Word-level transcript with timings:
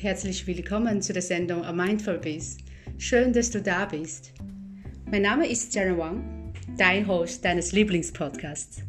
herzlich 0.00 0.46
willkommen 0.46 1.02
zu 1.02 1.12
der 1.12 1.22
Sendung 1.22 1.64
A 1.64 1.72
Mindful 1.72 2.18
Biz. 2.18 2.58
Schön, 2.98 3.32
dass 3.32 3.50
du 3.50 3.60
da 3.60 3.84
bist. 3.84 4.32
Mein 5.10 5.22
Name 5.22 5.48
ist 5.48 5.74
Jenna 5.74 5.98
Wang, 5.98 6.52
dein 6.76 7.08
Host 7.08 7.44
deines 7.44 7.72
Lieblingspodcasts. 7.72 8.82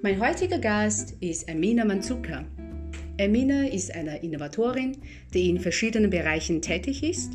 Mein 0.00 0.18
heutiger 0.18 0.58
Gast 0.58 1.16
ist 1.20 1.50
Amina 1.50 1.84
Manzuka. 1.84 2.46
Amina 3.20 3.66
ist 3.66 3.94
eine 3.94 4.22
Innovatorin, 4.22 4.96
die 5.34 5.50
in 5.50 5.60
verschiedenen 5.60 6.08
Bereichen 6.08 6.62
tätig 6.62 7.02
ist. 7.02 7.32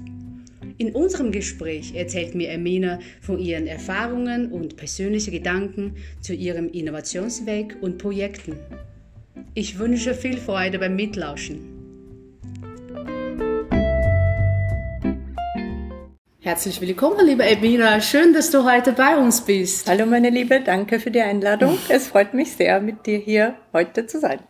In 0.80 0.96
unserem 0.96 1.32
Gespräch 1.32 1.94
erzählt 1.94 2.34
mir 2.34 2.52
Amina 2.52 2.98
von 3.22 3.38
ihren 3.38 3.68
Erfahrungen 3.68 4.52
und 4.52 4.76
persönlichen 4.76 5.32
Gedanken 5.32 5.98
zu 6.20 6.34
ihrem 6.34 6.70
Innovationsweg 6.70 7.78
und 7.82 8.00
Projekten. 8.00 8.58
Ich 9.54 9.78
wünsche 9.78 10.16
viel 10.16 10.38
Freude 10.38 10.80
beim 10.80 10.96
Mitlauschen. 10.96 11.75
Herzlich 16.46 16.80
willkommen, 16.80 17.26
liebe 17.26 17.44
Ebina. 17.44 18.00
Schön, 18.02 18.32
dass 18.32 18.52
du 18.52 18.72
heute 18.72 18.92
bei 18.92 19.18
uns 19.18 19.42
bist. 19.42 19.90
Hallo, 19.90 20.06
meine 20.06 20.30
Liebe. 20.30 20.62
Danke 20.62 21.00
für 21.00 21.10
die 21.10 21.22
Einladung. 21.22 21.80
Es 21.90 22.06
freut 22.06 22.36
mich 22.36 22.52
sehr, 22.52 22.80
mit 22.82 23.08
dir 23.08 23.18
hier 23.18 23.56
heute 23.74 24.06
zu 24.06 24.20
sein. 24.20 24.42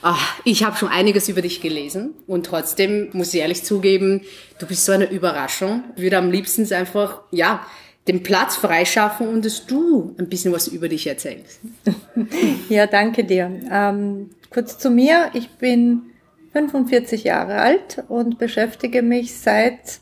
Ach, 0.00 0.40
ich 0.44 0.62
habe 0.62 0.76
schon 0.76 0.88
einiges 0.88 1.28
über 1.28 1.42
dich 1.42 1.60
gelesen 1.60 2.14
und 2.28 2.46
trotzdem 2.46 3.08
muss 3.14 3.34
ich 3.34 3.40
ehrlich 3.40 3.64
zugeben, 3.64 4.20
du 4.60 4.66
bist 4.68 4.84
so 4.84 4.92
eine 4.92 5.10
Überraschung. 5.10 5.82
Ich 5.96 6.02
würde 6.02 6.18
am 6.18 6.30
liebsten 6.30 6.72
einfach, 6.72 7.22
ja, 7.32 7.66
den 8.06 8.22
Platz 8.22 8.54
freischaffen 8.54 9.26
und 9.26 9.44
dass 9.44 9.66
du 9.66 10.14
ein 10.20 10.28
bisschen 10.28 10.52
was 10.52 10.68
über 10.68 10.88
dich 10.88 11.04
erzählst. 11.08 11.58
Ja, 12.68 12.86
danke 12.86 13.24
dir. 13.24 13.50
Ähm, 13.72 14.30
kurz 14.50 14.78
zu 14.78 14.90
mir. 14.90 15.30
Ich 15.34 15.48
bin 15.48 16.12
45 16.52 17.24
Jahre 17.24 17.56
alt 17.56 18.04
und 18.06 18.38
beschäftige 18.38 19.02
mich 19.02 19.34
seit 19.34 19.98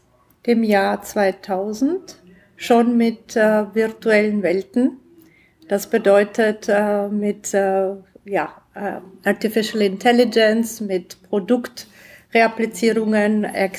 dem 0.47 0.63
Jahr 0.63 1.03
2000 1.03 2.23
schon 2.57 2.97
mit 2.97 3.37
äh, 3.37 3.75
virtuellen 3.75 4.43
Welten. 4.43 5.01
Das 5.69 5.89
bedeutet 5.89 6.69
äh, 6.69 7.09
mit 7.09 7.53
äh, 7.55 7.95
ja, 8.25 8.51
äh, 8.75 9.01
Artificial 9.25 9.83
Intelligence, 9.83 10.81
mit 10.81 11.23
Produktreapplizierungen, 11.23 13.45
äh, 13.45 13.71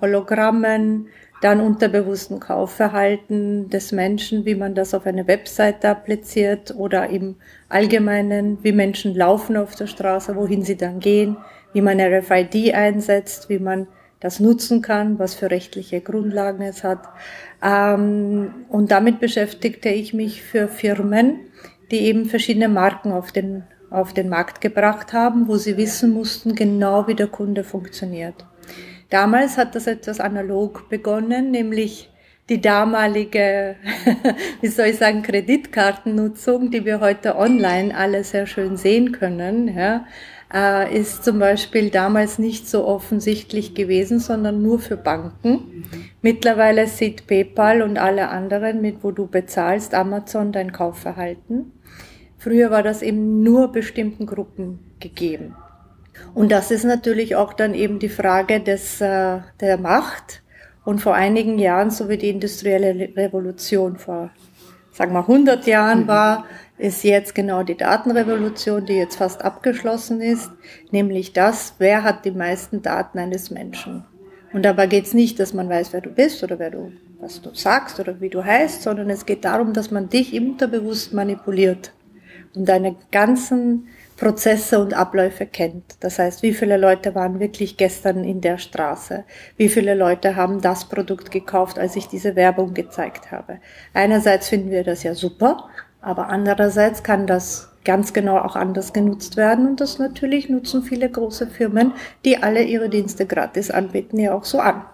Hologrammen, 0.00 1.08
dann 1.40 1.60
unterbewussten 1.60 2.38
Kaufverhalten 2.38 3.70
des 3.70 3.92
Menschen, 3.92 4.44
wie 4.44 4.54
man 4.54 4.74
das 4.74 4.92
auf 4.92 5.06
eine 5.06 5.26
Webseite 5.26 5.88
appliziert 5.88 6.74
oder 6.76 7.08
im 7.08 7.36
Allgemeinen, 7.70 8.58
wie 8.62 8.72
Menschen 8.72 9.14
laufen 9.14 9.56
auf 9.56 9.74
der 9.74 9.86
Straße, 9.86 10.36
wohin 10.36 10.62
sie 10.62 10.76
dann 10.76 11.00
gehen, 11.00 11.38
wie 11.72 11.80
man 11.80 11.98
RFID 11.98 12.74
einsetzt, 12.74 13.48
wie 13.48 13.58
man 13.58 13.86
das 14.20 14.38
nutzen 14.38 14.82
kann, 14.82 15.18
was 15.18 15.34
für 15.34 15.50
rechtliche 15.50 16.00
Grundlagen 16.00 16.62
es 16.62 16.84
hat. 16.84 17.08
Ähm, 17.62 18.66
und 18.68 18.90
damit 18.90 19.18
beschäftigte 19.18 19.88
ich 19.88 20.14
mich 20.14 20.42
für 20.42 20.68
Firmen, 20.68 21.40
die 21.90 22.00
eben 22.00 22.26
verschiedene 22.26 22.68
Marken 22.68 23.12
auf 23.12 23.32
den, 23.32 23.64
auf 23.90 24.12
den 24.12 24.28
Markt 24.28 24.60
gebracht 24.60 25.12
haben, 25.12 25.48
wo 25.48 25.56
sie 25.56 25.76
wissen 25.76 26.12
mussten, 26.12 26.54
genau 26.54 27.08
wie 27.08 27.14
der 27.14 27.28
Kunde 27.28 27.64
funktioniert. 27.64 28.46
Damals 29.08 29.56
hat 29.56 29.74
das 29.74 29.86
etwas 29.86 30.20
analog 30.20 30.88
begonnen, 30.88 31.50
nämlich 31.50 32.10
die 32.48 32.60
damalige, 32.60 33.76
wie 34.60 34.68
soll 34.68 34.86
ich 34.86 34.98
sagen, 34.98 35.22
Kreditkartennutzung, 35.22 36.70
die 36.70 36.84
wir 36.84 37.00
heute 37.00 37.36
online 37.36 37.96
alle 37.96 38.22
sehr 38.24 38.46
schön 38.46 38.76
sehen 38.76 39.12
können, 39.12 39.74
ja, 39.76 40.04
äh, 40.52 40.98
ist 40.98 41.24
zum 41.24 41.38
Beispiel 41.38 41.90
damals 41.90 42.38
nicht 42.38 42.68
so 42.68 42.86
offensichtlich 42.86 43.74
gewesen, 43.74 44.18
sondern 44.18 44.62
nur 44.62 44.78
für 44.78 44.96
Banken. 44.96 45.84
Mittlerweile 46.22 46.86
sieht 46.86 47.26
PayPal 47.26 47.82
und 47.82 47.98
alle 47.98 48.28
anderen, 48.28 48.80
mit 48.80 49.02
wo 49.02 49.10
du 49.10 49.26
bezahlst, 49.26 49.94
Amazon 49.94 50.52
dein 50.52 50.72
Kaufverhalten. 50.72 51.72
Früher 52.38 52.70
war 52.70 52.82
das 52.82 53.02
eben 53.02 53.42
nur 53.42 53.70
bestimmten 53.70 54.26
Gruppen 54.26 54.78
gegeben. 54.98 55.54
Und 56.34 56.52
das 56.52 56.70
ist 56.70 56.84
natürlich 56.84 57.36
auch 57.36 57.52
dann 57.52 57.74
eben 57.74 57.98
die 57.98 58.08
Frage 58.08 58.60
des, 58.60 59.00
äh, 59.00 59.38
der 59.60 59.78
Macht. 59.78 60.42
Und 60.84 61.00
vor 61.00 61.14
einigen 61.14 61.58
Jahren, 61.58 61.90
so 61.90 62.08
wie 62.08 62.16
die 62.16 62.30
industrielle 62.30 63.14
Revolution 63.16 63.96
vor, 63.96 64.30
sagen 64.92 65.12
wir, 65.12 65.20
100 65.20 65.66
Jahren 65.66 66.02
mhm. 66.02 66.08
war, 66.08 66.46
ist 66.80 67.04
jetzt 67.04 67.34
genau 67.34 67.62
die 67.62 67.76
Datenrevolution, 67.76 68.86
die 68.86 68.94
jetzt 68.94 69.16
fast 69.16 69.44
abgeschlossen 69.44 70.20
ist, 70.20 70.50
nämlich 70.90 71.32
das, 71.32 71.74
wer 71.78 72.02
hat 72.02 72.24
die 72.24 72.30
meisten 72.30 72.80
Daten 72.80 73.18
eines 73.18 73.50
Menschen. 73.50 74.04
Und 74.52 74.64
dabei 74.64 74.86
geht 74.86 75.04
es 75.04 75.14
nicht, 75.14 75.38
dass 75.38 75.52
man 75.52 75.68
weiß, 75.68 75.92
wer 75.92 76.00
du 76.00 76.10
bist 76.10 76.42
oder 76.42 76.58
wer 76.58 76.70
du, 76.70 76.92
was 77.20 77.42
du 77.42 77.54
sagst 77.54 78.00
oder 78.00 78.20
wie 78.20 78.30
du 78.30 78.44
heißt, 78.44 78.82
sondern 78.82 79.10
es 79.10 79.26
geht 79.26 79.44
darum, 79.44 79.74
dass 79.74 79.90
man 79.90 80.08
dich 80.08 80.32
unterbewusst 80.32 81.12
manipuliert 81.12 81.92
und 82.54 82.68
deine 82.68 82.96
ganzen 83.12 83.88
Prozesse 84.16 84.80
und 84.80 84.94
Abläufe 84.94 85.46
kennt. 85.46 85.84
Das 86.00 86.18
heißt, 86.18 86.42
wie 86.42 86.52
viele 86.52 86.76
Leute 86.76 87.14
waren 87.14 87.40
wirklich 87.40 87.76
gestern 87.76 88.24
in 88.24 88.40
der 88.40 88.58
Straße? 88.58 89.24
Wie 89.56 89.68
viele 89.68 89.94
Leute 89.94 90.34
haben 90.34 90.60
das 90.60 90.88
Produkt 90.88 91.30
gekauft, 91.30 91.78
als 91.78 91.94
ich 91.96 92.08
diese 92.08 92.36
Werbung 92.36 92.74
gezeigt 92.74 93.30
habe? 93.30 93.60
Einerseits 93.94 94.48
finden 94.48 94.70
wir 94.70 94.84
das 94.84 95.04
ja 95.04 95.14
super, 95.14 95.68
aber 96.00 96.28
andererseits 96.28 97.02
kann 97.02 97.26
das 97.26 97.70
ganz 97.84 98.12
genau 98.12 98.38
auch 98.38 98.56
anders 98.56 98.92
genutzt 98.92 99.36
werden 99.36 99.66
und 99.66 99.80
das 99.80 99.98
natürlich 99.98 100.48
nutzen 100.48 100.82
viele 100.82 101.08
große 101.08 101.46
Firmen, 101.46 101.92
die 102.24 102.42
alle 102.42 102.62
ihre 102.62 102.88
Dienste 102.88 103.26
gratis 103.26 103.70
anbieten, 103.70 104.18
ja 104.18 104.34
auch 104.34 104.44
so 104.44 104.60
an. 104.60 104.84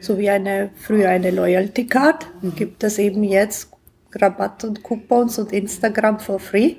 So 0.00 0.18
wie 0.18 0.28
eine, 0.28 0.70
früher 0.76 1.08
eine 1.08 1.30
Loyalty 1.30 1.86
Card, 1.86 2.26
mhm. 2.42 2.54
gibt 2.54 2.84
es 2.84 2.98
eben 2.98 3.22
jetzt 3.24 3.70
Rabatt 4.14 4.64
und 4.64 4.82
Coupons 4.82 5.38
und 5.38 5.52
Instagram 5.52 6.20
for 6.20 6.38
free. 6.38 6.76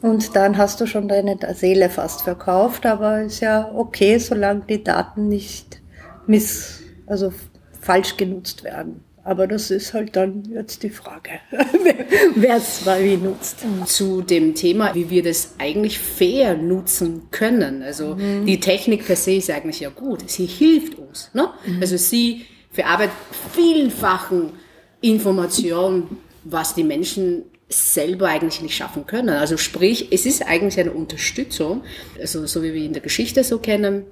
Und 0.00 0.36
dann 0.36 0.58
hast 0.58 0.80
du 0.80 0.86
schon 0.86 1.08
deine 1.08 1.38
Seele 1.54 1.88
fast 1.88 2.22
verkauft, 2.22 2.84
aber 2.84 3.22
ist 3.22 3.40
ja 3.40 3.70
okay, 3.74 4.18
solange 4.18 4.62
die 4.68 4.82
Daten 4.82 5.28
nicht 5.28 5.80
miss, 6.26 6.82
also 7.06 7.32
falsch 7.80 8.16
genutzt 8.16 8.64
werden. 8.64 9.02
Aber 9.24 9.46
das 9.46 9.70
ist 9.70 9.94
halt 9.94 10.16
dann 10.16 10.44
jetzt 10.44 10.82
die 10.82 10.90
Frage, 10.90 11.30
wer 12.34 12.56
es 12.56 12.84
mal 12.84 13.02
wie 13.02 13.16
nutzt. 13.16 13.64
Zu 13.86 14.20
dem 14.20 14.54
Thema, 14.54 14.94
wie 14.94 15.08
wir 15.08 15.22
das 15.22 15.54
eigentlich 15.58 15.98
fair 15.98 16.56
nutzen 16.56 17.30
können. 17.30 17.82
Also 17.82 18.16
mhm. 18.16 18.44
die 18.44 18.60
Technik 18.60 19.06
per 19.06 19.16
se 19.16 19.36
ist 19.36 19.50
eigentlich 19.50 19.80
ja 19.80 19.88
gut. 19.88 20.30
Sie 20.30 20.44
hilft 20.44 20.98
uns. 20.98 21.30
Ne? 21.32 21.48
Mhm. 21.66 21.78
Also 21.80 21.96
sie 21.96 22.44
verarbeitet 22.70 23.14
vielfachen 23.52 24.52
Informationen, 25.00 26.18
was 26.44 26.74
die 26.74 26.84
Menschen 26.84 27.44
selber 27.70 28.28
eigentlich 28.28 28.60
nicht 28.60 28.76
schaffen 28.76 29.06
können. 29.06 29.30
Also 29.30 29.56
sprich, 29.56 30.08
es 30.12 30.26
ist 30.26 30.46
eigentlich 30.46 30.78
eine 30.78 30.92
Unterstützung, 30.92 31.82
also 32.20 32.46
so 32.46 32.62
wie 32.62 32.74
wir 32.74 32.84
in 32.84 32.92
der 32.92 33.02
Geschichte 33.02 33.42
so 33.42 33.58
kennen. 33.58 34.04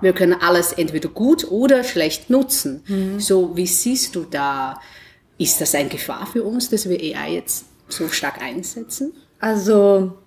Wir 0.00 0.12
können 0.12 0.34
alles 0.34 0.72
entweder 0.72 1.08
gut 1.08 1.50
oder 1.50 1.84
schlecht 1.84 2.30
nutzen. 2.30 2.82
Mhm. 2.86 3.20
So, 3.20 3.56
wie 3.56 3.66
siehst 3.66 4.16
du 4.16 4.24
da? 4.24 4.80
Ist 5.38 5.60
das 5.60 5.74
eine 5.74 5.88
Gefahr 5.88 6.26
für 6.26 6.44
uns, 6.44 6.68
dass 6.68 6.88
wir 6.88 6.98
AI 6.98 7.34
jetzt 7.34 7.64
so 7.88 8.08
stark 8.08 8.42
einsetzen? 8.42 9.12
Also, 9.38 10.18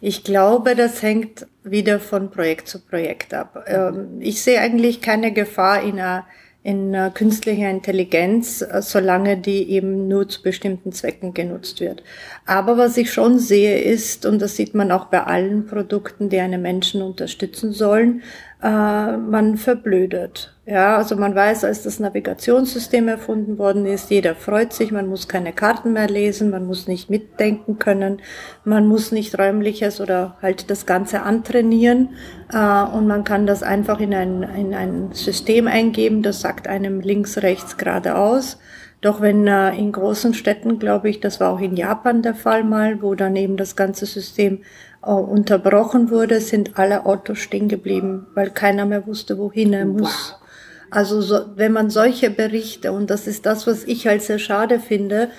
ich 0.00 0.24
glaube, 0.24 0.74
das 0.76 1.02
hängt 1.02 1.46
wieder 1.64 2.00
von 2.00 2.30
Projekt 2.30 2.68
zu 2.68 2.80
Projekt 2.80 3.34
ab. 3.34 3.66
Mhm. 3.68 4.20
Ich 4.20 4.42
sehe 4.42 4.60
eigentlich 4.60 5.00
keine 5.00 5.32
Gefahr 5.32 5.82
in 5.82 5.98
einer 5.98 6.26
in 6.64 6.94
künstlicher 7.14 7.68
Intelligenz, 7.70 8.62
äh, 8.62 8.82
solange 8.82 9.36
die 9.36 9.70
eben 9.70 10.06
nur 10.08 10.28
zu 10.28 10.42
bestimmten 10.42 10.92
Zwecken 10.92 11.34
genutzt 11.34 11.80
wird. 11.80 12.02
Aber 12.46 12.78
was 12.78 12.96
ich 12.96 13.12
schon 13.12 13.38
sehe 13.38 13.80
ist, 13.80 14.26
und 14.26 14.40
das 14.40 14.56
sieht 14.56 14.74
man 14.74 14.92
auch 14.92 15.06
bei 15.06 15.22
allen 15.24 15.66
Produkten, 15.66 16.28
die 16.28 16.38
einen 16.38 16.62
Menschen 16.62 17.02
unterstützen 17.02 17.72
sollen, 17.72 18.22
äh, 18.62 19.16
man 19.16 19.56
verblödet. 19.56 20.51
Ja, 20.72 20.96
also 20.96 21.16
man 21.16 21.34
weiß, 21.34 21.64
als 21.64 21.82
das 21.82 22.00
Navigationssystem 22.00 23.06
erfunden 23.06 23.58
worden 23.58 23.84
ist, 23.84 24.08
jeder 24.08 24.34
freut 24.34 24.72
sich, 24.72 24.90
man 24.90 25.06
muss 25.06 25.28
keine 25.28 25.52
Karten 25.52 25.92
mehr 25.92 26.08
lesen, 26.08 26.48
man 26.48 26.66
muss 26.66 26.88
nicht 26.88 27.10
mitdenken 27.10 27.78
können, 27.78 28.22
man 28.64 28.86
muss 28.86 29.12
nicht 29.12 29.38
räumliches 29.38 30.00
oder 30.00 30.38
halt 30.40 30.70
das 30.70 30.86
Ganze 30.86 31.24
antrainieren 31.24 32.16
äh, 32.50 32.84
und 32.84 33.06
man 33.06 33.22
kann 33.22 33.46
das 33.46 33.62
einfach 33.62 34.00
in 34.00 34.14
ein, 34.14 34.44
in 34.44 34.72
ein 34.72 35.10
System 35.12 35.66
eingeben, 35.66 36.22
das 36.22 36.40
sagt 36.40 36.66
einem 36.68 37.00
links, 37.00 37.42
rechts, 37.42 37.76
geradeaus. 37.76 38.56
Doch 39.02 39.20
wenn 39.20 39.46
äh, 39.46 39.76
in 39.76 39.92
großen 39.92 40.32
Städten, 40.32 40.78
glaube 40.78 41.10
ich, 41.10 41.20
das 41.20 41.38
war 41.38 41.52
auch 41.52 41.60
in 41.60 41.76
Japan 41.76 42.22
der 42.22 42.34
Fall 42.34 42.64
mal, 42.64 43.02
wo 43.02 43.14
dann 43.14 43.36
eben 43.36 43.58
das 43.58 43.76
ganze 43.76 44.06
System 44.06 44.62
äh, 45.04 45.10
unterbrochen 45.10 46.10
wurde, 46.10 46.40
sind 46.40 46.78
alle 46.78 47.04
Autos 47.04 47.40
stehen 47.40 47.68
geblieben, 47.68 48.26
weil 48.34 48.48
keiner 48.48 48.86
mehr 48.86 49.06
wusste, 49.06 49.36
wohin 49.36 49.74
er 49.74 49.84
muss. 49.84 50.38
Also 50.92 51.22
so, 51.22 51.46
wenn 51.56 51.72
man 51.72 51.90
solche 51.90 52.30
Berichte, 52.30 52.92
und 52.92 53.08
das 53.10 53.26
ist 53.26 53.46
das, 53.46 53.66
was 53.66 53.84
ich 53.84 54.06
halt 54.06 54.22
sehr 54.22 54.38
schade 54.38 54.78
finde, 54.78 55.30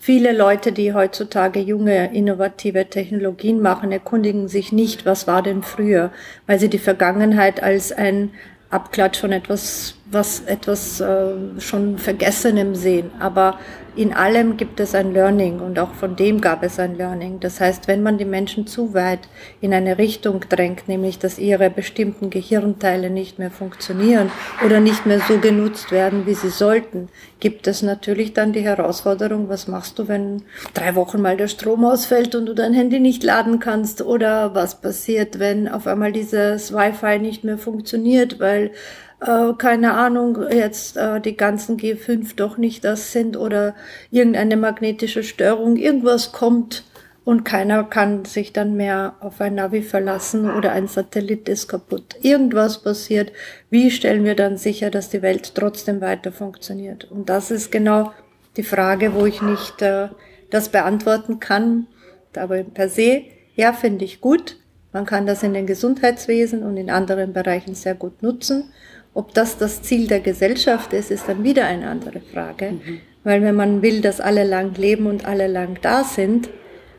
Viele 0.00 0.32
Leute, 0.32 0.72
die 0.72 0.94
heutzutage 0.94 1.60
junge, 1.60 2.14
innovative 2.14 2.88
Technologien 2.88 3.60
machen, 3.60 3.92
erkundigen 3.92 4.48
sich 4.48 4.72
nicht, 4.72 5.04
was 5.04 5.26
war 5.26 5.42
denn 5.42 5.62
früher, 5.62 6.12
weil 6.46 6.58
sie 6.58 6.70
die 6.70 6.78
Vergangenheit 6.78 7.62
als 7.62 7.92
ein 7.92 8.30
Abklatsch 8.70 9.18
von 9.18 9.32
etwas, 9.32 9.96
was 10.10 10.40
etwas 10.40 11.00
äh, 11.00 11.34
schon 11.58 11.98
Vergessenem 11.98 12.74
sehen. 12.74 13.10
Aber 13.18 13.58
in 13.98 14.12
allem 14.12 14.56
gibt 14.56 14.78
es 14.78 14.94
ein 14.94 15.12
Learning 15.12 15.58
und 15.58 15.78
auch 15.80 15.92
von 15.92 16.14
dem 16.14 16.40
gab 16.40 16.62
es 16.62 16.78
ein 16.78 16.96
Learning. 16.96 17.40
Das 17.40 17.60
heißt, 17.60 17.88
wenn 17.88 18.02
man 18.02 18.16
die 18.16 18.24
Menschen 18.24 18.68
zu 18.68 18.94
weit 18.94 19.18
in 19.60 19.74
eine 19.74 19.98
Richtung 19.98 20.44
drängt, 20.48 20.86
nämlich 20.86 21.18
dass 21.18 21.36
ihre 21.36 21.68
bestimmten 21.68 22.30
Gehirnteile 22.30 23.10
nicht 23.10 23.40
mehr 23.40 23.50
funktionieren 23.50 24.30
oder 24.64 24.78
nicht 24.78 25.04
mehr 25.04 25.18
so 25.26 25.38
genutzt 25.38 25.90
werden, 25.90 26.26
wie 26.26 26.34
sie 26.34 26.50
sollten, 26.50 27.08
gibt 27.40 27.66
es 27.66 27.82
natürlich 27.82 28.34
dann 28.34 28.52
die 28.52 28.60
Herausforderung, 28.60 29.48
was 29.48 29.66
machst 29.66 29.98
du, 29.98 30.06
wenn 30.06 30.42
drei 30.74 30.94
Wochen 30.94 31.20
mal 31.20 31.36
der 31.36 31.48
Strom 31.48 31.84
ausfällt 31.84 32.36
und 32.36 32.46
du 32.46 32.54
dein 32.54 32.74
Handy 32.74 33.00
nicht 33.00 33.24
laden 33.24 33.58
kannst 33.58 34.00
oder 34.00 34.54
was 34.54 34.80
passiert, 34.80 35.40
wenn 35.40 35.66
auf 35.66 35.88
einmal 35.88 36.12
dieses 36.12 36.72
Wi-Fi 36.72 37.18
nicht 37.18 37.42
mehr 37.42 37.58
funktioniert, 37.58 38.38
weil 38.38 38.70
äh, 39.20 39.52
keine 39.56 39.94
Ahnung, 39.94 40.38
jetzt 40.50 40.96
äh, 40.96 41.20
die 41.20 41.36
ganzen 41.36 41.76
G5 41.76 42.36
doch 42.36 42.56
nicht 42.56 42.84
das 42.84 43.12
sind 43.12 43.36
oder 43.36 43.74
irgendeine 44.10 44.56
magnetische 44.56 45.22
Störung, 45.22 45.76
irgendwas 45.76 46.32
kommt 46.32 46.84
und 47.28 47.44
keiner 47.44 47.84
kann 47.84 48.24
sich 48.24 48.54
dann 48.54 48.74
mehr 48.74 49.16
auf 49.20 49.40
ein 49.42 49.56
Navi 49.56 49.82
verlassen 49.82 50.50
oder 50.50 50.72
ein 50.72 50.88
Satellit 50.88 51.46
ist 51.50 51.68
kaputt. 51.68 52.16
Irgendwas 52.22 52.82
passiert. 52.82 53.32
Wie 53.68 53.90
stellen 53.90 54.24
wir 54.24 54.34
dann 54.34 54.56
sicher, 54.56 54.90
dass 54.90 55.10
die 55.10 55.20
Welt 55.20 55.54
trotzdem 55.54 56.00
weiter 56.00 56.32
funktioniert? 56.32 57.04
Und 57.10 57.28
das 57.28 57.50
ist 57.50 57.70
genau 57.70 58.12
die 58.56 58.62
Frage, 58.62 59.12
wo 59.12 59.26
ich 59.26 59.42
nicht 59.42 59.82
äh, 59.82 60.08
das 60.48 60.70
beantworten 60.70 61.38
kann. 61.38 61.86
Aber 62.34 62.62
per 62.62 62.88
se, 62.88 63.24
ja, 63.56 63.74
finde 63.74 64.06
ich 64.06 64.22
gut. 64.22 64.56
Man 64.94 65.04
kann 65.04 65.26
das 65.26 65.42
in 65.42 65.52
den 65.52 65.66
Gesundheitswesen 65.66 66.62
und 66.62 66.78
in 66.78 66.88
anderen 66.88 67.34
Bereichen 67.34 67.74
sehr 67.74 67.94
gut 67.94 68.22
nutzen. 68.22 68.72
Ob 69.18 69.34
das 69.34 69.58
das 69.58 69.82
Ziel 69.82 70.06
der 70.06 70.20
Gesellschaft 70.20 70.92
ist, 70.92 71.10
ist 71.10 71.28
dann 71.28 71.42
wieder 71.42 71.66
eine 71.66 71.88
andere 71.88 72.20
Frage. 72.20 72.70
Mhm. 72.70 73.00
Weil 73.24 73.42
wenn 73.42 73.56
man 73.56 73.82
will, 73.82 74.00
dass 74.00 74.20
alle 74.20 74.44
lang 74.44 74.76
leben 74.76 75.06
und 75.06 75.24
alle 75.24 75.48
lang 75.48 75.76
da 75.82 76.04
sind 76.04 76.48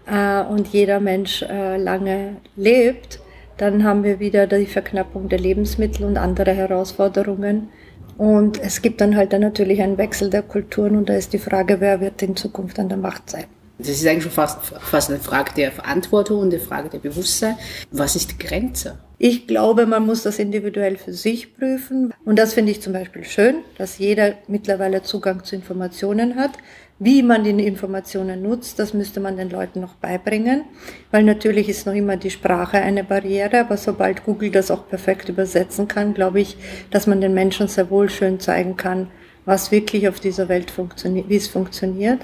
äh, 0.06 0.42
und 0.42 0.68
jeder 0.68 1.00
Mensch 1.00 1.44
äh, 1.44 1.78
lange 1.78 2.36
lebt, 2.58 3.22
dann 3.56 3.86
haben 3.86 4.04
wir 4.04 4.20
wieder 4.20 4.48
die 4.48 4.66
Verknappung 4.66 5.30
der 5.30 5.40
Lebensmittel 5.40 6.06
und 6.06 6.18
andere 6.18 6.52
Herausforderungen. 6.52 7.70
Und 8.18 8.62
es 8.62 8.82
gibt 8.82 9.00
dann 9.00 9.16
halt 9.16 9.32
dann 9.32 9.40
natürlich 9.40 9.82
einen 9.82 9.98
Wechsel 9.98 10.30
der 10.30 10.42
Kulturen 10.42 10.98
und 10.98 11.08
da 11.08 11.14
ist 11.14 11.32
die 11.32 11.40
Frage, 11.40 11.80
wer 11.80 12.02
wird 12.02 12.22
in 12.22 12.36
Zukunft 12.36 12.80
an 12.80 12.90
der 12.90 12.98
Macht 12.98 13.30
sein. 13.30 13.46
Das 13.78 13.88
ist 13.88 14.06
eigentlich 14.06 14.24
schon 14.24 14.34
fast, 14.34 14.60
fast 14.62 15.10
eine 15.10 15.20
Frage 15.20 15.54
der 15.56 15.72
Verantwortung 15.72 16.40
und 16.40 16.54
eine 16.54 16.62
Frage 16.62 16.90
der 16.90 17.00
Bewusstsein. 17.00 17.56
Was 17.92 18.18
ist 18.18 18.32
die 18.32 18.46
Grenze? 18.46 18.98
Ich 19.22 19.48
glaube, 19.48 19.86
man 19.86 20.06
muss 20.06 20.24
das 20.24 20.40
individuell 20.40 20.96
für 20.96 21.12
sich 21.12 21.54
prüfen. 21.58 22.14
Und 22.24 22.40
das 22.40 22.54
finde 22.54 22.72
ich 22.72 22.82
zum 22.82 22.94
Beispiel 22.94 23.26
schön, 23.26 23.56
dass 23.78 23.98
jeder 23.98 24.36
mittlerweile 24.48 25.04
Zugang 25.04 25.44
zu 25.44 25.58
Informationen 25.58 26.38
hat. 26.38 26.52
Wie 27.00 27.22
man 27.22 27.44
die 27.44 27.50
Informationen 27.50 28.42
nutzt, 28.42 28.80
das 28.80 28.94
müsste 28.94 29.20
man 29.20 29.36
den 29.36 29.50
Leuten 29.50 29.82
noch 29.82 29.96
beibringen, 29.96 30.64
weil 31.12 31.24
natürlich 31.24 31.68
ist 31.68 31.86
noch 31.86 31.94
immer 31.94 32.16
die 32.16 32.30
Sprache 32.30 32.78
eine 32.78 33.04
Barriere, 33.04 33.60
aber 33.60 33.76
sobald 33.76 34.24
Google 34.24 34.52
das 34.52 34.72
auch 34.72 34.88
perfekt 34.88 35.28
übersetzen 35.28 35.90
kann, 35.90 36.14
glaube 36.14 36.40
ich, 36.40 36.56
dass 36.90 37.06
man 37.06 37.20
den 37.20 37.34
Menschen 37.34 37.68
sehr 37.68 37.90
wohl 37.90 38.10
schön 38.10 38.40
zeigen 38.40 38.78
kann, 38.78 39.08
was 39.44 39.72
wirklich 39.72 40.08
auf 40.08 40.22
dieser 40.22 40.48
Welt 40.48 40.72
funktioniert, 40.72 41.28
wie 41.28 41.38
es 41.38 41.48
funktioniert. 41.48 42.20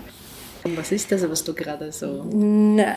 Was 0.73 0.91
ist 0.91 1.11
das, 1.11 1.29
was 1.29 1.43
du 1.43 1.53
gerade 1.53 1.91
so? 1.91 2.25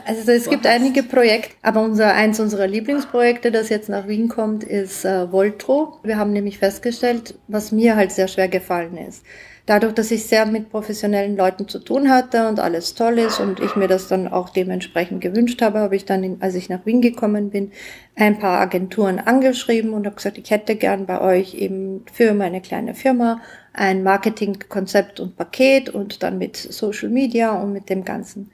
Also 0.07 0.33
es 0.33 0.49
gibt 0.49 0.67
einige 0.67 1.03
Projekte, 1.03 1.55
aber 1.63 1.83
unser 1.83 2.15
eins 2.15 2.41
unserer 2.41 2.67
Lieblingsprojekte, 2.67 3.51
das 3.51 3.69
jetzt 3.69 3.91
nach 3.91 4.09
Wien 4.09 4.29
kommt, 4.29 4.65
ist 4.65 5.05
äh, 5.05 5.31
Voltro. 5.31 5.99
Wir 6.03 6.17
haben 6.17 6.33
nämlich 6.33 6.59
festgestellt, 6.59 7.35
was 7.47 7.71
mir 7.71 7.95
halt 7.95 8.13
sehr 8.13 8.27
schwer 8.27 8.49
gefallen 8.49 8.97
ist. 8.97 9.23
Dadurch, 9.67 9.93
dass 9.93 10.11
ich 10.11 10.25
sehr 10.25 10.47
mit 10.47 10.71
professionellen 10.71 11.37
Leuten 11.37 11.69
zu 11.69 11.79
tun 11.79 12.09
hatte 12.09 12.49
und 12.49 12.59
alles 12.59 12.95
toll 12.95 13.19
ist 13.19 13.39
und 13.39 13.61
ich 13.61 13.77
mir 13.77 13.87
das 13.87 14.09
dann 14.09 14.27
auch 14.27 14.49
dementsprechend 14.49 15.21
gewünscht 15.21 15.61
habe, 15.61 15.81
habe 15.81 15.95
ich 15.95 16.07
dann, 16.07 16.39
als 16.41 16.55
ich 16.55 16.71
nach 16.71 16.87
Wien 16.87 17.03
gekommen 17.03 17.51
bin, 17.51 17.73
ein 18.17 18.39
paar 18.39 18.61
Agenturen 18.61 19.19
angeschrieben 19.19 19.93
und 19.93 20.07
habe 20.07 20.17
gesagt, 20.17 20.39
ich 20.39 20.51
hätte 20.51 20.75
gern 20.75 21.05
bei 21.05 21.21
euch 21.21 21.53
eben 21.53 22.07
für 22.11 22.33
meine 22.33 22.63
kleine 22.63 22.95
Firma 22.95 23.43
ein 23.79 24.03
Marketingkonzept 24.03 25.21
und 25.21 25.37
Paket 25.37 25.89
und 25.89 26.23
dann 26.23 26.39
mit 26.39 26.57
Social 26.57 27.09
Media 27.09 27.53
und 27.53 27.73
mit 27.73 27.89
dem 27.89 28.05
Ganzen. 28.05 28.51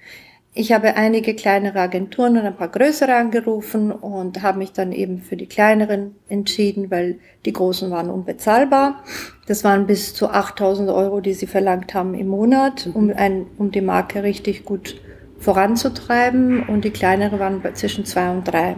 Ich 0.57 0.71
habe 0.71 0.97
einige 0.97 1.35
kleinere 1.35 1.81
Agenturen 1.81 2.37
und 2.39 2.47
ein 2.47 2.57
paar 2.57 2.69
größere 2.69 3.13
angerufen 3.13 3.91
und 3.91 4.43
habe 4.43 4.59
mich 4.59 4.73
dann 4.73 4.93
eben 4.93 5.21
für 5.21 5.37
die 5.37 5.47
kleineren 5.47 6.15
entschieden, 6.29 6.93
weil 6.93 7.19
die 7.45 7.53
großen 7.53 7.91
waren 7.91 8.09
unbezahlbar. 8.09 9.03
Das 9.49 9.65
waren 9.65 9.89
bis 9.89 10.15
zu 10.15 10.31
8000 10.31 10.91
Euro, 10.91 11.21
die 11.21 11.35
sie 11.35 11.49
verlangt 11.49 11.93
haben 11.95 12.15
im 12.15 12.29
Monat, 12.29 12.89
um, 12.95 13.11
ein, 13.11 13.47
um 13.59 13.73
die 13.73 13.81
Marke 13.81 14.23
richtig 14.23 14.65
gut 14.65 15.01
voranzutreiben. 15.41 16.63
Und 16.69 16.85
die 16.85 16.91
kleinere 16.91 17.41
waren 17.41 17.61
zwischen 17.75 18.05
zwei 18.05 18.31
und 18.31 18.45
drei 18.45 18.77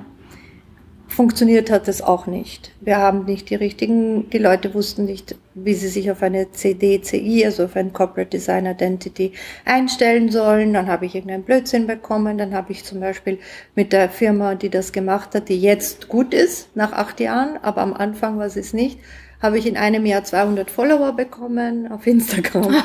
funktioniert 1.09 1.71
hat 1.71 1.89
es 1.89 2.03
auch 2.03 2.27
nicht. 2.27 2.73
Wir 2.81 2.99
haben 2.99 3.25
nicht 3.25 3.51
die 3.51 3.55
richtigen, 3.55 4.29
die 4.31 4.39
Leute 4.39 4.75
wussten 4.75 5.05
nicht, 5.05 5.37
wie 5.55 5.75
sie 5.75 5.89
sich 5.89 6.11
auf 6.11 6.23
eine 6.23 6.51
CDCI, 6.51 7.45
also 7.45 7.65
auf 7.65 7.77
ein 7.77 7.93
Corporate 7.93 8.31
Design 8.31 8.67
Identity 8.67 9.33
einstellen 9.65 10.31
sollen. 10.31 10.73
Dann 10.73 10.89
habe 10.89 11.07
ich 11.07 11.15
irgendeinen 11.15 11.45
Blödsinn 11.45 11.87
bekommen. 11.87 12.39
Dann 12.39 12.55
habe 12.55 12.73
ich 12.73 12.85
zum 12.85 13.01
Beispiel 13.01 13.39
mit 13.75 13.93
der 13.93 14.09
Firma, 14.09 14.55
die 14.55 14.71
das 14.71 14.93
gemacht 14.93 15.35
hat, 15.35 15.49
die 15.49 15.61
jetzt 15.61 16.09
gut 16.09 16.35
ist, 16.35 16.75
nach 16.77 16.93
acht 16.93 17.21
Jahren, 17.21 17.59
aber 17.63 17.83
am 17.83 17.95
Anfang 17.95 18.39
war 18.39 18.51
sie 18.51 18.61
es 18.61 18.73
nicht, 18.73 18.99
habe 19.41 19.59
ich 19.59 19.67
in 19.67 19.77
einem 19.77 20.07
Jahr 20.07 20.25
200 20.25 20.71
Follower 20.71 21.13
bekommen 21.13 21.91
auf 21.91 22.07
Instagram. 22.07 22.75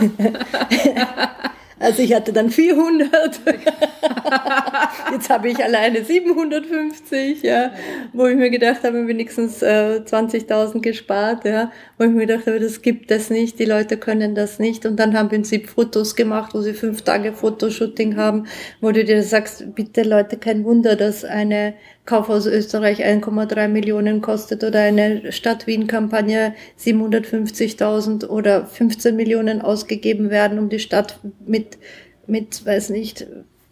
Also 1.80 2.02
ich 2.02 2.14
hatte 2.14 2.32
dann 2.34 2.50
400. 2.50 3.40
Jetzt 5.12 5.30
habe 5.30 5.48
ich 5.48 5.64
alleine 5.64 6.04
750, 6.04 7.42
ja, 7.42 7.72
wo 8.12 8.26
ich 8.26 8.36
mir 8.36 8.50
gedacht 8.50 8.84
habe, 8.84 9.06
wenigstens 9.06 9.62
äh, 9.62 10.02
20.000 10.04 10.80
gespart, 10.80 11.46
ja, 11.46 11.72
wo 11.96 12.04
ich 12.04 12.10
mir 12.10 12.26
gedacht 12.26 12.46
habe, 12.46 12.60
das 12.60 12.82
gibt 12.82 13.10
es 13.10 13.30
nicht, 13.30 13.58
die 13.58 13.64
Leute 13.64 13.96
können 13.96 14.34
das 14.34 14.58
nicht. 14.58 14.84
Und 14.84 14.96
dann 14.96 15.16
haben 15.16 15.30
wir 15.30 15.42
sie 15.42 15.60
Fotos 15.60 16.14
gemacht, 16.16 16.52
wo 16.52 16.60
sie 16.60 16.74
fünf 16.74 17.00
Tage 17.00 17.32
Fotoshooting 17.32 18.16
haben, 18.16 18.46
wo 18.82 18.92
du 18.92 19.02
dir 19.02 19.22
sagst, 19.22 19.74
bitte 19.74 20.02
Leute, 20.02 20.36
kein 20.36 20.64
Wunder, 20.64 20.96
dass 20.96 21.24
eine 21.24 21.72
Kaufhaus 22.10 22.46
Österreich 22.46 23.06
1,3 23.06 23.68
Millionen 23.68 24.20
kostet 24.20 24.64
oder 24.64 24.80
eine 24.80 25.30
Stadt 25.30 25.68
Wien-Kampagne 25.68 26.54
750.000 26.76 28.26
oder 28.26 28.66
15 28.66 29.14
Millionen 29.14 29.62
ausgegeben 29.62 30.28
werden, 30.28 30.58
um 30.58 30.68
die 30.68 30.80
Stadt 30.80 31.20
mit, 31.46 31.78
mit, 32.26 32.66
weiß 32.66 32.90
nicht, 32.90 33.28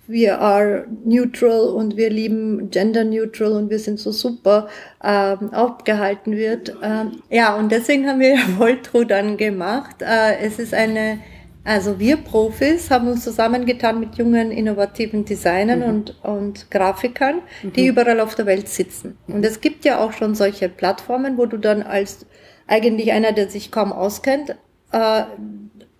wir 0.06 0.40
are 0.40 0.86
neutral 1.04 1.62
und 1.62 1.96
wir 1.96 2.10
lieben 2.10 2.70
gender 2.70 3.02
neutral 3.02 3.54
und 3.54 3.70
wir 3.70 3.80
sind 3.80 3.98
so 3.98 4.12
super 4.12 4.68
ähm, 5.02 5.52
aufgehalten 5.52 6.36
wird. 6.36 6.76
Ähm, 6.80 7.20
ja, 7.30 7.56
und 7.56 7.72
deswegen 7.72 8.06
haben 8.06 8.20
wir 8.20 8.38
Voltro 8.56 9.02
dann 9.02 9.36
gemacht. 9.36 9.96
Äh, 10.00 10.38
es 10.46 10.60
ist 10.60 10.74
eine 10.74 11.18
also 11.68 11.98
wir 11.98 12.16
Profis 12.16 12.90
haben 12.90 13.08
uns 13.08 13.24
zusammengetan 13.24 14.00
mit 14.00 14.14
jungen, 14.14 14.50
innovativen 14.50 15.26
Designern 15.26 15.80
mhm. 15.80 15.84
und, 15.84 16.24
und 16.24 16.70
Grafikern, 16.70 17.42
die 17.62 17.82
mhm. 17.82 17.88
überall 17.88 18.20
auf 18.20 18.34
der 18.34 18.46
Welt 18.46 18.70
sitzen. 18.70 19.18
Und 19.26 19.44
es 19.44 19.60
gibt 19.60 19.84
ja 19.84 20.00
auch 20.00 20.12
schon 20.12 20.34
solche 20.34 20.70
Plattformen, 20.70 21.36
wo 21.36 21.44
du 21.44 21.58
dann 21.58 21.82
als 21.82 22.24
eigentlich 22.66 23.12
einer, 23.12 23.32
der 23.32 23.50
sich 23.50 23.70
kaum 23.70 23.92
auskennt, 23.92 24.56
äh, 24.92 25.22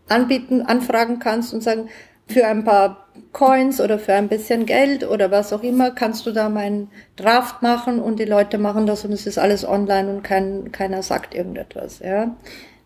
anbieten, 0.09 0.63
anfragen 0.63 1.19
kannst 1.19 1.53
und 1.53 1.63
sagen, 1.63 1.91
für 2.27 2.47
ein 2.47 2.65
paar 2.65 3.07
Coins 3.33 3.79
oder 3.79 3.99
für 3.99 4.15
ein 4.15 4.29
bisschen 4.29 4.65
Geld 4.65 5.07
oder 5.07 5.31
was 5.31 5.53
auch 5.53 5.63
immer, 5.63 5.91
kannst 5.91 6.25
du 6.25 6.31
da 6.31 6.49
meinen 6.49 6.91
Draft 7.17 7.61
machen 7.61 8.01
und 8.01 8.19
die 8.19 8.25
Leute 8.25 8.57
machen 8.57 8.87
das 8.87 9.05
und 9.05 9.13
es 9.13 9.27
ist 9.27 9.39
alles 9.39 9.69
online 9.69 10.09
und 10.11 10.23
kein, 10.23 10.73
keiner 10.73 11.03
sagt 11.03 11.35
irgendetwas, 11.35 11.99
ja. 11.99 12.35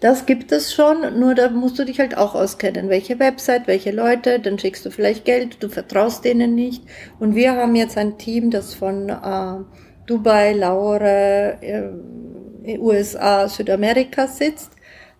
Das 0.03 0.27
gibt 0.27 0.51
es 0.51 0.75
schon, 0.75 1.21
nur 1.21 1.37
da 1.37 1.49
musst 1.49 1.79
du 1.79 1.85
dich 1.85 2.01
halt 2.01 2.17
auch 2.17 2.35
auskennen. 2.35 2.89
Welche 2.89 3.21
Website, 3.21 3.69
welche 3.69 3.93
Leute, 3.93 4.41
dann 4.41 4.59
schickst 4.59 4.85
du 4.85 4.91
vielleicht 4.91 5.25
Geld, 5.25 5.63
du 5.63 5.69
vertraust 5.69 6.25
denen 6.25 6.57
nicht. 6.57 6.83
Und 7.21 7.37
wir 7.37 7.53
haben 7.53 7.77
jetzt 7.77 7.97
ein 7.97 8.19
Team, 8.19 8.51
das 8.51 8.75
von 8.75 9.11
äh, 9.11 9.65
Dubai, 10.07 10.55
Laure, 10.55 11.57
äh, 11.61 12.79
USA, 12.79 13.49
Südamerika 13.49 14.27
sitzt. 14.27 14.73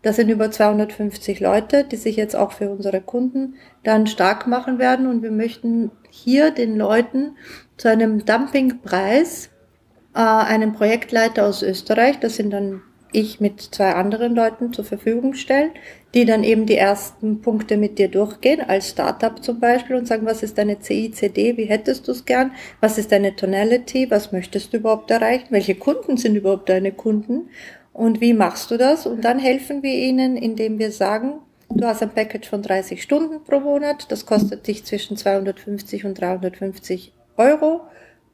Das 0.03 0.17
sind 0.17 0.31
über 0.31 0.51
250 0.51 1.39
Leute, 1.39 1.85
die 1.85 1.95
sich 1.95 2.17
jetzt 2.17 2.35
auch 2.35 2.51
für 2.51 2.69
unsere 2.69 3.01
Kunden 3.01 3.55
dann 3.85 4.09
stark 4.09 4.49
machen 4.49 4.81
werden. 4.81 5.07
Und 5.07 5.23
wir 5.23 5.31
möchten 5.31 5.93
hier 6.11 6.51
den 6.51 6.77
Leuten 6.77 7.37
zu 7.77 7.89
einem 7.89 8.25
Dumpingpreis 8.25 9.49
äh, 10.13 10.19
einen 10.19 10.73
Projektleiter 10.73 11.47
aus 11.47 11.63
Österreich, 11.63 12.19
das 12.19 12.35
sind 12.35 12.51
dann 12.51 12.83
ich 13.13 13.41
mit 13.41 13.61
zwei 13.61 13.93
anderen 13.95 14.35
Leuten 14.35 14.73
zur 14.73 14.85
Verfügung 14.85 15.35
stellen, 15.35 15.71
die 16.15 16.25
dann 16.25 16.45
eben 16.45 16.67
die 16.67 16.77
ersten 16.77 17.41
Punkte 17.41 17.77
mit 17.77 17.99
dir 17.99 18.09
durchgehen, 18.09 18.61
als 18.61 18.91
Startup 18.91 19.43
zum 19.43 19.61
Beispiel, 19.61 19.97
und 19.97 20.07
sagen, 20.07 20.27
was 20.27 20.43
ist 20.43 20.59
deine 20.59 20.79
CICD, 20.81 21.57
wie 21.57 21.65
hättest 21.65 22.09
du 22.09 22.13
es 22.13 22.25
gern, 22.25 22.53
was 22.81 22.99
ist 22.99 23.13
deine 23.13 23.35
Tonality, 23.35 24.11
was 24.11 24.33
möchtest 24.33 24.73
du 24.73 24.79
überhaupt 24.79 25.11
erreichen, 25.11 25.49
welche 25.51 25.75
Kunden 25.75 26.17
sind 26.17 26.37
überhaupt 26.37 26.69
deine 26.69 26.93
Kunden 26.93 27.49
und 27.93 28.21
wie 28.21 28.35
machst 28.35 28.71
du 28.71 28.77
das? 28.77 29.07
Und 29.07 29.23
dann 29.25 29.39
helfen 29.39 29.83
wir 29.83 29.95
ihnen, 29.95 30.37
indem 30.37 30.79
wir 30.79 30.93
sagen, 30.93 31.35
du 31.69 31.87
hast 31.87 32.03
ein 32.03 32.11
Package 32.11 32.49
von 32.49 32.63
30 32.63 33.03
Stunden 33.03 33.43
pro 33.45 33.61
Monat, 33.61 34.11
das 34.11 34.27
kostet 34.27 34.67
dich 34.67 34.85
zwischen 34.85 35.17
250 35.17 36.05
und 36.05 36.21
350 36.21 37.13
Euro 37.37 37.83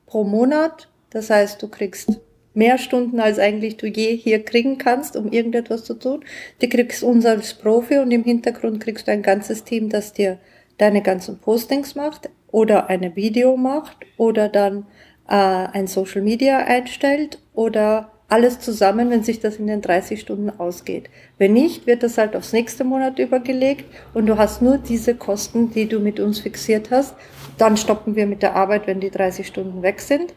pro 0.06 0.24
Monat. 0.24 0.88
Das 1.10 1.30
heißt, 1.30 1.62
du 1.62 1.68
kriegst 1.68 2.20
mehr 2.58 2.76
Stunden, 2.76 3.20
als 3.20 3.38
eigentlich 3.38 3.76
du 3.76 3.86
je 3.86 4.16
hier 4.16 4.44
kriegen 4.44 4.76
kannst, 4.76 5.16
um 5.16 5.32
irgendetwas 5.32 5.84
zu 5.84 5.94
tun. 5.94 6.24
Du 6.60 6.68
kriegst 6.68 7.02
uns 7.02 7.24
als 7.24 7.54
Profi 7.54 7.98
und 7.98 8.10
im 8.10 8.24
Hintergrund 8.24 8.80
kriegst 8.80 9.06
du 9.06 9.12
ein 9.12 9.22
ganzes 9.22 9.64
Team, 9.64 9.88
das 9.88 10.12
dir 10.12 10.38
deine 10.76 11.00
ganzen 11.00 11.38
Postings 11.38 11.94
macht 11.94 12.28
oder 12.50 12.88
eine 12.88 13.16
Video 13.16 13.56
macht 13.56 13.96
oder 14.16 14.48
dann 14.48 14.86
äh, 15.28 15.34
ein 15.34 15.86
Social 15.86 16.22
Media 16.22 16.58
einstellt 16.58 17.38
oder 17.54 18.10
alles 18.28 18.60
zusammen, 18.60 19.08
wenn 19.08 19.22
sich 19.22 19.40
das 19.40 19.56
in 19.56 19.68
den 19.68 19.80
30 19.80 20.20
Stunden 20.20 20.50
ausgeht. 20.50 21.08
Wenn 21.38 21.54
nicht, 21.54 21.86
wird 21.86 22.02
das 22.02 22.18
halt 22.18 22.36
aufs 22.36 22.52
nächste 22.52 22.84
Monat 22.84 23.18
übergelegt 23.18 23.86
und 24.12 24.26
du 24.26 24.36
hast 24.36 24.60
nur 24.60 24.76
diese 24.76 25.14
Kosten, 25.14 25.70
die 25.70 25.86
du 25.86 25.98
mit 25.98 26.20
uns 26.20 26.40
fixiert 26.40 26.90
hast. 26.90 27.14
Dann 27.56 27.76
stoppen 27.76 28.16
wir 28.16 28.26
mit 28.26 28.42
der 28.42 28.54
Arbeit, 28.54 28.86
wenn 28.86 29.00
die 29.00 29.10
30 29.10 29.46
Stunden 29.46 29.82
weg 29.82 30.00
sind. 30.00 30.34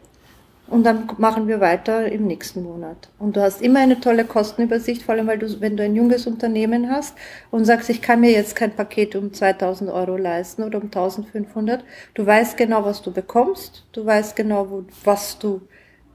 Und 0.72 0.84
dann 0.84 1.06
machen 1.18 1.48
wir 1.48 1.60
weiter 1.60 2.10
im 2.10 2.26
nächsten 2.26 2.62
Monat. 2.62 3.10
Und 3.18 3.36
du 3.36 3.42
hast 3.42 3.60
immer 3.60 3.80
eine 3.80 4.00
tolle 4.00 4.24
Kostenübersicht, 4.24 5.02
vor 5.02 5.14
allem 5.14 5.26
weil 5.26 5.36
du, 5.38 5.60
wenn 5.60 5.76
du 5.76 5.82
ein 5.82 5.94
junges 5.94 6.26
Unternehmen 6.26 6.90
hast 6.90 7.14
und 7.50 7.66
sagst, 7.66 7.90
ich 7.90 8.00
kann 8.00 8.20
mir 8.20 8.30
jetzt 8.30 8.56
kein 8.56 8.74
Paket 8.74 9.14
um 9.14 9.34
2000 9.34 9.90
Euro 9.90 10.16
leisten 10.16 10.62
oder 10.62 10.78
um 10.78 10.84
1500. 10.84 11.84
Du 12.14 12.24
weißt 12.24 12.56
genau, 12.56 12.86
was 12.86 13.02
du 13.02 13.12
bekommst. 13.12 13.84
Du 13.92 14.06
weißt 14.06 14.34
genau, 14.34 14.70
wo, 14.70 14.84
was 15.04 15.38
du 15.38 15.60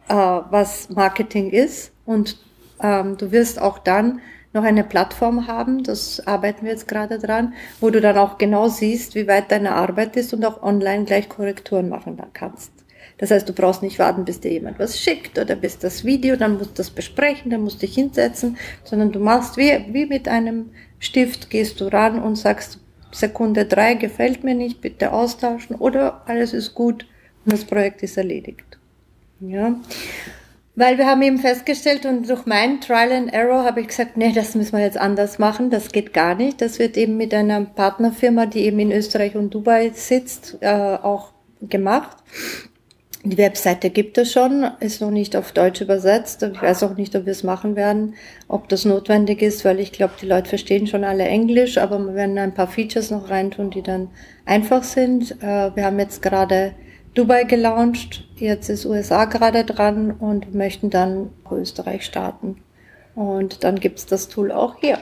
äh, 0.07 0.15
was 0.15 0.89
Marketing 0.89 1.51
ist. 1.51 1.91
Und 2.07 2.39
ähm, 2.81 3.15
du 3.15 3.31
wirst 3.31 3.61
auch 3.61 3.77
dann 3.77 4.21
noch 4.53 4.63
eine 4.63 4.83
Plattform 4.83 5.45
haben, 5.45 5.83
das 5.83 6.25
arbeiten 6.25 6.65
wir 6.65 6.71
jetzt 6.71 6.87
gerade 6.87 7.19
dran, 7.19 7.53
wo 7.79 7.91
du 7.91 8.01
dann 8.01 8.17
auch 8.17 8.39
genau 8.39 8.69
siehst, 8.69 9.13
wie 9.13 9.27
weit 9.27 9.51
deine 9.51 9.75
Arbeit 9.75 10.15
ist 10.15 10.33
und 10.33 10.43
auch 10.43 10.63
online 10.63 11.05
gleich 11.05 11.29
Korrekturen 11.29 11.89
machen 11.89 12.19
kannst. 12.33 12.76
Das 13.17 13.31
heißt, 13.31 13.49
du 13.49 13.53
brauchst 13.53 13.81
nicht 13.81 13.99
warten, 13.99 14.25
bis 14.25 14.39
dir 14.39 14.51
jemand 14.51 14.79
was 14.79 14.99
schickt 14.99 15.39
oder 15.39 15.55
bis 15.55 15.79
das 15.79 16.05
Video, 16.05 16.35
dann 16.35 16.57
musst 16.57 16.71
du 16.71 16.75
das 16.75 16.89
besprechen, 16.91 17.49
dann 17.49 17.61
musst 17.61 17.81
du 17.81 17.87
dich 17.87 17.95
hinsetzen, 17.95 18.57
sondern 18.83 19.11
du 19.11 19.19
machst 19.19 19.57
wie, 19.57 19.85
wie 19.91 20.05
mit 20.05 20.27
einem 20.27 20.71
Stift, 20.99 21.49
gehst 21.49 21.81
du 21.81 21.91
ran 21.91 22.21
und 22.21 22.35
sagst, 22.35 22.79
Sekunde 23.11 23.65
drei 23.65 23.95
gefällt 23.95 24.43
mir 24.43 24.53
nicht, 24.53 24.81
bitte 24.81 25.11
austauschen 25.13 25.75
oder 25.75 26.21
alles 26.25 26.53
ist 26.53 26.75
gut 26.75 27.05
und 27.45 27.53
das 27.53 27.65
Projekt 27.65 28.03
ist 28.03 28.17
erledigt. 28.17 28.77
Ja. 29.39 29.75
Weil 30.75 30.99
wir 30.99 31.07
haben 31.07 31.23
eben 31.23 31.39
festgestellt 31.39 32.05
und 32.05 32.29
durch 32.29 32.45
mein 32.45 32.81
Trial 32.81 33.11
and 33.11 33.33
Error 33.33 33.63
habe 33.63 33.81
ich 33.81 33.87
gesagt, 33.87 34.15
nee, 34.15 34.31
das 34.31 34.53
müssen 34.53 34.77
wir 34.77 34.83
jetzt 34.83 34.97
anders 34.97 35.39
machen, 35.39 35.71
das 35.71 35.91
geht 35.91 36.13
gar 36.13 36.35
nicht. 36.35 36.61
Das 36.61 36.77
wird 36.77 36.97
eben 36.97 37.17
mit 37.17 37.33
einer 37.33 37.61
Partnerfirma, 37.61 38.45
die 38.45 38.59
eben 38.59 38.77
in 38.77 38.91
Österreich 38.91 39.35
und 39.35 39.51
Dubai 39.51 39.89
sitzt, 39.95 40.57
äh, 40.61 40.67
auch 40.67 41.31
gemacht. 41.61 42.17
Die 43.29 43.37
Webseite 43.37 43.89
gibt 43.89 44.17
es 44.17 44.31
schon, 44.31 44.65
ist 44.79 45.01
noch 45.01 45.11
nicht 45.11 45.35
auf 45.35 45.51
Deutsch 45.51 45.81
übersetzt. 45.81 46.43
Ich 46.43 46.61
weiß 46.61 46.83
auch 46.83 46.95
nicht, 46.95 47.13
ob 47.13 47.25
wir 47.25 47.31
es 47.31 47.43
machen 47.43 47.75
werden, 47.75 48.15
ob 48.47 48.69
das 48.69 48.85
notwendig 48.85 49.41
ist, 49.41 49.65
weil 49.65 49.81
ich 49.81 49.91
glaube, 49.91 50.13
die 50.21 50.25
Leute 50.25 50.47
verstehen 50.47 50.87
schon 50.87 51.03
alle 51.03 51.25
Englisch, 51.25 51.77
aber 51.77 51.99
wir 51.99 52.13
werden 52.13 52.37
ein 52.37 52.53
paar 52.53 52.67
Features 52.67 53.11
noch 53.11 53.29
reintun, 53.29 53.69
die 53.69 53.81
dann 53.81 54.09
einfach 54.45 54.83
sind. 54.83 55.31
Äh, 55.43 55.75
wir 55.75 55.83
haben 55.83 55.99
jetzt 55.99 56.21
gerade 56.21 56.73
Dubai 57.15 57.43
gelauncht, 57.43 58.23
jetzt 58.37 58.69
ist 58.69 58.85
USA 58.85 59.25
gerade 59.25 59.65
dran 59.65 60.11
und 60.11 60.55
möchten 60.55 60.89
dann 60.89 61.31
Österreich 61.51 62.05
starten. 62.05 62.61
Und 63.13 63.65
dann 63.65 63.79
gibt's 63.79 64.05
das 64.05 64.29
Tool 64.29 64.53
auch 64.53 64.79
hier. 64.79 64.99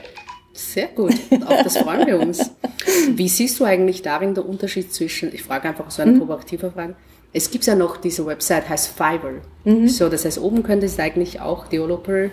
Sehr 0.53 0.87
gut, 0.87 1.13
auf 1.45 1.63
das 1.63 1.77
freuen 1.77 2.07
wir 2.07 2.19
uns. 2.19 2.51
Wie 3.09 3.27
siehst 3.27 3.59
du 3.59 3.65
eigentlich 3.65 4.01
darin 4.01 4.33
den 4.33 4.45
Unterschied 4.45 4.91
zwischen, 4.91 5.31
ich 5.33 5.43
frage 5.43 5.67
einfach 5.67 5.91
so 5.91 6.01
eine 6.01 6.13
mhm. 6.13 6.19
provokative 6.19 6.71
Frage, 6.71 6.95
es 7.35 7.51
gibt 7.51 7.65
ja 7.65 7.75
noch 7.75 7.97
diese 7.97 8.25
Website, 8.25 8.69
heißt 8.69 8.87
Fiverr. 8.95 9.41
Mhm. 9.65 9.89
So, 9.89 10.07
das 10.07 10.23
heißt, 10.23 10.39
oben 10.39 10.63
könnte 10.63 10.85
es 10.85 10.97
eigentlich 10.97 11.41
auch 11.41 11.67
Developer 11.67 12.29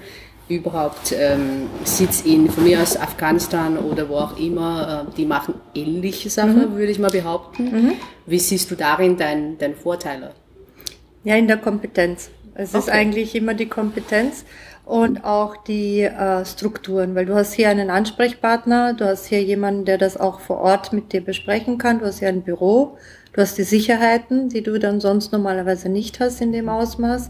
überhaupt 0.48 1.12
ähm, 1.18 1.68
Sitz 1.84 2.22
in, 2.22 2.48
von 2.48 2.62
mir 2.62 2.80
aus 2.80 2.96
Afghanistan 2.96 3.78
oder 3.78 4.08
wo 4.08 4.16
auch 4.16 4.38
immer, 4.38 5.06
äh, 5.08 5.14
die 5.16 5.26
machen 5.26 5.54
ähnliche 5.74 6.30
Sachen, 6.30 6.70
mhm. 6.70 6.76
würde 6.76 6.92
ich 6.92 7.00
mal 7.00 7.10
behaupten. 7.10 7.64
Mhm. 7.64 7.92
Wie 8.26 8.38
siehst 8.38 8.70
du 8.70 8.76
darin 8.76 9.16
deine 9.16 9.56
dein 9.58 9.74
Vorteile? 9.74 10.30
Ja, 11.24 11.34
in 11.34 11.48
der 11.48 11.56
Kompetenz. 11.56 12.30
Es 12.54 12.70
okay. 12.70 12.78
ist 12.78 12.90
eigentlich 12.90 13.34
immer 13.34 13.54
die 13.54 13.66
Kompetenz 13.66 14.44
und 14.84 15.24
auch 15.24 15.56
die 15.56 16.02
äh, 16.02 16.44
Strukturen, 16.44 17.16
weil 17.16 17.26
du 17.26 17.34
hast 17.34 17.54
hier 17.54 17.70
einen 17.70 17.90
Ansprechpartner, 17.90 18.94
du 18.94 19.06
hast 19.06 19.26
hier 19.26 19.42
jemanden, 19.42 19.84
der 19.84 19.98
das 19.98 20.16
auch 20.16 20.38
vor 20.38 20.58
Ort 20.58 20.92
mit 20.92 21.12
dir 21.12 21.22
besprechen 21.22 21.78
kann, 21.78 21.98
du 21.98 22.06
hast 22.06 22.20
hier 22.20 22.28
ein 22.28 22.42
Büro, 22.42 22.98
du 23.32 23.40
hast 23.40 23.58
die 23.58 23.64
Sicherheiten, 23.64 24.48
die 24.48 24.62
du 24.62 24.78
dann 24.78 25.00
sonst 25.00 25.32
normalerweise 25.32 25.88
nicht 25.88 26.20
hast 26.20 26.40
in 26.40 26.52
dem 26.52 26.68
Ausmaß. 26.68 27.28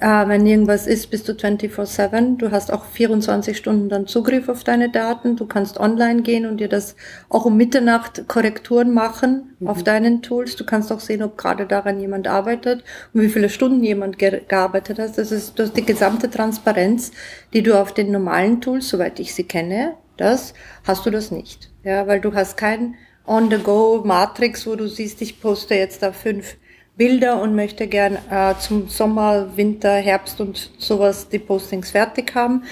Äh, 0.00 0.28
wenn 0.28 0.46
irgendwas 0.46 0.86
ist, 0.86 1.10
bist 1.10 1.28
du 1.28 1.32
24-7. 1.32 2.36
Du 2.36 2.50
hast 2.50 2.72
auch 2.72 2.84
24 2.84 3.56
Stunden 3.56 3.88
dann 3.88 4.06
Zugriff 4.06 4.48
auf 4.48 4.62
deine 4.62 4.90
Daten. 4.90 5.36
Du 5.36 5.46
kannst 5.46 5.80
online 5.80 6.22
gehen 6.22 6.46
und 6.46 6.58
dir 6.58 6.68
das 6.68 6.94
auch 7.28 7.44
um 7.46 7.56
Mitternacht 7.56 8.28
Korrekturen 8.28 8.94
machen 8.94 9.56
mhm. 9.58 9.66
auf 9.66 9.82
deinen 9.82 10.22
Tools. 10.22 10.56
Du 10.56 10.64
kannst 10.64 10.92
auch 10.92 11.00
sehen, 11.00 11.22
ob 11.22 11.36
gerade 11.36 11.66
daran 11.66 12.00
jemand 12.00 12.28
arbeitet 12.28 12.84
und 13.12 13.22
wie 13.22 13.28
viele 13.28 13.48
Stunden 13.48 13.82
jemand 13.82 14.18
ge 14.18 14.42
gearbeitet 14.46 14.98
hat. 14.98 15.18
Das 15.18 15.32
ist, 15.32 15.58
das 15.58 15.68
ist 15.68 15.76
die 15.76 15.84
gesamte 15.86 16.30
Transparenz, 16.30 17.10
die 17.52 17.62
du 17.62 17.80
auf 17.80 17.92
den 17.92 18.12
normalen 18.12 18.60
Tools, 18.60 18.88
soweit 18.88 19.18
ich 19.18 19.34
sie 19.34 19.44
kenne, 19.44 19.94
das 20.16 20.54
hast 20.84 21.06
du 21.06 21.10
das 21.10 21.30
nicht. 21.30 21.70
Ja, 21.82 22.06
weil 22.06 22.20
du 22.20 22.34
hast 22.34 22.56
kein 22.56 22.94
On-the-Go 23.28 24.02
Matrix, 24.04 24.66
wo 24.66 24.74
du 24.74 24.88
siehst, 24.88 25.20
ich 25.22 25.40
poste 25.40 25.74
jetzt 25.74 26.02
da 26.02 26.12
fünf 26.12 26.56
Bilder 26.96 27.40
und 27.40 27.54
möchte 27.54 27.86
gern 27.86 28.18
äh, 28.30 28.54
zum 28.58 28.88
Sommer, 28.88 29.56
Winter, 29.56 29.92
Herbst 29.92 30.40
und 30.40 30.72
sowas 30.78 31.28
die 31.28 31.38
Postings 31.38 31.92
fertig 31.92 32.34
haben. 32.34 32.64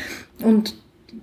Und 0.43 0.75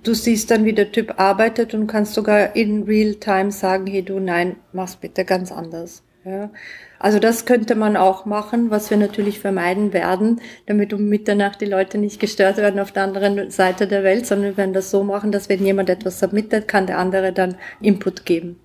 du 0.04 0.14
siehst 0.14 0.52
dann, 0.52 0.66
wie 0.66 0.74
der 0.74 0.92
Typ 0.92 1.20
arbeitet 1.20 1.74
und 1.74 1.88
kannst 1.88 2.14
sogar 2.14 2.56
in 2.56 2.84
real 2.84 3.16
time 3.16 3.52
sagen, 3.52 3.88
hey 3.88 4.04
du, 4.04 4.20
nein, 4.20 4.56
mach's 4.72 4.96
bitte 4.96 5.26
ganz 5.26 5.52
anders. 5.52 6.04
Ja. 6.26 6.52
Also 7.00 7.20
das 7.20 7.46
könnte 7.46 7.76
man 7.76 7.98
auch 7.98 8.26
machen, 8.26 8.70
was 8.70 8.90
wir 8.90 8.96
natürlich 8.96 9.40
vermeiden 9.40 9.92
werden, 9.92 10.40
damit 10.68 10.94
um 10.94 11.10
Mitternacht 11.10 11.60
die 11.60 11.66
Leute 11.66 11.98
nicht 11.98 12.22
gestört 12.22 12.56
werden 12.56 12.80
auf 12.80 12.94
der 12.94 13.04
anderen 13.04 13.52
Seite 13.52 13.88
der 13.88 14.06
Welt, 14.06 14.26
sondern 14.26 14.52
wir 14.52 14.58
werden 14.58 14.74
das 14.74 14.90
so 14.90 15.04
machen, 15.04 15.34
dass 15.34 15.50
wenn 15.50 15.66
jemand 15.66 15.90
etwas 15.90 16.22
submittet, 16.22 16.70
kann 16.70 16.88
der 16.88 17.00
andere 17.00 17.34
dann 17.34 17.58
Input 17.82 18.26
geben. 18.26 18.58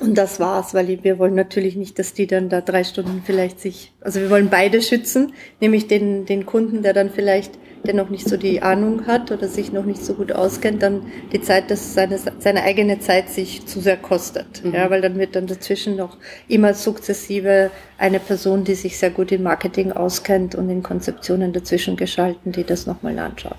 Und 0.00 0.18
das 0.18 0.40
war's, 0.40 0.74
weil 0.74 1.02
wir 1.02 1.18
wollen 1.18 1.34
natürlich 1.34 1.76
nicht, 1.76 1.98
dass 1.98 2.14
die 2.14 2.26
dann 2.26 2.48
da 2.48 2.60
drei 2.60 2.84
Stunden 2.84 3.22
vielleicht 3.24 3.60
sich, 3.60 3.92
also 4.00 4.20
wir 4.20 4.30
wollen 4.30 4.50
beide 4.50 4.82
schützen, 4.82 5.32
nämlich 5.60 5.86
den, 5.86 6.26
den 6.26 6.46
Kunden, 6.46 6.82
der 6.82 6.92
dann 6.92 7.10
vielleicht 7.10 7.52
der 7.84 7.94
noch 7.94 8.10
nicht 8.10 8.28
so 8.28 8.36
die 8.36 8.62
Ahnung 8.62 9.06
hat 9.06 9.30
oder 9.30 9.48
sich 9.48 9.72
noch 9.72 9.84
nicht 9.84 10.04
so 10.04 10.14
gut 10.14 10.32
auskennt, 10.32 10.82
dann 10.82 11.02
die 11.32 11.40
Zeit, 11.40 11.70
dass 11.70 11.94
seine, 11.94 12.18
seine 12.38 12.62
eigene 12.62 12.98
Zeit 12.98 13.28
sich 13.28 13.66
zu 13.66 13.80
sehr 13.80 13.96
kostet. 13.96 14.64
Mhm. 14.64 14.74
Ja, 14.74 14.90
weil 14.90 15.00
dann 15.00 15.18
wird 15.18 15.36
dann 15.36 15.46
dazwischen 15.46 15.96
noch 15.96 16.16
immer 16.48 16.74
sukzessive 16.74 17.70
eine 17.98 18.18
Person, 18.18 18.64
die 18.64 18.74
sich 18.74 18.98
sehr 18.98 19.10
gut 19.10 19.30
im 19.32 19.44
Marketing 19.44 19.92
auskennt 19.92 20.54
und 20.54 20.68
in 20.68 20.82
Konzeptionen 20.82 21.52
dazwischen 21.52 21.96
geschalten, 21.96 22.52
die 22.52 22.64
das 22.64 22.86
nochmal 22.86 23.18
anschaut. 23.18 23.56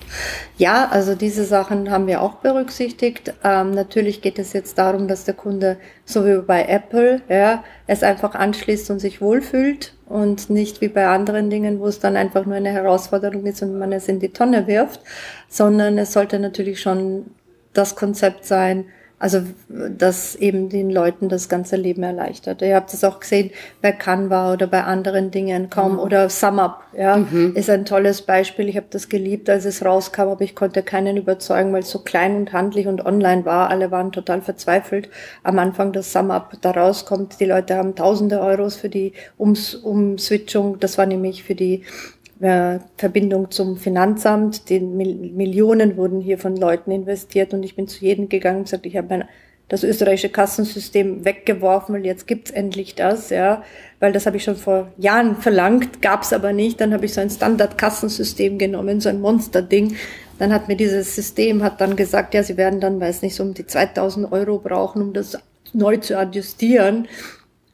Ja, 0.57 0.89
also 0.89 1.15
diese 1.15 1.45
Sachen 1.45 1.89
haben 1.89 2.07
wir 2.07 2.21
auch 2.21 2.35
berücksichtigt. 2.35 3.33
Ähm, 3.43 3.71
natürlich 3.71 4.21
geht 4.21 4.39
es 4.39 4.53
jetzt 4.53 4.77
darum, 4.77 5.07
dass 5.07 5.23
der 5.23 5.35
Kunde, 5.35 5.77
so 6.03 6.25
wie 6.25 6.41
bei 6.41 6.65
Apple, 6.65 7.21
ja, 7.29 7.63
es 7.87 8.03
einfach 8.03 8.33
anschließt 8.35 8.89
und 8.89 8.99
sich 8.99 9.21
wohlfühlt 9.21 9.93
und 10.07 10.49
nicht 10.49 10.81
wie 10.81 10.87
bei 10.87 11.07
anderen 11.07 11.49
Dingen, 11.49 11.79
wo 11.79 11.87
es 11.87 11.99
dann 11.99 12.17
einfach 12.17 12.45
nur 12.45 12.55
eine 12.55 12.71
Herausforderung 12.71 13.45
ist 13.45 13.61
und 13.61 13.77
man 13.77 13.91
es 13.91 14.07
in 14.07 14.19
die 14.19 14.33
Tonne 14.33 14.67
wirft, 14.67 15.01
sondern 15.47 15.97
es 15.97 16.13
sollte 16.13 16.39
natürlich 16.39 16.81
schon 16.81 17.25
das 17.73 17.95
Konzept 17.95 18.45
sein, 18.45 18.85
also 19.25 19.41
das 19.67 20.35
eben 20.35 20.69
den 20.69 20.91
Leuten 20.91 21.29
das 21.29 21.49
ganze 21.49 21.77
Leben 21.77 22.03
erleichtert. 22.03 22.61
Ihr 22.61 22.75
habt 22.75 22.93
es 22.93 23.03
auch 23.03 23.19
gesehen 23.19 23.49
bei 23.81 23.91
Canva 23.91 24.53
oder 24.53 24.67
bei 24.67 24.83
anderen 24.83 25.31
Dingen 25.31 25.71
kaum 25.71 25.93
mhm. 25.93 25.99
oder 25.99 26.29
SumUp, 26.29 26.75
ja, 26.95 27.17
mhm. 27.17 27.55
ist 27.55 27.71
ein 27.71 27.85
tolles 27.85 28.21
Beispiel. 28.21 28.69
Ich 28.69 28.77
habe 28.77 28.85
das 28.91 29.09
geliebt, 29.09 29.49
als 29.49 29.65
es 29.65 29.83
rauskam, 29.83 30.27
aber 30.27 30.43
ich 30.43 30.53
konnte 30.53 30.83
keinen 30.83 31.17
überzeugen, 31.17 31.73
weil 31.73 31.81
es 31.81 31.89
so 31.89 32.03
klein 32.03 32.35
und 32.35 32.53
handlich 32.53 32.85
und 32.85 33.03
online 33.03 33.45
war. 33.45 33.71
Alle 33.71 33.89
waren 33.89 34.11
total 34.11 34.43
verzweifelt 34.43 35.09
am 35.41 35.57
Anfang, 35.57 35.91
dass 35.91 36.13
SumUp 36.13 36.61
da 36.61 36.69
rauskommt. 36.69 37.39
Die 37.39 37.45
Leute 37.45 37.77
haben 37.77 37.95
tausende 37.95 38.41
Euros 38.41 38.75
für 38.75 38.89
die 38.89 39.13
Ums 39.39 39.73
Umswitchung. 39.73 40.79
Das 40.79 40.99
war 40.99 41.07
nämlich 41.07 41.43
für 41.43 41.55
die 41.55 41.81
äh, 42.39 42.79
Verbindung 42.97 43.51
zum 43.51 43.77
Finanzamt. 43.77 44.69
Die 44.69 44.79
Millionen 44.79 45.97
wurden 45.97 46.21
hier 46.21 46.37
von 46.37 46.55
Leuten 46.55 46.91
investiert 46.91 47.53
und 47.53 47.63
ich 47.63 47.75
bin 47.75 47.87
zu 47.87 48.03
jedem 48.03 48.29
gegangen 48.29 48.59
und 48.59 48.63
gesagt, 48.63 48.85
ich 48.85 48.97
habe 48.97 49.25
das 49.67 49.83
österreichische 49.83 50.29
Kassensystem 50.29 51.25
weggeworfen, 51.25 51.95
weil 51.95 52.05
jetzt 52.05 52.27
gibt's 52.27 52.51
endlich 52.51 52.93
das, 52.93 53.31
ja, 53.31 53.63
weil 53.99 54.11
das 54.11 54.27
habe 54.27 54.37
ich 54.37 54.43
schon 54.43 54.57
vor 54.57 54.91
Jahren 54.97 55.37
verlangt, 55.37 56.01
gab's 56.01 56.33
aber 56.33 56.53
nicht. 56.53 56.79
Dann 56.79 56.93
habe 56.93 57.05
ich 57.05 57.13
so 57.13 57.21
ein 57.21 57.29
Standard-Kassensystem 57.31 58.59
genommen, 58.59 59.01
so 59.01 59.09
ein 59.09 59.21
Monster-Ding. 59.21 59.95
Dann 60.37 60.53
hat 60.53 60.67
mir 60.67 60.75
dieses 60.75 61.15
System 61.15 61.63
hat 61.63 61.81
dann 61.81 61.95
gesagt, 61.95 62.33
ja, 62.33 62.43
sie 62.43 62.57
werden 62.57 62.79
dann, 62.79 62.99
weiß 62.99 63.21
nicht, 63.21 63.35
so 63.35 63.43
um 63.43 63.53
die 63.53 63.65
2000 63.65 64.31
Euro 64.31 64.59
brauchen, 64.59 65.01
um 65.01 65.13
das 65.13 65.39
neu 65.73 65.97
zu 65.97 66.17
adjustieren. 66.17 67.07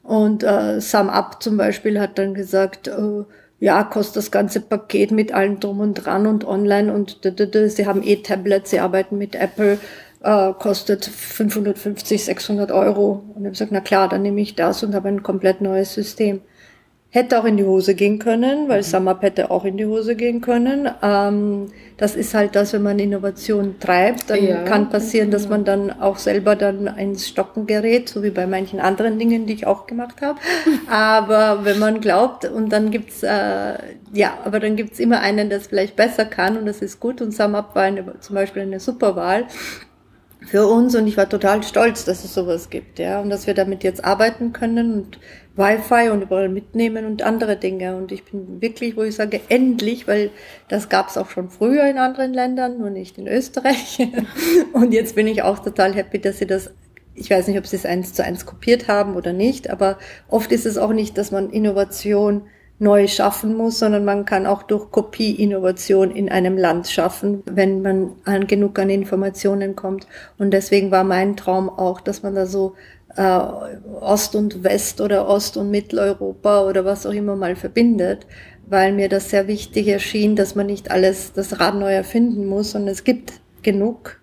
Und 0.04 0.44
äh, 0.44 0.80
SumUp 0.80 1.42
zum 1.42 1.58
Beispiel 1.58 2.00
hat 2.00 2.18
dann 2.18 2.34
gesagt, 2.34 2.88
äh, 2.88 3.24
ja, 3.62 3.84
kostet 3.84 4.18
das 4.18 4.32
ganze 4.32 4.60
Paket 4.60 5.12
mit 5.12 5.34
allem 5.34 5.60
drum 5.60 5.80
und 5.80 5.94
dran 5.94 6.26
und 6.26 6.46
online 6.46 6.92
und 6.92 7.20
sie 7.22 7.86
haben 7.86 8.02
eh 8.02 8.18
Tablets, 8.18 8.72
sie 8.72 8.80
arbeiten 8.80 9.20
mit 9.20 9.36
Apple, 9.36 9.78
äh, 10.24 10.54
kostet 10.54 11.06
550, 11.06 12.26
600 12.26 12.72
Euro. 12.72 13.24
Und 13.36 13.42
ich 13.42 13.46
habe 13.46 13.50
gesagt, 13.52 13.72
na 13.72 13.80
klar, 13.80 14.10
dann 14.10 14.24
nehme 14.24 14.42
ich 14.42 14.56
das 14.56 14.84
und 14.84 14.96
habe 14.96 15.10
ein 15.10 15.22
komplett 15.22 15.62
neues 15.62 15.94
System. 15.94 16.42
Hätte 17.14 17.38
auch 17.38 17.44
in 17.44 17.58
die 17.58 17.66
Hose 17.66 17.94
gehen 17.94 18.20
können, 18.20 18.70
weil 18.70 18.80
mhm. 18.80 18.84
SumUp 18.84 19.22
hätte 19.22 19.52
auch 19.52 19.66
in 19.66 19.76
die 19.76 19.86
Hose 19.86 20.16
gehen 20.16 20.40
können. 20.40 20.90
Ähm, 21.04 21.68
das 21.98 22.16
ist 22.16 22.34
halt 22.34 22.56
das, 22.56 22.72
wenn 22.72 22.84
man 22.84 23.00
Innovation 23.00 23.76
treibt, 23.80 24.30
dann 24.30 24.44
ja. 24.44 24.64
kann 24.64 24.90
passieren, 24.90 25.30
dass 25.30 25.50
man 25.50 25.66
dann 25.66 25.92
auch 25.92 26.18
selber 26.18 26.56
dann 26.56 26.88
ins 26.88 27.28
Stocken 27.28 27.68
gerät, 27.68 28.08
so 28.08 28.24
wie 28.24 28.30
bei 28.30 28.48
manchen 28.48 28.80
anderen 28.80 29.20
Dingen, 29.20 29.46
die 29.46 29.54
ich 29.54 29.68
auch 29.68 29.88
gemacht 29.88 30.22
habe. 30.22 30.40
aber 30.90 31.66
wenn 31.66 31.80
man 31.80 32.00
glaubt 32.00 32.46
und 32.46 32.70
dann 32.70 32.92
gibt's 32.92 33.24
äh, 33.24 33.74
ja, 34.14 34.38
aber 34.46 34.62
dann 34.62 34.78
gibt's 34.78 35.00
immer 35.00 35.20
einen, 35.20 35.50
der 35.50 35.60
es 35.60 35.68
vielleicht 35.68 35.98
besser 35.98 36.24
kann 36.24 36.58
und 36.58 36.66
das 36.66 36.82
ist 36.82 37.02
gut 37.02 37.22
und 37.22 37.34
SumUp 37.34 37.76
war 37.76 37.84
eine, 37.84 38.20
zum 38.22 38.36
Beispiel 38.36 38.62
eine 38.62 38.80
super 38.80 39.16
Wahl 39.18 39.48
für 40.46 40.66
uns 40.66 40.96
und 40.96 41.08
ich 41.08 41.18
war 41.18 41.30
total 41.30 41.64
stolz, 41.64 42.04
dass 42.06 42.24
es 42.24 42.34
sowas 42.34 42.70
gibt, 42.70 43.00
ja, 43.00 43.20
und 43.22 43.30
dass 43.30 43.48
wir 43.48 43.54
damit 43.54 43.84
jetzt 43.84 44.04
arbeiten 44.04 44.54
können 44.54 44.94
und 44.94 45.20
Wi-Fi 45.56 46.10
und 46.10 46.22
überall 46.22 46.50
mitnehmen 46.50 47.06
und 47.06 47.24
andere 47.24 47.58
Dinge. 47.58 47.96
Und 47.96 48.12
ich 48.12 48.24
bin 48.24 48.62
wirklich, 48.62 48.96
wo 48.96 49.04
ich 49.04 49.16
sage, 49.16 49.42
endlich, 49.50 50.08
weil 50.08 50.30
das 50.70 50.90
gab 50.90 51.10
es 51.10 51.18
auch 51.18 51.30
schon 51.30 51.50
früher 51.50 51.86
in 51.90 51.98
anderen 51.98 52.34
Ländern, 52.34 52.78
nur 52.78 52.90
nicht 52.90 53.18
in 53.18 53.28
Österreich. 53.28 54.08
und 54.74 54.94
jetzt 54.94 55.16
bin 55.16 55.28
ich 55.28 55.44
auch 55.44 55.60
total 55.60 55.94
happy, 55.94 56.20
dass 56.20 56.40
sie 56.40 56.48
das 56.48 56.72
ich 57.14 57.30
weiß 57.30 57.48
nicht, 57.48 57.58
ob 57.58 57.68
sie 57.68 57.76
es 57.76 57.86
eins 57.86 58.14
zu 58.14 58.24
eins 58.24 58.46
kopiert 58.46 58.88
haben 58.88 59.16
oder 59.16 59.34
nicht, 59.34 59.70
aber 59.70 59.98
oft 60.30 60.52
ist 60.52 60.66
es 60.66 60.78
auch 60.78 60.94
nicht, 60.94 61.18
dass 61.18 61.30
man 61.30 61.50
Innovation 61.50 62.44
neu 62.82 63.08
schaffen 63.08 63.56
muss, 63.56 63.78
sondern 63.78 64.06
man 64.06 64.26
kann 64.26 64.48
auch 64.48 64.64
durch 64.64 64.90
Kopie 64.90 65.36
Innovation 65.36 66.10
in 66.10 66.30
einem 66.30 66.58
Land 66.58 66.88
schaffen, 66.88 67.44
wenn 67.46 67.84
man 67.84 68.14
an 68.26 68.48
genug 68.48 68.80
an 68.80 68.90
Informationen 68.90 69.76
kommt. 69.76 70.08
Und 70.40 70.50
deswegen 70.52 70.90
war 70.90 71.04
mein 71.04 71.38
Traum 71.38 71.70
auch, 71.70 72.02
dass 72.02 72.24
man 72.24 72.34
da 72.34 72.48
so 72.48 72.74
äh, 73.16 73.40
Ost 74.00 74.36
und 74.36 74.64
West 74.64 75.02
oder 75.02 75.28
Ost 75.28 75.58
und 75.58 75.72
Mitteleuropa 75.72 76.66
oder 76.66 76.86
was 76.86 77.06
auch 77.06 77.12
immer 77.12 77.36
mal 77.36 77.56
verbindet, 77.56 78.26
weil 78.68 78.94
mir 78.94 79.10
das 79.10 79.30
sehr 79.30 79.48
wichtig 79.48 79.88
erschien, 79.88 80.36
dass 80.36 80.56
man 80.56 80.68
nicht 80.68 80.92
alles 80.92 81.34
das 81.34 81.60
Rad 81.60 81.76
neu 81.76 81.94
erfinden 81.94 82.46
muss, 82.46 82.72
sondern 82.72 82.94
es 82.94 83.04
gibt 83.04 83.34
genug 83.64 84.21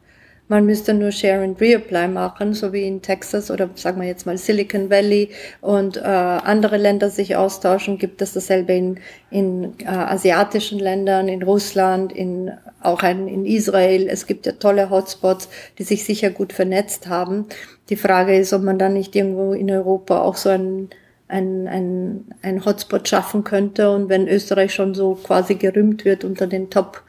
man 0.49 0.64
müsste 0.64 0.95
nur 0.95 1.12
Share 1.12 1.45
and 1.45 1.61
Reapply 1.61 2.09
machen, 2.09 2.55
so 2.55 2.73
wie 2.73 2.87
in 2.87 3.02
Texas 3.02 3.50
oder 3.50 3.69
sagen 3.75 4.00
wir 4.00 4.09
jetzt 4.09 4.26
mal 4.26 4.38
Silicon 4.38 4.90
Valley 4.90 5.31
und 5.61 5.99
äh, 5.99 6.00
andere 6.00 6.78
Länder 6.78 7.11
sich 7.11 7.37
austauschen. 7.37 7.99
Gibt 7.99 8.23
es 8.23 8.33
dasselbe 8.33 8.73
in, 8.73 8.99
in 9.31 9.75
äh, 9.81 9.88
asiatischen 9.88 10.78
Ländern, 10.78 11.28
in 11.28 11.43
Russland, 11.43 12.12
in 12.12 12.50
auch 12.81 13.02
ein, 13.02 13.28
in 13.28 13.45
Israel. 13.45 14.09
Es 14.09 14.26
gibt 14.26 14.47
ja 14.47 14.52
tolle 14.52 14.88
Hotspots, 14.90 15.49
die 15.78 15.83
sich 15.83 16.05
sicher 16.05 16.31
gut 16.31 16.52
vernetzt 16.52 17.09
haben. 17.09 17.47
Die 17.90 17.97
Frage 17.97 18.37
ist, 18.38 18.52
ob 18.52 18.62
man 18.62 18.78
dann 18.78 18.95
nicht 18.95 19.14
irgendwo 19.14 19.52
in 19.52 19.71
Europa 19.71 20.21
auch 20.23 20.37
so 20.37 20.49
ein 20.49 20.88
ein, 21.31 21.69
ein, 21.69 22.25
ein 22.40 22.64
Hotspot 22.64 23.07
schaffen 23.07 23.45
könnte. 23.45 23.90
Und 23.90 24.09
wenn 24.09 24.26
Österreich 24.28 24.73
schon 24.73 24.95
so 24.95 25.14
quasi 25.14 25.57
gerühmt 25.57 26.07
wird 26.07 26.25
unter 26.25 26.47
den 26.47 26.71
Top, 26.71 27.03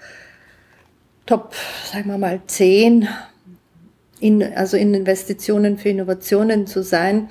Top, 1.25 1.53
sagen 1.85 2.09
wir 2.09 2.17
mal, 2.17 2.41
zehn 2.47 3.07
in, 4.19 4.43
also 4.43 4.77
in 4.77 4.93
Investitionen 4.93 5.77
für 5.77 5.89
Innovationen 5.89 6.67
zu 6.67 6.83
sein, 6.83 7.29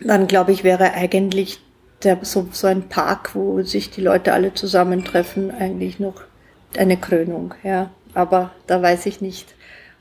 dann 0.00 0.26
glaube 0.26 0.52
ich, 0.52 0.64
wäre 0.64 0.92
eigentlich 0.94 1.60
der, 2.04 2.18
so, 2.22 2.48
so 2.52 2.66
ein 2.66 2.88
Park, 2.88 3.34
wo 3.34 3.62
sich 3.62 3.90
die 3.90 4.00
Leute 4.00 4.32
alle 4.32 4.54
zusammentreffen, 4.54 5.50
eigentlich 5.50 5.98
noch 5.98 6.22
eine 6.76 6.96
Krönung, 6.96 7.54
ja. 7.62 7.90
Aber 8.14 8.52
da 8.66 8.80
weiß 8.80 9.06
ich 9.06 9.20
nicht, 9.20 9.54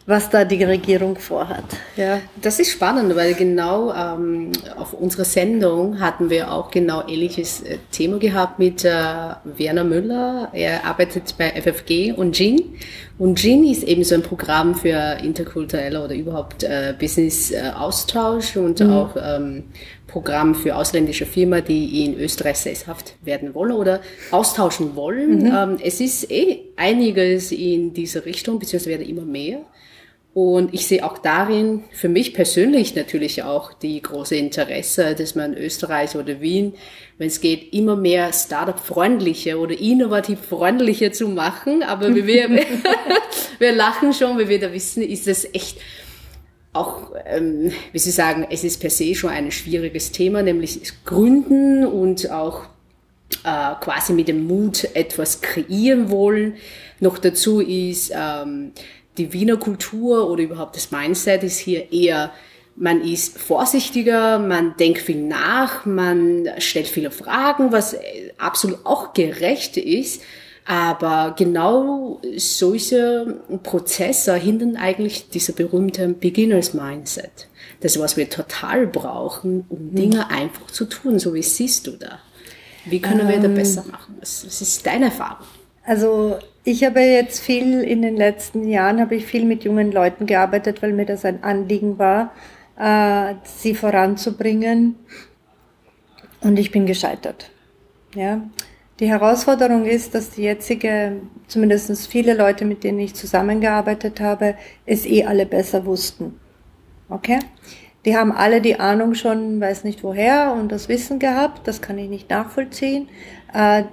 was 0.08 0.30
da 0.30 0.46
die 0.46 0.64
Regierung 0.64 1.18
vorhat. 1.18 1.66
Ja. 1.98 2.22
Das 2.42 2.62
ist 2.62 2.72
spannend, 2.72 3.14
weil 3.18 3.34
genau 3.34 3.94
ähm, 3.94 4.54
auf 4.78 4.94
unserer 4.94 5.26
Sendung 5.26 6.00
hatten 6.00 6.30
wir 6.30 6.50
auch 6.54 6.72
genau 6.72 7.06
ähnliches 7.06 7.62
äh, 7.62 7.78
Thema 7.92 8.18
gehabt 8.18 8.58
mit 8.58 8.86
äh, 8.86 8.90
Werner 8.90 9.84
Müller. 9.84 10.48
Er 10.54 10.86
arbeitet 10.86 11.36
bei 11.38 11.50
FFG 11.62 12.14
und 12.14 12.34
GIN. 12.34 12.78
Und 13.18 13.38
GIN 13.38 13.66
ist 13.66 13.84
eben 13.84 14.06
so 14.06 14.16
ein 14.16 14.22
Programm 14.22 14.76
für 14.76 15.18
interkulturelle 15.22 16.02
oder 16.02 16.16
überhaupt 16.16 16.64
äh, 16.64 16.96
Business-Austausch 16.98 18.56
äh, 18.56 18.60
und 18.60 18.80
mhm. 18.80 18.94
auch 18.94 19.18
ähm, 19.22 19.66
Programm 20.08 20.56
für 20.56 20.78
ausländische 20.78 21.26
Firmen, 21.26 21.66
die 21.68 22.06
in 22.06 22.18
Österreich 22.18 22.60
sesshaft 22.60 23.16
werden 23.26 23.54
wollen 23.54 23.74
oder 23.74 24.00
austauschen 24.32 24.96
wollen. 24.96 25.40
Mhm. 25.40 25.54
Ähm, 25.54 25.78
es 25.84 26.00
ist 26.00 26.32
eh 26.32 26.60
einiges 26.78 27.52
in 27.52 27.94
diese 27.94 28.24
Richtung, 28.24 28.58
beziehungsweise 28.58 28.92
werden 28.92 29.10
immer 29.10 29.26
mehr. 29.26 29.66
Und 30.38 30.72
ich 30.72 30.86
sehe 30.86 31.04
auch 31.04 31.18
darin 31.18 31.86
für 31.92 32.10
mich 32.10 32.36
persönlich 32.36 32.94
natürlich 32.94 33.42
auch 33.42 33.74
die 33.74 34.00
große 34.00 34.36
Interesse, 34.36 35.16
dass 35.16 35.34
man 35.34 35.56
Österreich 35.56 36.16
oder 36.16 36.42
Wien, 36.42 36.76
wenn 37.18 37.26
es 37.26 37.42
geht, 37.42 37.74
immer 37.74 37.96
mehr 37.96 38.32
Startup-freundlicher 38.32 39.58
oder 39.58 39.76
innovativ 39.76 40.38
freundlicher 40.42 41.12
zu 41.12 41.28
machen. 41.28 41.82
Aber 41.82 42.14
wir, 42.14 42.50
wir, 43.60 43.72
lachen 43.72 44.14
schon, 44.14 44.38
weil 44.38 44.48
wir 44.48 44.60
da 44.60 44.72
wissen, 44.72 45.02
ist 45.02 45.28
es 45.28 45.52
echt 45.56 45.80
auch, 46.72 47.14
ähm, 47.26 47.72
wie 47.92 47.98
Sie 47.98 48.12
sagen, 48.12 48.46
es 48.52 48.64
ist 48.64 48.80
per 48.80 48.92
se 48.92 49.16
schon 49.16 49.32
ein 49.32 49.52
schwieriges 49.52 50.12
Thema, 50.12 50.44
nämlich 50.44 50.80
Gründen 51.04 51.84
und 51.84 52.30
auch 52.30 52.66
äh, 53.44 53.74
quasi 53.82 54.14
mit 54.14 54.28
dem 54.28 54.46
Mut 54.46 54.88
etwas 54.94 55.42
kreieren 55.42 56.12
wollen. 56.12 56.58
Noch 57.00 57.18
dazu 57.18 57.60
ist 57.60 58.12
ähm, 58.16 58.74
die 59.18 59.34
Wiener 59.34 59.58
Kultur 59.58 60.30
oder 60.30 60.44
überhaupt 60.44 60.76
das 60.76 60.92
Mindset 60.92 61.44
ist 61.44 61.60
hier 61.60 61.92
eher, 61.92 62.32
man 62.76 63.02
ist 63.02 63.38
vorsichtiger, 63.38 64.38
man 64.38 64.76
denkt 64.78 65.02
viel 65.02 65.24
nach, 65.24 65.86
man 65.86 66.48
stellt 66.60 66.88
viele 66.88 67.10
Fragen, 67.10 67.72
was 67.72 67.96
absolut 68.38 68.86
auch 68.86 69.14
gerecht 69.14 69.78
ist. 69.78 70.22
Aber 70.66 71.34
genau 71.38 72.22
solche 72.36 73.42
Prozesse 73.64 74.36
hindern 74.36 74.76
eigentlich 74.76 75.30
dieser 75.30 75.54
berühmte 75.54 76.10
Beginners 76.10 76.74
Mindset. 76.74 77.48
Das, 77.80 77.98
was 78.00 78.18
wir 78.18 78.30
total 78.30 78.86
brauchen, 78.86 79.66
um 79.70 79.92
mhm. 79.92 79.96
Dinge 79.96 80.30
einfach 80.30 80.68
zu 80.68 80.86
tun. 80.86 81.20
So 81.20 81.34
wie 81.34 81.42
siehst 81.42 81.88
du 81.88 81.92
da? 81.92 82.20
Wie 82.86 83.02
können 83.02 83.22
ähm, 83.22 83.28
wir 83.30 83.38
da 83.38 83.46
ähm. 83.46 83.56
besser 83.56 83.86
machen? 83.90 84.18
Was, 84.20 84.46
was 84.46 84.62
ist 84.62 84.86
deine 84.86 85.06
Erfahrung? 85.06 85.48
Also 85.86 86.38
ich 86.68 86.84
habe 86.84 87.00
jetzt 87.00 87.40
viel 87.40 87.82
in 87.82 88.02
den 88.02 88.18
letzten 88.18 88.68
Jahren 88.68 89.00
habe 89.00 89.16
ich 89.16 89.26
viel 89.26 89.46
mit 89.46 89.64
jungen 89.64 89.90
Leuten 89.90 90.26
gearbeitet, 90.26 90.82
weil 90.82 90.92
mir 90.92 91.06
das 91.06 91.24
ein 91.24 91.42
Anliegen 91.42 91.98
war, 91.98 92.34
äh, 92.78 93.36
sie 93.46 93.74
voranzubringen. 93.74 94.96
Und 96.42 96.60
ich 96.60 96.70
bin 96.72 96.86
gescheitert. 96.86 97.52
Ja. 98.16 98.42
Die 99.00 99.08
Herausforderung 99.08 99.86
ist, 99.86 100.14
dass 100.14 100.32
die 100.32 100.42
jetzige, 100.42 101.22
zumindest 101.48 102.06
viele 102.08 102.34
Leute, 102.34 102.66
mit 102.66 102.84
denen 102.84 103.00
ich 103.00 103.14
zusammengearbeitet 103.16 104.20
habe, 104.20 104.56
es 104.86 105.06
eh 105.06 105.24
alle 105.24 105.46
besser 105.46 105.86
wussten. 105.86 106.38
Okay? 107.08 107.40
Die 108.04 108.18
haben 108.18 108.34
alle 108.34 108.60
die 108.60 108.78
Ahnung 108.78 109.16
schon, 109.16 109.62
weiß 109.62 109.86
nicht 109.86 110.04
woher 110.04 110.52
und 110.52 110.70
das 110.74 110.90
Wissen 110.90 111.18
gehabt, 111.18 111.66
das 111.66 111.82
kann 111.82 111.98
ich 111.98 112.10
nicht 112.10 112.30
nachvollziehen. 112.30 113.08
Äh, 113.54 113.84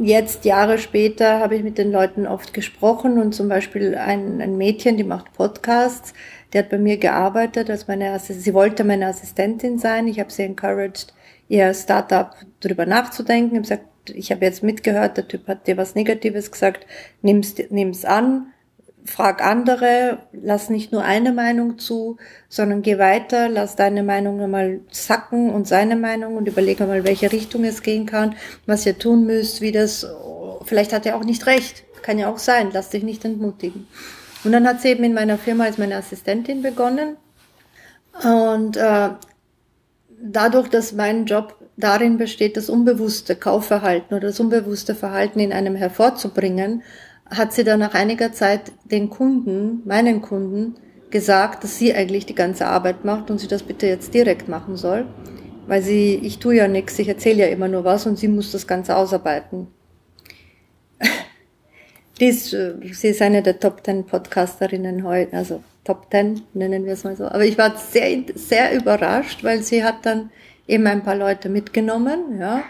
jetzt 0.00 0.44
Jahre 0.44 0.78
später 0.78 1.40
habe 1.40 1.56
ich 1.56 1.62
mit 1.62 1.78
den 1.78 1.92
Leuten 1.92 2.26
oft 2.26 2.54
gesprochen 2.54 3.18
und 3.18 3.34
zum 3.34 3.48
Beispiel 3.48 3.94
ein, 3.94 4.40
ein 4.40 4.56
Mädchen, 4.56 4.96
die 4.96 5.04
macht 5.04 5.32
Podcasts, 5.34 6.14
die 6.52 6.58
hat 6.58 6.70
bei 6.70 6.78
mir 6.78 6.96
gearbeitet 6.96 7.70
als 7.70 7.88
meine 7.88 8.18
sie 8.18 8.54
wollte 8.54 8.84
meine 8.84 9.06
Assistentin 9.06 9.78
sein. 9.78 10.08
Ich 10.08 10.20
habe 10.20 10.32
sie 10.32 10.42
encouraged, 10.42 11.12
ihr 11.48 11.74
Startup 11.74 12.34
darüber 12.60 12.86
nachzudenken. 12.86 13.62
Ich 13.62 13.70
habe 13.70 13.82
gesagt, 13.82 13.88
ich 14.14 14.30
habe 14.30 14.44
jetzt 14.44 14.62
mitgehört, 14.62 15.16
der 15.16 15.28
Typ 15.28 15.46
hat 15.48 15.66
dir 15.66 15.76
was 15.76 15.94
Negatives 15.94 16.50
gesagt, 16.50 16.86
nimm's, 17.22 17.54
nimm's 17.70 18.04
an, 18.04 18.52
frag 19.04 19.44
andere, 19.44 20.18
lass 20.32 20.70
nicht 20.70 20.92
nur 20.92 21.02
eine 21.02 21.32
Meinung 21.32 21.78
zu, 21.78 22.16
sondern 22.48 22.82
geh 22.82 22.98
weiter, 22.98 23.48
lass 23.48 23.76
deine 23.76 24.02
Meinung 24.02 24.40
einmal 24.40 24.80
sacken 24.90 25.50
und 25.50 25.68
seine 25.68 25.96
Meinung 25.96 26.36
und 26.36 26.48
überlege 26.48 26.86
mal, 26.86 27.04
welche 27.04 27.30
Richtung 27.30 27.64
es 27.64 27.82
gehen 27.82 28.06
kann, 28.06 28.34
was 28.66 28.86
ihr 28.86 28.98
tun 28.98 29.26
müsst, 29.26 29.60
wie 29.60 29.72
das 29.72 30.06
vielleicht 30.64 30.92
hat 30.92 31.06
er 31.06 31.16
auch 31.16 31.24
nicht 31.24 31.46
recht. 31.46 31.84
Kann 32.02 32.18
ja 32.18 32.28
auch 32.30 32.38
sein. 32.38 32.70
Lass 32.72 32.90
dich 32.90 33.02
nicht 33.02 33.24
entmutigen. 33.24 33.86
Und 34.42 34.52
dann 34.52 34.66
hat 34.66 34.82
sie 34.82 34.88
eben 34.88 35.04
in 35.04 35.14
meiner 35.14 35.38
Firma 35.38 35.64
als 35.64 35.78
meine 35.78 35.96
Assistentin 35.96 36.62
begonnen. 36.62 37.16
Und 38.22 38.76
äh, 38.76 39.10
dadurch, 40.22 40.68
dass 40.68 40.92
mein 40.92 41.24
Job 41.24 41.56
darin 41.76 42.18
besteht, 42.18 42.56
das 42.56 42.68
unbewusste 42.68 43.36
Kaufverhalten 43.36 44.16
oder 44.16 44.28
das 44.28 44.40
unbewusste 44.40 44.94
Verhalten 44.94 45.40
in 45.40 45.52
einem 45.52 45.76
hervorzubringen, 45.76 46.82
hat 47.30 47.52
sie 47.52 47.64
dann 47.64 47.80
nach 47.80 47.94
einiger 47.94 48.32
Zeit 48.32 48.72
den 48.84 49.10
Kunden, 49.10 49.82
meinen 49.86 50.22
Kunden, 50.22 50.76
gesagt, 51.10 51.62
dass 51.62 51.78
sie 51.78 51.94
eigentlich 51.94 52.26
die 52.26 52.34
ganze 52.34 52.66
Arbeit 52.66 53.04
macht 53.04 53.30
und 53.30 53.38
sie 53.38 53.46
das 53.46 53.62
bitte 53.62 53.86
jetzt 53.86 54.12
direkt 54.14 54.48
machen 54.48 54.76
soll. 54.76 55.06
Weil 55.66 55.80
sie, 55.80 56.16
ich 56.16 56.40
tue 56.40 56.56
ja 56.56 56.68
nichts, 56.68 56.98
ich 56.98 57.08
erzähle 57.08 57.44
ja 57.44 57.46
immer 57.46 57.68
nur 57.68 57.84
was 57.84 58.06
und 58.06 58.18
sie 58.18 58.28
muss 58.28 58.52
das 58.52 58.66
Ganze 58.66 58.96
ausarbeiten. 58.96 59.68
die 62.20 62.26
ist, 62.26 62.52
äh, 62.52 62.74
sie 62.92 63.08
ist 63.08 63.22
eine 63.22 63.42
der 63.42 63.60
Top 63.60 63.82
Ten 63.82 64.04
Podcasterinnen 64.04 65.04
heute, 65.04 65.36
also 65.36 65.62
Top 65.84 66.10
Ten 66.10 66.42
nennen 66.52 66.84
wir 66.84 66.94
es 66.94 67.04
mal 67.04 67.16
so. 67.16 67.26
Aber 67.26 67.44
ich 67.44 67.56
war 67.56 67.76
sehr, 67.76 68.24
sehr 68.34 68.74
überrascht, 68.74 69.44
weil 69.44 69.62
sie 69.62 69.84
hat 69.84 70.04
dann 70.04 70.30
eben 70.66 70.86
ein 70.86 71.02
paar 71.02 71.16
Leute 71.16 71.48
mitgenommen, 71.48 72.38
ja. 72.38 72.64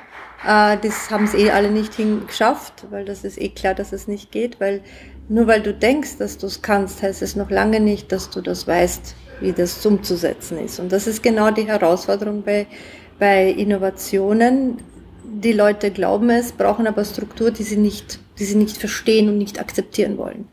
Äh, 0.47 0.77
das 0.83 1.11
haben 1.11 1.27
sie 1.27 1.39
eh 1.39 1.51
alle 1.51 1.71
nicht 1.71 1.95
hingeschafft, 1.95 2.87
weil 2.91 3.05
das 3.05 3.25
ist 3.25 3.41
eh 3.41 3.49
klar, 3.49 3.75
dass 3.75 3.93
es 3.93 4.09
nicht 4.09 4.31
geht, 4.31 4.61
weil 4.61 4.83
nur 5.29 5.47
weil 5.47 5.63
du 5.63 5.73
denkst, 5.73 6.19
dass 6.19 6.37
du 6.37 6.47
es 6.47 6.61
kannst, 6.61 7.03
heißt 7.03 7.23
es 7.23 7.35
noch 7.35 7.51
lange 7.51 7.81
nicht, 7.81 8.13
dass 8.13 8.29
du 8.31 8.43
das 8.43 8.67
weißt, 8.67 9.15
wie 9.41 9.53
das 9.53 9.85
umzusetzen 9.85 10.59
ist. 10.59 10.79
Und 10.79 10.93
das 10.93 11.07
ist 11.07 11.23
genau 11.23 11.51
die 11.51 11.67
Herausforderung 11.67 12.43
bei, 12.43 12.67
bei 13.19 13.49
Innovationen. 13.49 14.79
Die 15.25 15.53
Leute 15.53 15.91
glauben 15.91 16.29
es, 16.31 16.53
brauchen 16.53 16.87
aber 16.87 17.05
Struktur, 17.05 17.51
die 17.51 17.63
sie 17.63 17.79
nicht, 17.79 18.21
die 18.39 18.45
sie 18.45 18.57
nicht 18.57 18.77
verstehen 18.77 19.29
und 19.29 19.39
nicht 19.39 19.59
akzeptieren 19.59 20.19
wollen. 20.19 20.49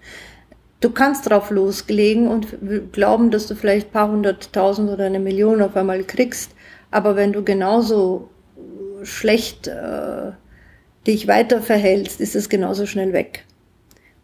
Du 0.79 0.89
kannst 0.89 1.29
drauf 1.29 1.51
loslegen 1.51 2.27
und 2.27 2.47
glauben, 2.91 3.29
dass 3.29 3.45
du 3.45 3.55
vielleicht 3.55 3.89
ein 3.89 3.91
paar 3.91 4.09
hunderttausend 4.09 4.89
oder 4.89 5.05
eine 5.05 5.19
Million 5.19 5.61
auf 5.61 5.75
einmal 5.75 6.03
kriegst, 6.03 6.51
aber 6.89 7.15
wenn 7.15 7.33
du 7.33 7.43
genauso 7.43 8.29
schlecht 9.03 9.67
äh, 9.67 10.31
dich 11.07 11.27
weiter 11.27 11.61
verhältst, 11.61 12.21
ist 12.21 12.35
es 12.35 12.49
genauso 12.49 12.85
schnell 12.85 13.13
weg 13.13 13.45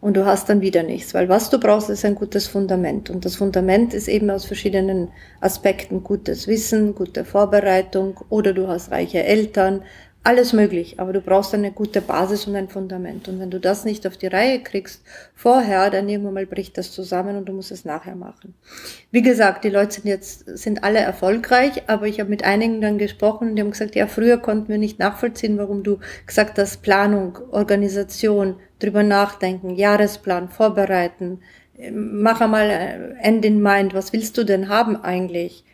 und 0.00 0.16
du 0.16 0.24
hast 0.24 0.48
dann 0.48 0.60
wieder 0.60 0.82
nichts. 0.82 1.14
Weil 1.14 1.28
was 1.28 1.50
du 1.50 1.58
brauchst, 1.58 1.90
ist 1.90 2.04
ein 2.04 2.14
gutes 2.14 2.46
Fundament. 2.46 3.10
Und 3.10 3.24
das 3.24 3.36
Fundament 3.36 3.94
ist 3.94 4.08
eben 4.08 4.30
aus 4.30 4.44
verschiedenen 4.44 5.08
Aspekten 5.40 6.04
gutes 6.04 6.46
Wissen, 6.46 6.94
gute 6.94 7.24
Vorbereitung 7.24 8.20
oder 8.28 8.52
du 8.52 8.68
hast 8.68 8.90
reiche 8.92 9.24
Eltern, 9.24 9.82
alles 10.28 10.52
möglich, 10.52 11.00
aber 11.00 11.14
du 11.14 11.22
brauchst 11.22 11.54
eine 11.54 11.72
gute 11.72 12.02
Basis 12.02 12.46
und 12.46 12.54
ein 12.54 12.68
Fundament. 12.68 13.28
Und 13.28 13.40
wenn 13.40 13.50
du 13.50 13.58
das 13.58 13.86
nicht 13.86 14.06
auf 14.06 14.18
die 14.18 14.26
Reihe 14.26 14.62
kriegst 14.62 15.02
vorher, 15.34 15.88
dann 15.88 16.06
irgendwann 16.06 16.34
mal 16.34 16.44
bricht 16.44 16.76
das 16.76 16.92
zusammen 16.92 17.38
und 17.38 17.48
du 17.48 17.54
musst 17.54 17.72
es 17.72 17.86
nachher 17.86 18.14
machen. 18.14 18.52
Wie 19.10 19.22
gesagt, 19.22 19.64
die 19.64 19.70
Leute 19.70 19.94
sind 19.94 20.04
jetzt, 20.04 20.44
sind 20.58 20.84
alle 20.84 20.98
erfolgreich, 20.98 21.84
aber 21.86 22.06
ich 22.08 22.20
habe 22.20 22.28
mit 22.28 22.44
einigen 22.44 22.82
dann 22.82 22.98
gesprochen 22.98 23.48
und 23.48 23.56
die 23.56 23.62
haben 23.62 23.70
gesagt, 23.70 23.94
ja, 23.94 24.06
früher 24.06 24.36
konnten 24.36 24.68
wir 24.68 24.76
nicht 24.76 24.98
nachvollziehen, 24.98 25.56
warum 25.56 25.82
du 25.82 25.98
gesagt 26.26 26.58
hast, 26.58 26.82
Planung, 26.82 27.38
Organisation, 27.50 28.56
drüber 28.80 29.04
nachdenken, 29.04 29.76
Jahresplan, 29.76 30.50
vorbereiten, 30.50 31.40
mach 31.90 32.42
einmal 32.42 32.68
äh, 32.68 33.14
End 33.22 33.46
in 33.46 33.62
Mind, 33.62 33.94
was 33.94 34.12
willst 34.12 34.36
du 34.36 34.44
denn 34.44 34.68
haben 34.68 34.94
eigentlich? 34.94 35.64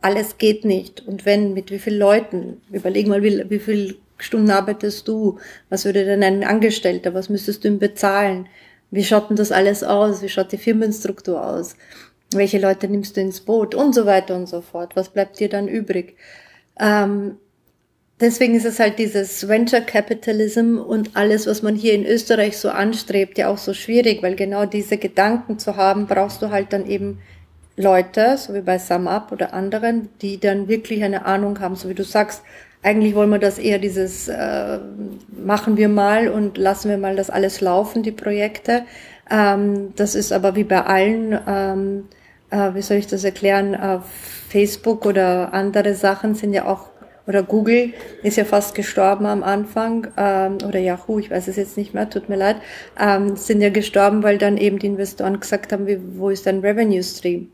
Alles 0.00 0.38
geht 0.38 0.64
nicht. 0.64 1.06
Und 1.06 1.26
wenn, 1.26 1.52
mit 1.52 1.70
wie 1.70 1.78
vielen 1.78 1.98
Leuten? 1.98 2.60
Überleg 2.70 3.06
mal, 3.06 3.22
wie, 3.22 3.48
wie 3.50 3.58
viel 3.58 3.98
Stunden 4.18 4.50
arbeitest 4.50 5.08
du? 5.08 5.38
Was 5.68 5.84
würde 5.84 6.04
denn 6.04 6.22
ein 6.22 6.44
Angestellter? 6.44 7.14
Was 7.14 7.28
müsstest 7.28 7.64
du 7.64 7.68
ihm 7.68 7.78
bezahlen? 7.78 8.46
Wie 8.90 9.04
schaut 9.04 9.30
denn 9.30 9.36
das 9.36 9.52
alles 9.52 9.84
aus? 9.84 10.22
Wie 10.22 10.28
schaut 10.28 10.52
die 10.52 10.58
Firmenstruktur 10.58 11.44
aus? 11.44 11.76
Welche 12.32 12.58
Leute 12.58 12.88
nimmst 12.88 13.16
du 13.16 13.20
ins 13.20 13.40
Boot? 13.40 13.74
Und 13.74 13.94
so 13.94 14.06
weiter 14.06 14.36
und 14.36 14.48
so 14.48 14.60
fort. 14.60 14.96
Was 14.96 15.10
bleibt 15.10 15.38
dir 15.38 15.48
dann 15.48 15.68
übrig? 15.68 16.16
Ähm, 16.78 17.36
deswegen 18.20 18.54
ist 18.54 18.66
es 18.66 18.80
halt 18.80 18.98
dieses 18.98 19.48
Venture 19.48 19.80
Capitalism 19.80 20.78
und 20.78 21.16
alles, 21.16 21.46
was 21.46 21.62
man 21.62 21.76
hier 21.76 21.94
in 21.94 22.06
Österreich 22.06 22.56
so 22.56 22.70
anstrebt, 22.70 23.38
ja 23.38 23.48
auch 23.48 23.58
so 23.58 23.74
schwierig, 23.74 24.22
weil 24.22 24.34
genau 24.34 24.66
diese 24.66 24.96
Gedanken 24.96 25.58
zu 25.58 25.76
haben, 25.76 26.06
brauchst 26.06 26.42
du 26.42 26.50
halt 26.50 26.72
dann 26.72 26.86
eben 26.86 27.20
Leute, 27.80 28.36
so 28.36 28.54
wie 28.54 28.60
bei 28.60 28.78
SumUp 28.78 29.32
oder 29.32 29.52
anderen, 29.52 30.08
die 30.20 30.38
dann 30.38 30.68
wirklich 30.68 31.02
eine 31.02 31.26
Ahnung 31.26 31.60
haben, 31.60 31.76
so 31.76 31.88
wie 31.88 31.94
du 31.94 32.04
sagst, 32.04 32.42
eigentlich 32.82 33.14
wollen 33.14 33.30
wir 33.30 33.38
das 33.38 33.58
eher 33.58 33.78
dieses 33.78 34.28
äh, 34.28 34.78
machen 35.44 35.76
wir 35.76 35.88
mal 35.88 36.28
und 36.28 36.56
lassen 36.56 36.88
wir 36.88 36.98
mal 36.98 37.16
das 37.16 37.30
alles 37.30 37.60
laufen, 37.60 38.02
die 38.02 38.12
Projekte. 38.12 38.84
Ähm, 39.30 39.92
das 39.96 40.14
ist 40.14 40.32
aber 40.32 40.56
wie 40.56 40.64
bei 40.64 40.82
allen, 40.82 41.38
ähm, 41.46 42.08
äh, 42.50 42.74
wie 42.74 42.82
soll 42.82 42.96
ich 42.96 43.06
das 43.06 43.24
erklären, 43.24 43.74
äh, 43.74 43.98
Facebook 44.48 45.04
oder 45.06 45.52
andere 45.52 45.94
Sachen 45.94 46.34
sind 46.34 46.54
ja 46.54 46.66
auch, 46.66 46.88
oder 47.26 47.42
Google 47.42 47.92
ist 48.22 48.36
ja 48.36 48.44
fast 48.44 48.74
gestorben 48.74 49.26
am 49.26 49.42
Anfang, 49.42 50.08
ähm, 50.16 50.58
oder 50.66 50.80
Yahoo, 50.80 51.18
ich 51.18 51.30
weiß 51.30 51.48
es 51.48 51.56
jetzt 51.56 51.76
nicht 51.76 51.92
mehr, 51.94 52.08
tut 52.08 52.28
mir 52.28 52.36
leid, 52.36 52.56
ähm, 52.98 53.36
sind 53.36 53.60
ja 53.60 53.70
gestorben, 53.70 54.22
weil 54.22 54.38
dann 54.38 54.56
eben 54.56 54.78
die 54.78 54.86
Investoren 54.86 55.38
gesagt 55.38 55.72
haben, 55.72 55.86
wie, 55.86 56.00
wo 56.16 56.30
ist 56.30 56.46
dein 56.46 56.60
Revenue 56.60 57.02
Stream? 57.02 57.52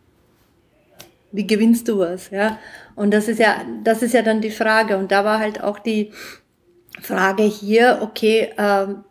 Wie 1.36 1.46
gewinnst 1.46 1.88
du 1.88 1.98
was, 1.98 2.30
ja? 2.30 2.58
Und 2.94 3.12
das 3.12 3.28
ist 3.28 3.38
ja, 3.38 3.62
das 3.84 4.02
ist 4.02 4.14
ja 4.14 4.22
dann 4.22 4.40
die 4.40 4.50
Frage. 4.50 4.96
Und 4.96 5.12
da 5.12 5.24
war 5.24 5.38
halt 5.38 5.62
auch 5.62 5.78
die 5.78 6.12
Frage 7.00 7.42
hier, 7.42 7.98
okay, 8.02 8.50
ähm, 8.58 9.04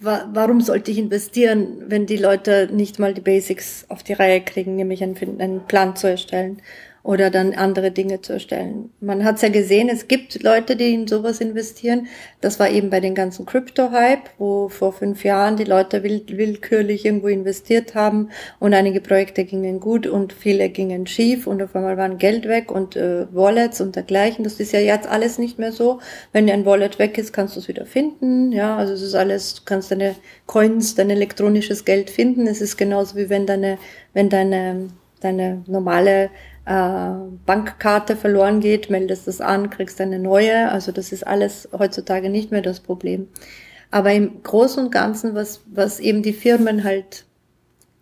wa 0.00 0.28
warum 0.32 0.60
sollte 0.60 0.90
ich 0.90 0.98
investieren, 0.98 1.84
wenn 1.86 2.06
die 2.06 2.16
Leute 2.16 2.68
nicht 2.72 2.98
mal 2.98 3.14
die 3.14 3.20
Basics 3.20 3.84
auf 3.88 4.02
die 4.02 4.14
Reihe 4.14 4.40
kriegen, 4.40 4.76
nämlich 4.76 5.02
einen, 5.02 5.40
einen 5.40 5.66
Plan 5.66 5.96
zu 5.96 6.08
erstellen? 6.08 6.62
Oder 7.06 7.30
dann 7.30 7.54
andere 7.54 7.92
Dinge 7.92 8.20
zu 8.20 8.32
erstellen. 8.32 8.90
Man 9.00 9.24
hat 9.24 9.36
es 9.36 9.42
ja 9.42 9.48
gesehen, 9.48 9.88
es 9.88 10.08
gibt 10.08 10.42
Leute, 10.42 10.74
die 10.74 10.92
in 10.92 11.06
sowas 11.06 11.40
investieren. 11.40 12.08
Das 12.40 12.58
war 12.58 12.68
eben 12.68 12.90
bei 12.90 12.98
den 12.98 13.14
ganzen 13.14 13.46
Crypto-Hype, 13.46 14.28
wo 14.38 14.68
vor 14.68 14.92
fünf 14.92 15.22
Jahren 15.22 15.56
die 15.56 15.64
Leute 15.64 16.02
will 16.02 16.24
willkürlich 16.26 17.04
irgendwo 17.04 17.28
investiert 17.28 17.94
haben 17.94 18.30
und 18.58 18.74
einige 18.74 19.00
Projekte 19.00 19.44
gingen 19.44 19.78
gut 19.78 20.08
und 20.08 20.32
viele 20.32 20.68
gingen 20.68 21.06
schief 21.06 21.46
und 21.46 21.62
auf 21.62 21.76
einmal 21.76 21.96
waren 21.96 22.18
Geld 22.18 22.48
weg 22.48 22.72
und 22.72 22.96
äh, 22.96 23.32
Wallets 23.32 23.80
und 23.80 23.94
dergleichen. 23.94 24.42
Das 24.42 24.58
ist 24.58 24.72
ja 24.72 24.80
jetzt 24.80 25.06
alles 25.06 25.38
nicht 25.38 25.60
mehr 25.60 25.70
so. 25.70 26.00
Wenn 26.32 26.50
ein 26.50 26.66
Wallet 26.66 26.98
weg 26.98 27.18
ist, 27.18 27.32
kannst 27.32 27.54
du 27.54 27.60
es 27.60 27.68
wieder 27.68 27.86
finden. 27.86 28.50
Ja, 28.50 28.76
also 28.76 28.94
es 28.94 29.02
ist 29.02 29.14
alles, 29.14 29.54
du 29.54 29.62
kannst 29.64 29.92
deine 29.92 30.16
Coins, 30.46 30.96
dein 30.96 31.10
elektronisches 31.10 31.84
Geld 31.84 32.10
finden. 32.10 32.48
Es 32.48 32.60
ist 32.60 32.76
genauso 32.76 33.14
wie 33.14 33.30
wenn 33.30 33.46
deine, 33.46 33.78
wenn 34.12 34.28
deine, 34.28 34.88
deine 35.20 35.62
normale 35.68 36.30
äh, 36.66 37.10
Bankkarte 37.46 38.16
verloren 38.16 38.60
geht, 38.60 38.90
meldest 38.90 39.28
das 39.28 39.40
an, 39.40 39.70
kriegst 39.70 40.00
eine 40.00 40.18
neue. 40.18 40.70
Also 40.70 40.92
das 40.92 41.12
ist 41.12 41.26
alles 41.26 41.68
heutzutage 41.76 42.28
nicht 42.28 42.50
mehr 42.50 42.62
das 42.62 42.80
Problem. 42.80 43.28
Aber 43.90 44.12
im 44.12 44.42
Großen 44.42 44.84
und 44.84 44.90
Ganzen, 44.90 45.34
was, 45.34 45.62
was 45.66 46.00
eben 46.00 46.22
die 46.22 46.32
Firmen 46.32 46.82
halt, 46.82 47.24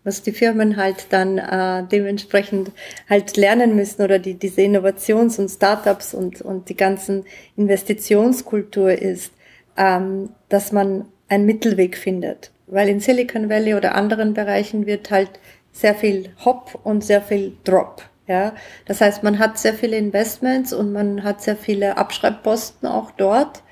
was 0.02 0.22
die 0.22 0.32
Firmen 0.32 0.76
halt 0.76 1.06
dann 1.10 1.38
äh, 1.38 1.84
dementsprechend 1.90 2.72
halt 3.08 3.36
lernen 3.36 3.76
müssen 3.76 4.02
oder 4.02 4.18
die, 4.18 4.34
diese 4.34 4.62
Innovations- 4.62 5.38
und 5.38 5.50
Startups 5.50 6.14
und, 6.14 6.40
und 6.40 6.68
die 6.70 6.76
ganzen 6.76 7.24
Investitionskultur 7.56 8.92
ist, 8.92 9.32
ähm, 9.76 10.30
dass 10.48 10.72
man 10.72 11.04
einen 11.28 11.44
Mittelweg 11.46 11.96
findet. 11.98 12.50
Weil 12.66 12.88
in 12.88 13.00
Silicon 13.00 13.50
Valley 13.50 13.74
oder 13.74 13.94
anderen 13.94 14.32
Bereichen 14.32 14.86
wird 14.86 15.10
halt 15.10 15.30
sehr 15.72 15.94
viel 15.94 16.30
Hop 16.44 16.78
und 16.82 17.04
sehr 17.04 17.20
viel 17.20 17.52
Drop 17.64 18.02
ja, 18.26 18.54
das 18.86 19.00
heißt, 19.00 19.22
man 19.22 19.38
hat 19.38 19.58
sehr 19.58 19.74
viele 19.74 19.96
Investments 19.96 20.72
und 20.72 20.92
man 20.92 21.22
hat 21.22 21.42
sehr 21.42 21.56
viele 21.56 21.96
Abschreibposten 21.96 22.88
auch 22.88 23.10
dort. 23.10 23.62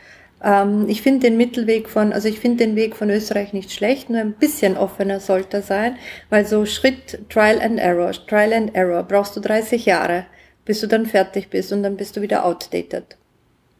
Ähm, 0.43 0.87
ich 0.88 1.01
finde 1.03 1.21
den 1.21 1.37
Mittelweg 1.37 1.88
von, 1.88 2.12
also 2.12 2.29
ich 2.29 2.38
finde 2.38 2.65
den 2.67 2.77
Weg 2.77 2.97
von 2.97 3.09
Österreich 3.09 3.53
nicht 3.53 3.73
schlecht, 3.73 4.11
nur 4.11 4.21
ein 4.21 4.35
bisschen 4.35 4.77
offener 4.77 5.21
sollte 5.21 5.59
er 5.59 5.62
sein, 5.62 5.97
weil 6.29 6.45
so 6.45 6.67
Schritt 6.67 7.31
Trial 7.31 7.61
and 7.61 7.79
Error, 7.79 8.12
Trial 8.12 8.53
and 8.53 8.75
Error 8.75 9.03
brauchst 9.05 9.37
du 9.37 9.41
30 9.41 9.87
Jahre, 9.87 10.27
bis 10.65 10.81
du 10.81 10.87
dann 10.87 11.07
fertig 11.07 11.49
bist 11.49 11.73
und 11.73 11.83
dann 11.83 11.97
bist 11.97 12.17
du 12.17 12.21
wieder 12.21 12.45
outdated. 12.45 13.17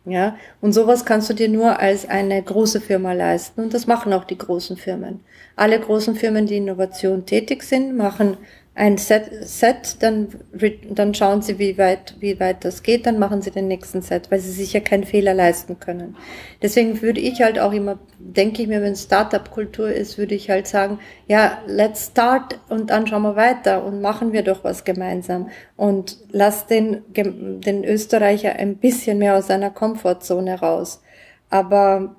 Ja, 0.05 0.37
und 0.61 0.73
sowas 0.73 1.05
kannst 1.05 1.31
du 1.31 1.35
dir 1.35 1.49
nur 1.49 1.79
als 1.79 2.09
eine 2.09 2.43
große 2.43 2.81
Firma 2.81 3.13
leisten 3.13 3.61
und 3.61 3.73
das 3.73 3.87
machen 3.87 4.13
auch 4.13 4.25
die 4.25 4.39
großen 4.39 4.77
Firmen. 4.77 5.21
Alle 5.55 5.79
großen 5.79 6.17
Firmen, 6.17 6.47
die 6.47 6.57
Innovation 6.57 7.25
tätig 7.25 7.63
sind, 7.63 7.97
machen 7.97 8.37
ein 8.75 8.97
Set, 8.97 9.31
Set 9.47 9.97
dann, 10.01 10.29
dann 10.89 11.15
schauen 11.15 11.43
sie, 11.43 11.59
wie 11.59 11.77
weit, 11.77 12.17
wie 12.21 12.41
weit 12.41 12.65
das 12.65 12.83
geht, 12.83 13.05
dann 13.05 13.19
machen 13.19 13.43
sie 13.43 13.51
den 13.51 13.69
nächsten 13.69 14.01
Set, 14.01 14.31
weil 14.31 14.41
sie 14.41 14.51
sich 14.51 14.73
ja 14.73 14.81
keinen 14.81 15.05
Fehler 15.05 15.35
leisten 15.35 15.79
können. 15.79 16.17
Deswegen 16.63 17.03
würde 17.03 17.21
ich 17.21 17.43
halt 17.43 17.59
auch 17.59 17.73
immer, 17.73 17.99
denke 18.19 18.63
ich 18.63 18.69
mir, 18.69 18.81
wenn 18.81 18.97
Startup-Kultur 18.97 19.93
ist, 19.93 20.17
würde 20.17 20.35
ich 20.35 20.49
halt 20.49 20.67
sagen, 20.67 21.01
ja, 21.27 21.59
let's 21.67 22.07
start 22.07 22.59
und 22.71 22.89
dann 22.89 23.07
schauen 23.07 23.23
wir 23.23 23.37
weiter 23.37 23.85
und 23.85 24.01
machen 24.01 24.33
wir 24.33 24.43
doch 24.43 24.65
was 24.65 24.85
gemeinsam 24.85 25.51
und 25.77 26.17
lass 26.31 26.67
den, 26.67 27.03
den 27.13 27.85
Österreicher 27.85 28.55
ein 28.55 28.77
bisschen 28.77 29.19
mehr 29.19 29.37
aus 29.37 29.49
seiner 29.49 29.71
Komfortzone 29.71 30.59
raus. 30.61 31.03
Aber 31.51 32.17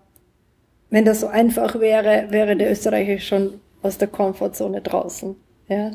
wenn 0.92 1.06
das 1.06 1.22
so 1.22 1.28
einfach 1.28 1.80
wäre, 1.80 2.28
wäre 2.30 2.56
der 2.56 2.72
Österreicher 2.72 3.20
schon 3.20 3.60
aus 3.82 3.98
der 3.98 4.08
Komfortzone 4.08 4.82
draußen. 4.82 5.36
Ja. 5.68 5.92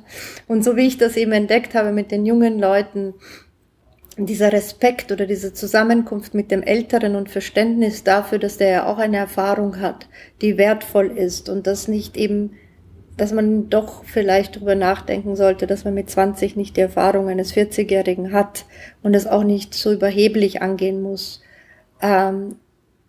Und 0.46 0.64
so 0.64 0.76
wie 0.76 0.86
ich 0.86 0.98
das 0.98 1.16
eben 1.16 1.32
entdeckt 1.32 1.74
habe 1.74 1.92
mit 1.92 2.10
den 2.10 2.24
jungen 2.24 2.58
Leuten, 2.58 3.14
dieser 4.16 4.52
Respekt 4.52 5.12
oder 5.12 5.26
diese 5.26 5.52
Zusammenkunft 5.52 6.34
mit 6.34 6.50
dem 6.50 6.62
Älteren 6.62 7.14
und 7.14 7.30
Verständnis 7.30 8.02
dafür, 8.02 8.38
dass 8.38 8.56
der 8.56 8.70
ja 8.70 8.86
auch 8.86 8.98
eine 8.98 9.18
Erfahrung 9.18 9.80
hat, 9.80 10.08
die 10.42 10.58
wertvoll 10.58 11.16
ist 11.16 11.48
und 11.48 11.66
das 11.66 11.86
nicht 11.86 12.16
eben, 12.16 12.52
dass 13.16 13.32
man 13.32 13.68
doch 13.68 14.04
vielleicht 14.04 14.56
darüber 14.56 14.74
nachdenken 14.74 15.36
sollte, 15.36 15.66
dass 15.66 15.84
man 15.84 15.94
mit 15.94 16.10
20 16.10 16.56
nicht 16.56 16.76
die 16.76 16.80
Erfahrung 16.80 17.28
eines 17.28 17.54
40-Jährigen 17.54 18.32
hat 18.32 18.64
und 19.02 19.14
es 19.14 19.26
auch 19.26 19.44
nicht 19.44 19.74
so 19.74 19.92
überheblich 19.92 20.62
angehen 20.62 21.00
muss. 21.00 21.40
Ähm, 22.02 22.56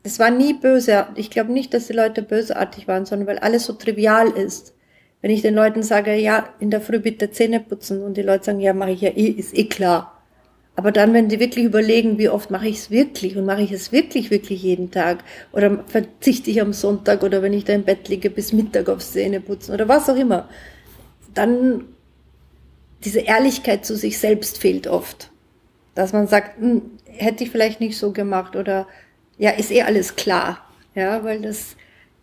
es 0.03 0.19
war 0.19 0.31
nie 0.31 0.53
böse. 0.53 1.07
Ich 1.15 1.29
glaube 1.29 1.51
nicht, 1.51 1.73
dass 1.73 1.87
die 1.87 1.93
Leute 1.93 2.21
bösartig 2.21 2.87
waren, 2.87 3.05
sondern 3.05 3.27
weil 3.27 3.39
alles 3.39 3.65
so 3.65 3.73
trivial 3.73 4.29
ist. 4.29 4.73
Wenn 5.21 5.31
ich 5.31 5.41
den 5.41 5.55
Leuten 5.55 5.83
sage, 5.83 6.15
ja, 6.15 6.49
in 6.59 6.71
der 6.71 6.81
Früh 6.81 6.99
bitte 6.99 7.31
Zähne 7.31 7.59
putzen 7.59 8.01
und 8.01 8.15
die 8.15 8.21
Leute 8.21 8.45
sagen, 8.45 8.59
ja, 8.59 8.73
mache 8.73 8.91
ich 8.91 9.01
ja 9.01 9.09
eh, 9.09 9.27
ist 9.27 9.57
eh 9.57 9.65
klar 9.65 10.19
aber 10.79 10.93
dann, 10.93 11.13
wenn 11.13 11.27
die 11.27 11.41
wirklich 11.41 11.65
überlegen, 11.65 12.17
wie 12.17 12.29
oft 12.29 12.51
mache 12.51 12.69
ich 12.69 12.77
es 12.77 12.89
wirklich 12.89 13.35
und 13.35 13.43
mache 13.43 13.63
ich 13.63 13.73
es 13.73 13.91
wirklich, 13.91 14.31
wirklich 14.31 14.63
jeden 14.63 14.91
Tag 14.91 15.25
oder 15.51 15.83
verzichte 15.87 16.49
ich 16.49 16.61
am 16.61 16.71
Sonntag 16.71 17.21
oder 17.21 17.41
wenn 17.41 17.51
ich 17.51 17.65
da 17.65 17.73
im 17.73 17.83
Bett 17.83 18.07
liege 18.07 18.29
bis 18.29 18.53
Mittag 18.53 18.87
aufs 18.87 19.11
Zähneputzen 19.11 19.73
oder 19.73 19.89
was 19.89 20.09
auch 20.09 20.15
immer, 20.15 20.47
dann 21.33 21.83
diese 23.03 23.19
Ehrlichkeit 23.19 23.85
zu 23.85 23.97
sich 23.97 24.19
selbst 24.19 24.57
fehlt 24.57 24.87
oft. 24.87 25.31
Dass 25.95 26.13
man 26.13 26.27
sagt, 26.27 26.61
hm, 26.61 26.81
hätte 27.03 27.43
ich 27.43 27.51
vielleicht 27.51 27.81
nicht 27.81 27.97
so 27.97 28.13
gemacht 28.13 28.55
oder 28.55 28.87
ja, 29.37 29.49
ist 29.49 29.71
eh 29.71 29.81
alles 29.81 30.15
klar. 30.15 30.65
Ja, 30.95 31.25
weil 31.25 31.41
das, 31.41 31.75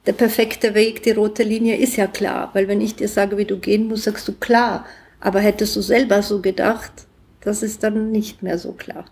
der 0.06 0.12
perfekte 0.12 0.74
Weg, 0.74 1.02
die 1.02 1.10
rote 1.10 1.42
Linie 1.42 1.76
ist 1.76 1.96
ja 1.96 2.06
klar. 2.06 2.50
Weil 2.52 2.68
wenn 2.68 2.80
ich 2.80 2.94
dir 2.94 3.08
sage, 3.08 3.36
wie 3.36 3.44
du 3.44 3.58
gehen 3.58 3.88
musst, 3.88 4.04
sagst 4.04 4.28
du 4.28 4.32
klar. 4.32 4.86
Aber 5.20 5.40
hättest 5.40 5.74
du 5.76 5.80
selber 5.80 6.22
so 6.22 6.40
gedacht, 6.40 6.92
das 7.40 7.62
ist 7.62 7.82
dann 7.82 8.10
nicht 8.12 8.42
mehr 8.42 8.58
so 8.58 8.72
klar. 8.72 9.06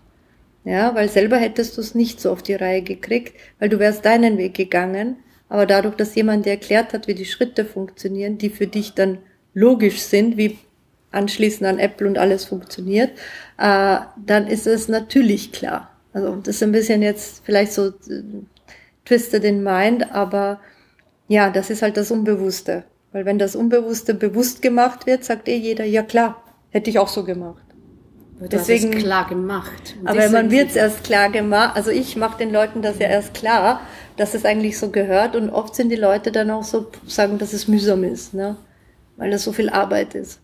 Ja, 0.63 0.95
weil 0.95 1.09
selber 1.09 1.37
hättest 1.37 1.77
du 1.77 1.81
es 1.81 1.93
nicht 1.93 2.19
so 2.19 2.31
auf 2.31 2.41
die 2.41 2.55
Reihe 2.55 2.81
gekriegt, 2.81 3.35
weil 3.59 3.69
du 3.69 3.77
wärst 3.77 4.03
deinen 4.03 4.37
Weg 4.37 4.55
gegangen, 4.55 5.17
aber 5.47 5.67
dadurch, 5.67 5.95
dass 5.95 6.15
jemand 6.15 6.45
dir 6.45 6.51
erklärt 6.51 6.91
hat, 6.91 7.07
wie 7.07 7.13
die 7.13 7.25
Schritte 7.25 7.65
funktionieren, 7.65 8.39
die 8.39 8.49
für 8.49 8.65
dich 8.65 8.93
dann 8.93 9.19
logisch 9.53 9.99
sind, 9.99 10.37
wie 10.37 10.57
anschließend 11.11 11.67
an 11.67 11.79
Apple 11.79 12.07
und 12.07 12.17
alles 12.17 12.45
funktioniert, 12.45 13.11
äh, 13.59 13.97
dann 14.25 14.47
ist 14.47 14.65
es 14.65 14.87
natürlich 14.87 15.51
klar. 15.51 15.91
Also 16.13 16.35
das 16.37 16.55
ist 16.55 16.63
ein 16.63 16.71
bisschen 16.71 17.03
jetzt 17.03 17.43
vielleicht 17.45 17.73
so 17.73 17.87
äh, 17.87 18.23
twisted 19.05 19.43
in 19.43 19.63
mind, 19.63 20.11
aber 20.13 20.59
ja, 21.27 21.49
das 21.49 21.69
ist 21.69 21.81
halt 21.81 21.97
das 21.97 22.11
Unbewusste. 22.11 22.83
Weil 23.11 23.25
wenn 23.25 23.39
das 23.39 23.55
Unbewusste 23.55 24.13
bewusst 24.13 24.61
gemacht 24.61 25.05
wird, 25.05 25.23
sagt 25.23 25.47
eh 25.47 25.55
jeder, 25.55 25.85
ja 25.85 26.03
klar, 26.03 26.43
hätte 26.71 26.89
ich 26.89 26.99
auch 26.99 27.07
so 27.07 27.23
gemacht. 27.23 27.63
Du 28.39 28.49
Deswegen 28.49 28.89
hast 28.89 28.97
es 28.97 29.03
klar 29.03 29.29
gemacht. 29.29 29.95
Und 30.01 30.07
aber 30.07 30.29
man 30.29 30.51
wird 30.51 30.69
es 30.69 30.75
erst 30.75 31.05
klar 31.05 31.29
gemacht. 31.29 31.75
Also 31.75 31.91
ich 31.91 32.17
mache 32.17 32.37
den 32.37 32.51
Leuten 32.51 32.81
das 32.81 32.99
ja 32.99 33.07
erst 33.07 33.33
klar, 33.33 33.79
dass 34.17 34.33
es 34.33 34.43
eigentlich 34.43 34.77
so 34.77 34.89
gehört. 34.89 35.37
Und 35.37 35.49
oft 35.49 35.73
sind 35.75 35.89
die 35.89 35.95
Leute 35.95 36.33
dann 36.33 36.51
auch 36.51 36.63
so 36.63 36.87
sagen, 37.07 37.37
dass 37.37 37.53
es 37.53 37.69
mühsam 37.69 38.03
ist, 38.03 38.33
ne? 38.33 38.57
weil 39.15 39.31
das 39.31 39.43
so 39.43 39.53
viel 39.53 39.69
Arbeit 39.69 40.15
ist. 40.15 40.41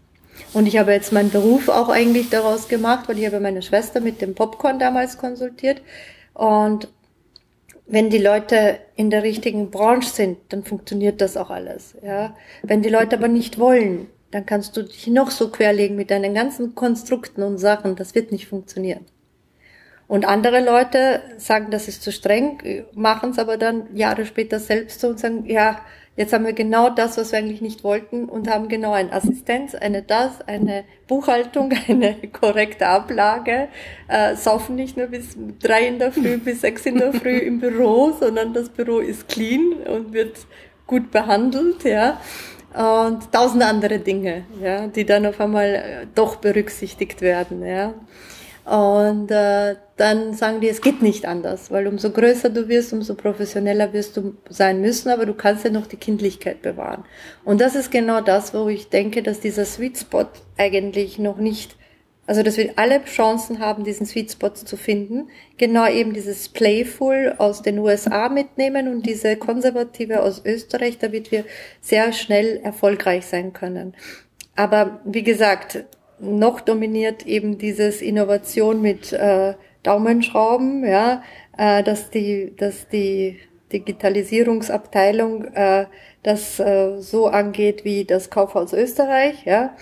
Und 0.54 0.66
ich 0.66 0.78
habe 0.78 0.94
jetzt 0.94 1.12
meinen 1.12 1.30
Beruf 1.30 1.68
auch 1.68 1.90
eigentlich 1.90 2.30
daraus 2.30 2.70
gemacht, 2.70 3.10
weil 3.10 3.20
ich 3.20 3.26
habe 3.26 3.42
meine 3.42 3.62
Schwester 3.62 4.00
mit 4.00 4.22
dem 4.22 4.34
Popcorn 4.36 4.80
damals 4.80 5.18
konsultiert. 5.18 5.82
Und 6.34 6.88
wenn 7.92 8.10
die 8.10 8.20
Leute 8.20 8.80
in 8.96 9.10
der 9.10 9.22
richtigen 9.22 9.70
Branche 9.70 10.10
sind, 10.10 10.38
dann 10.50 10.64
funktioniert 10.64 11.20
das 11.20 11.36
auch 11.36 11.50
alles. 11.50 11.96
Ja? 12.02 12.36
Wenn 12.64 12.82
die 12.82 12.90
Leute 12.90 13.18
aber 13.18 13.28
nicht 13.28 13.60
wollen, 13.60 14.08
dann 14.32 14.46
kannst 14.46 14.78
du 14.78 14.84
dich 14.84 15.08
noch 15.08 15.30
so 15.30 15.50
querlegen 15.50 15.98
mit 15.98 16.10
deinen 16.10 16.34
ganzen 16.34 16.74
Konstrukten 16.74 17.44
und 17.44 17.58
Sachen. 17.58 17.98
Das 17.98 18.16
wird 18.16 18.32
nicht 18.32 18.48
funktionieren. 18.48 19.06
Und 20.08 20.26
andere 20.26 20.64
Leute 20.64 21.22
sagen, 21.38 21.70
das 21.70 21.90
ist 21.90 22.02
zu 22.02 22.14
streng, 22.14 22.86
machen 22.94 23.32
es 23.32 23.40
aber 23.40 23.58
dann 23.58 23.94
Jahre 23.94 24.26
später 24.26 24.60
selbst 24.60 25.02
so 25.02 25.10
und 25.10 25.20
sagen, 25.20 25.46
ja, 25.46 25.82
jetzt 26.16 26.34
haben 26.34 26.46
wir 26.46 26.54
genau 26.54 26.90
das, 26.90 27.18
was 27.18 27.32
wir 27.32 27.40
eigentlich 27.40 27.62
nicht 27.62 27.84
wollten 27.84 28.26
und 28.26 28.50
haben 28.50 28.68
genau 28.68 28.92
eine 28.92 29.12
Assistenz, 29.12 29.76
eine 29.76 30.02
das, 30.02 30.42
eine 30.42 30.84
Buchhaltung, 31.08 31.74
eine 31.88 32.16
korrekte 32.32 32.88
Ablage, 32.88 33.70
äh, 34.08 34.36
saufen 34.36 34.76
nicht 34.76 34.98
nur 34.98 35.08
bis 35.08 35.38
drei 35.62 35.88
in 35.88 36.00
der 36.00 36.12
Früh, 36.12 36.38
bis 36.38 36.62
sechs 36.62 36.86
in 36.86 36.98
der 36.98 37.14
Früh 37.14 37.38
im 37.38 37.60
Büro, 37.60 38.12
sondern 38.20 38.54
das 38.54 38.70
Büro 38.70 39.00
ist 39.00 39.28
clean 39.28 39.74
und 39.88 40.14
wird 40.14 40.38
gut 40.88 41.12
behandelt, 41.12 41.84
ja 41.84 42.20
und 42.74 43.32
tausend 43.32 43.64
andere 43.64 44.00
Dinge, 44.00 44.46
ja, 44.62 44.88
die 44.88 45.06
dann 45.06 45.26
auf 45.26 45.40
einmal 45.42 45.76
äh, 45.76 46.08
doch 46.16 46.38
berücksichtigt 46.38 47.22
werden, 47.22 47.66
ja. 47.66 47.94
Und 48.66 49.32
äh, 49.32 49.76
dann 49.98 50.34
sagen 50.34 50.62
die, 50.62 50.70
es 50.70 50.82
geht 50.82 51.02
nicht 51.02 51.26
anders, 51.26 51.72
weil 51.72 51.88
umso 51.88 52.12
größer 52.12 52.50
du 52.50 52.68
wirst, 52.68 52.94
umso 52.94 53.16
professioneller 53.16 53.92
wirst 53.94 54.18
du 54.18 54.36
sein 54.50 54.82
müssen, 54.82 55.10
aber 55.10 55.26
du 55.26 55.34
kannst 55.34 55.64
ja 55.64 55.72
noch 55.72 55.88
die 55.88 55.98
Kindlichkeit 55.98 56.62
bewahren. 56.62 57.04
Und 57.44 57.60
das 57.60 57.76
ist 57.76 57.92
genau 57.92 58.22
das, 58.22 58.54
wo 58.54 58.70
ich 58.70 58.90
denke, 58.90 59.24
dass 59.24 59.40
dieser 59.40 59.66
Sweet 59.66 59.98
Spot 59.98 60.28
eigentlich 60.58 61.18
noch 61.18 61.38
nicht 61.38 61.76
also, 62.28 62.44
dass 62.44 62.56
wir 62.56 62.72
alle 62.78 63.04
Chancen 63.04 63.60
haben, 63.60 63.84
diesen 63.84 64.06
Sweet 64.06 64.32
Spot 64.32 64.54
zu 64.54 64.78
finden. 64.78 65.28
Genau 65.58 65.86
eben 65.86 66.14
dieses 66.14 66.48
Playful 66.48 67.36
aus 67.38 67.62
den 67.62 67.80
USA 67.80 68.30
mitnehmen 68.30 68.88
und 68.88 69.06
diese 69.06 69.36
Konservative 69.36 70.22
aus 70.22 70.42
Österreich, 70.46 70.98
damit 70.98 71.34
wir 71.34 71.44
sehr 71.82 72.14
schnell 72.14 72.62
erfolgreich 72.64 73.26
sein 73.26 73.52
können. 73.52 73.96
Aber 74.56 75.02
wie 75.04 75.24
gesagt, 75.24 75.84
noch 76.22 76.62
dominiert 76.62 77.26
eben 77.26 77.58
dieses 77.58 78.02
Innovation 78.02 78.82
mit 78.82 79.12
äh, 79.12 79.56
Daumenschrauben, 79.84 80.86
ja, 80.86 81.24
äh, 81.58 81.84
dass 81.84 82.10
die, 82.10 82.54
dass 82.56 82.88
die 82.88 83.40
Digitalisierungsabteilung 83.74 85.46
äh, 85.54 85.86
das 86.24 86.60
äh, 86.60 86.98
so 87.00 87.28
angeht 87.28 87.84
wie 87.84 88.06
das 88.06 88.30
Kaufhaus 88.30 88.74
Österreich, 88.74 89.46
ja 89.46 89.76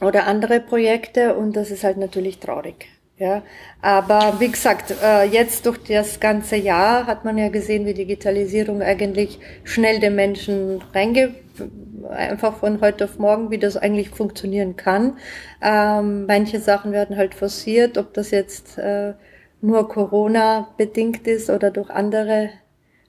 oder 0.00 0.26
andere 0.26 0.60
Projekte 0.60 1.34
und 1.34 1.56
das 1.56 1.70
ist 1.70 1.84
halt 1.84 1.96
natürlich 1.96 2.38
traurig. 2.38 2.86
Ja, 3.18 3.42
aber 3.80 4.40
wie 4.40 4.50
gesagt, 4.50 4.94
äh, 5.02 5.24
jetzt 5.24 5.64
durch 5.64 5.78
das 5.88 6.20
ganze 6.20 6.56
Jahr 6.56 7.06
hat 7.06 7.24
man 7.24 7.38
ja 7.38 7.48
gesehen, 7.48 7.86
wie 7.86 7.94
Digitalisierung 7.94 8.82
eigentlich 8.82 9.38
schnell 9.64 10.00
den 10.00 10.14
Menschen 10.16 10.82
reinge 10.92 11.34
einfach 12.10 12.56
von 12.56 12.80
heute 12.80 13.04
auf 13.04 13.18
morgen, 13.18 13.50
wie 13.50 13.58
das 13.58 13.76
eigentlich 13.76 14.10
funktionieren 14.10 14.76
kann. 14.76 15.18
Ähm, 15.62 16.26
manche 16.26 16.60
Sachen 16.60 16.92
werden 16.92 17.16
halt 17.16 17.34
forciert, 17.34 17.98
ob 17.98 18.14
das 18.14 18.30
jetzt 18.30 18.78
äh, 18.78 19.14
nur 19.60 19.88
Corona 19.88 20.68
bedingt 20.76 21.26
ist 21.26 21.50
oder 21.50 21.70
durch 21.70 21.90
andere 21.90 22.50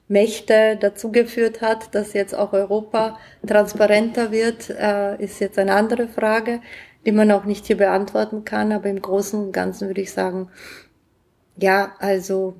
Mächte 0.08 0.76
dazugeführt 0.80 1.60
hat, 1.60 1.94
dass 1.94 2.14
jetzt 2.14 2.34
auch 2.34 2.52
Europa 2.52 3.18
transparenter 3.46 4.32
wird, 4.32 4.70
äh, 4.70 5.22
ist 5.22 5.40
jetzt 5.40 5.58
eine 5.58 5.74
andere 5.74 6.08
Frage, 6.08 6.60
die 7.04 7.12
man 7.12 7.30
auch 7.30 7.44
nicht 7.44 7.66
hier 7.66 7.76
beantworten 7.76 8.44
kann. 8.44 8.72
Aber 8.72 8.88
im 8.88 9.00
Großen 9.00 9.38
und 9.38 9.52
Ganzen 9.52 9.88
würde 9.88 10.00
ich 10.00 10.12
sagen, 10.12 10.48
ja, 11.56 11.92
also 11.98 12.54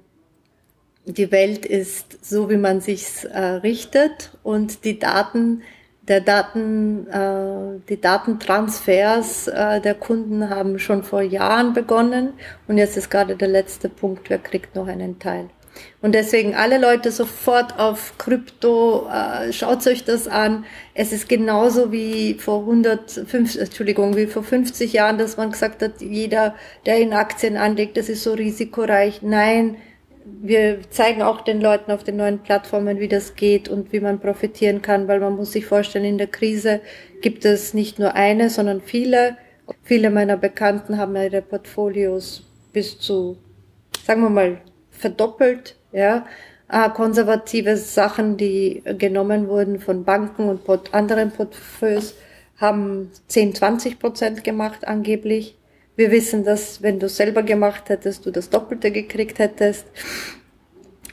die 1.06 1.32
Welt 1.32 1.64
ist 1.64 2.24
so, 2.24 2.50
wie 2.50 2.56
man 2.58 2.80
sich 2.80 3.24
äh, 3.30 3.38
richtet 3.38 4.36
und 4.42 4.84
die 4.84 4.98
Daten, 4.98 5.62
der 6.08 6.20
Daten, 6.20 7.06
äh, 7.08 7.80
die 7.88 8.00
Datentransfers 8.00 9.48
äh, 9.48 9.80
der 9.80 9.94
Kunden 9.94 10.48
haben 10.48 10.78
schon 10.78 11.02
vor 11.02 11.22
Jahren 11.22 11.74
begonnen 11.74 12.32
und 12.66 12.78
jetzt 12.78 12.96
ist 12.96 13.10
gerade 13.10 13.36
der 13.36 13.48
letzte 13.48 13.88
Punkt, 13.88 14.30
wer 14.30 14.38
kriegt 14.38 14.74
noch 14.74 14.88
einen 14.88 15.18
Teil. 15.18 15.50
Und 16.00 16.14
deswegen 16.14 16.54
alle 16.54 16.78
Leute 16.78 17.10
sofort 17.10 17.78
auf 17.78 18.18
Krypto, 18.18 19.08
äh, 19.08 19.52
schaut 19.52 19.86
euch 19.86 20.04
das 20.04 20.28
an. 20.28 20.64
Es 20.94 21.12
ist 21.12 21.28
genauso 21.28 21.92
wie 21.92 22.34
vor 22.34 22.60
150, 22.60 23.60
Entschuldigung, 23.60 24.16
wie 24.16 24.26
vor 24.26 24.42
50 24.42 24.92
Jahren, 24.92 25.18
dass 25.18 25.36
man 25.36 25.50
gesagt 25.50 25.82
hat, 25.82 26.00
jeder, 26.00 26.54
der 26.86 26.98
in 26.98 27.12
Aktien 27.12 27.56
anlegt, 27.56 27.96
das 27.96 28.08
ist 28.08 28.22
so 28.22 28.32
risikoreich. 28.32 29.22
Nein, 29.22 29.76
wir 30.40 30.90
zeigen 30.90 31.22
auch 31.22 31.40
den 31.40 31.60
Leuten 31.60 31.90
auf 31.90 32.04
den 32.04 32.16
neuen 32.16 32.40
Plattformen, 32.40 33.00
wie 33.00 33.08
das 33.08 33.34
geht 33.34 33.68
und 33.68 33.92
wie 33.92 34.00
man 34.00 34.20
profitieren 34.20 34.82
kann, 34.82 35.08
weil 35.08 35.20
man 35.20 35.36
muss 35.36 35.52
sich 35.52 35.66
vorstellen, 35.66 36.04
in 36.04 36.18
der 36.18 36.26
Krise 36.26 36.80
gibt 37.20 37.44
es 37.44 37.74
nicht 37.74 37.98
nur 37.98 38.14
eine, 38.14 38.50
sondern 38.50 38.80
viele. 38.80 39.36
Viele 39.82 40.10
meiner 40.10 40.36
Bekannten 40.36 40.96
haben 40.96 41.16
ihre 41.16 41.42
Portfolios 41.42 42.44
bis 42.72 42.98
zu, 42.98 43.36
sagen 44.04 44.22
wir 44.22 44.30
mal, 44.30 44.60
verdoppelt, 44.90 45.76
ja. 45.92 46.26
Äh, 46.70 46.90
konservative 46.90 47.76
Sachen, 47.76 48.36
die 48.36 48.82
genommen 48.98 49.48
wurden 49.48 49.80
von 49.80 50.04
Banken 50.04 50.48
und 50.48 50.94
anderen 50.94 51.30
Portfolios, 51.30 52.14
haben 52.58 53.10
10, 53.28 53.54
20 53.54 53.98
Prozent 53.98 54.44
gemacht 54.44 54.86
angeblich. 54.86 55.57
Wir 55.98 56.12
wissen, 56.12 56.44
dass 56.44 56.80
wenn 56.80 57.00
du 57.00 57.08
selber 57.08 57.42
gemacht 57.42 57.88
hättest, 57.88 58.24
du 58.24 58.30
das 58.30 58.50
Doppelte 58.50 58.92
gekriegt 58.92 59.40
hättest. 59.40 59.84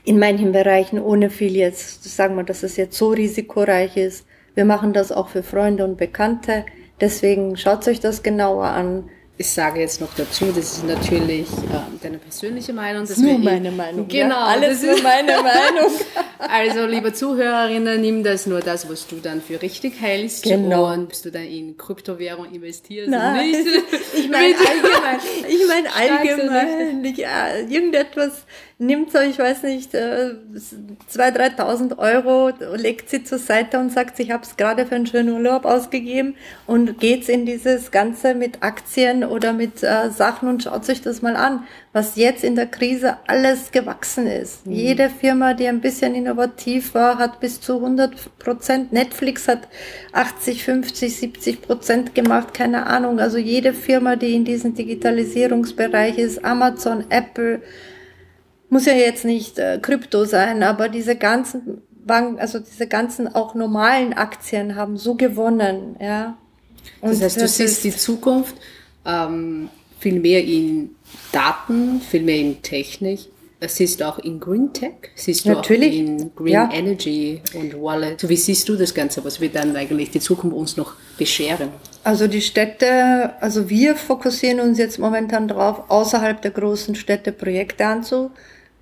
in 0.03 0.19
manchen 0.19 0.51
Bereichen, 0.51 1.01
ohne 1.01 1.31
viel 1.31 1.55
jetzt, 1.55 2.03
sagen 2.03 2.35
wir, 2.35 2.43
dass 2.43 2.61
es 2.61 2.77
jetzt 2.77 2.95
so 2.95 3.09
risikoreich 3.09 3.97
ist. 3.97 4.27
Wir 4.53 4.63
machen 4.63 4.93
das 4.93 5.11
auch 5.11 5.29
für 5.29 5.41
Freunde 5.41 5.83
und 5.83 5.97
Bekannte. 5.97 6.67
Deswegen 7.01 7.57
schaut 7.57 7.87
euch 7.87 7.99
das 7.99 8.21
genauer 8.21 8.65
an 8.65 9.09
ich 9.37 9.49
sage 9.49 9.81
jetzt 9.81 9.99
noch 9.99 10.13
dazu, 10.15 10.45
das 10.55 10.77
ist 10.77 10.85
natürlich 10.85 11.47
äh, 11.49 11.81
deine 12.01 12.19
persönliche 12.19 12.71
Meinung. 12.71 13.01
Das 13.01 13.11
ist 13.11 13.17
nur 13.19 13.37
meine 13.37 13.69
Meinung. 13.69 14.07
Genau, 14.07 14.29
ja, 14.29 14.45
alles 14.45 14.81
nur 14.81 15.01
meine 15.01 15.33
Meinung. 15.43 15.91
also, 16.39 16.85
liebe 16.85 17.11
Zuhörerinnen, 17.11 17.99
nimm 17.99 18.23
das 18.23 18.45
nur 18.45 18.61
das, 18.61 18.89
was 18.89 19.07
du 19.07 19.17
dann 19.17 19.41
für 19.41 19.61
richtig 19.61 19.99
hältst. 19.99 20.43
Genau. 20.43 20.91
Und 20.93 21.09
bist 21.09 21.25
du 21.25 21.31
dann 21.31 21.43
in 21.43 21.75
Kryptowährung 21.75 22.49
investierst. 22.53 23.09
Nein, 23.09 23.51
nicht, 23.51 23.67
ich 24.13 24.29
meine 24.29 24.55
allgemein. 24.55 25.19
Ich 25.49 25.67
meine 25.67 25.93
allgemein. 25.93 27.15
Ja, 27.15 27.57
irgendetwas 27.57 28.45
nimmt 28.77 29.15
euch, 29.15 29.31
ich 29.31 29.39
weiß 29.39 29.63
nicht, 29.63 29.93
äh, 29.93 30.33
2.000, 31.09 31.57
3.000 31.57 31.97
Euro, 31.97 32.51
legt 32.75 33.09
sie 33.09 33.23
zur 33.23 33.37
Seite 33.37 33.79
und 33.79 33.91
sagt, 33.91 34.19
ich 34.19 34.31
habe 34.31 34.43
es 34.43 34.57
gerade 34.57 34.85
für 34.85 34.95
einen 34.95 35.07
schönen 35.07 35.33
Urlaub 35.33 35.63
ausgegeben 35.63 36.35
und 36.67 36.99
geht's 36.99 37.29
in 37.29 37.45
dieses 37.45 37.91
Ganze 37.91 38.35
mit 38.35 38.63
Aktien 38.63 39.23
oder 39.23 39.53
mit 39.53 39.81
äh, 39.81 40.09
Sachen 40.09 40.49
und 40.49 40.63
schaut 40.63 40.83
sich 40.83 41.01
das 41.01 41.21
mal 41.21 41.37
an, 41.37 41.63
was 41.93 42.17
jetzt 42.17 42.43
in 42.43 42.55
der 42.55 42.67
Krise 42.67 43.15
alles 43.27 43.71
gewachsen 43.71 44.27
ist. 44.27 44.67
Mhm. 44.67 44.73
Jede 44.73 45.09
Firma, 45.09 45.53
die 45.53 45.67
ein 45.67 45.79
bisschen 45.79 46.13
innovativ 46.13 46.93
war, 46.93 47.17
hat 47.17 47.39
bis 47.39 47.61
zu 47.61 47.75
100 47.75 48.37
Prozent. 48.39 48.91
Netflix 48.91 49.47
hat 49.47 49.69
80, 50.11 50.65
50, 50.65 51.15
70 51.15 51.61
Prozent 51.61 52.13
gemacht, 52.13 52.53
keine 52.53 52.87
Ahnung. 52.87 53.19
Also 53.19 53.37
jede 53.37 53.71
Firma, 53.73 54.17
die 54.17 54.35
in 54.35 54.43
diesem 54.43 54.75
Digitalisierungsbereich 54.75 56.17
ist, 56.17 56.43
Amazon, 56.43 57.05
Apple, 57.09 57.61
muss 58.75 58.85
ja 58.87 58.93
jetzt 58.93 59.23
nicht 59.23 59.57
äh, 59.57 59.79
Krypto 59.81 60.25
sein, 60.25 60.61
aber 60.61 60.89
diese 60.89 61.15
ganzen 61.15 61.81
Banken, 62.05 62.39
also 62.39 62.59
diese 62.59 62.87
ganzen 62.87 63.33
auch 63.33 63.55
normalen 63.55 64.11
Aktien 64.11 64.75
haben 64.75 64.97
so 64.97 65.15
gewonnen, 65.15 65.95
ja. 66.01 66.37
Und 66.99 67.11
das 67.11 67.21
heißt, 67.21 67.41
du 67.41 67.47
siehst 67.47 67.85
die 67.85 67.95
Zukunft 67.95 68.53
ähm, 69.05 69.69
viel 70.01 70.19
mehr 70.19 70.43
in 70.43 70.89
Daten, 71.31 72.01
viel 72.01 72.23
mehr 72.23 72.35
in 72.35 72.61
Technik. 72.61 73.29
Siehst 73.65 74.01
du 74.01 74.09
auch 74.09 74.19
in 74.19 74.41
Green 74.41 74.73
Tech? 74.73 74.95
Siehst 75.15 75.45
du 75.45 75.51
Natürlich. 75.51 75.93
auch 75.93 75.99
in 75.99 76.35
Green 76.35 76.53
ja. 76.53 76.69
Energy 76.71 77.41
und 77.53 77.81
Wallet? 77.81 78.19
So, 78.19 78.27
wie 78.27 78.35
siehst 78.35 78.67
du 78.67 78.75
das 78.75 78.93
Ganze? 78.93 79.23
Was 79.23 79.39
wird 79.39 79.55
dann 79.55 79.73
eigentlich 79.77 80.11
die 80.11 80.19
Zukunft 80.19 80.55
uns 80.55 80.75
noch 80.75 80.95
bescheren? 81.17 81.69
Also 82.03 82.27
die 82.27 82.41
Städte, 82.41 83.31
also 83.39 83.69
wir 83.69 83.95
fokussieren 83.95 84.59
uns 84.59 84.77
jetzt 84.77 84.99
momentan 84.99 85.47
darauf, 85.47 85.89
außerhalb 85.89 86.41
der 86.41 86.51
großen 86.51 86.93
Städte 86.93 87.31
Projekte 87.31 87.85
anzu 87.85 88.31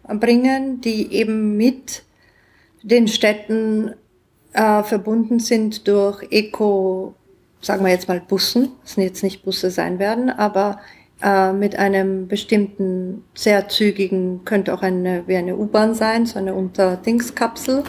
bringen, 0.07 0.81
die 0.81 1.13
eben 1.13 1.57
mit 1.57 2.03
den 2.83 3.07
Städten 3.07 3.93
äh, 4.53 4.83
verbunden 4.83 5.39
sind 5.39 5.87
durch 5.87 6.23
Eco, 6.29 7.15
sagen 7.61 7.83
wir 7.83 7.91
jetzt 7.91 8.07
mal 8.07 8.21
Bussen, 8.21 8.73
es 8.83 8.95
jetzt 8.97 9.23
nicht 9.23 9.43
Busse 9.43 9.71
sein 9.71 9.99
werden, 9.99 10.29
aber 10.29 10.79
äh, 11.21 11.53
mit 11.53 11.77
einem 11.77 12.27
bestimmten 12.27 13.23
sehr 13.33 13.69
zügigen, 13.69 14.43
könnte 14.45 14.73
auch 14.73 14.81
eine 14.81 15.23
wie 15.27 15.37
eine 15.37 15.55
U-Bahn 15.55 15.95
sein, 15.95 16.25
so 16.25 16.37
eine 16.37 16.53
Unterdingskapsel, 16.53 17.83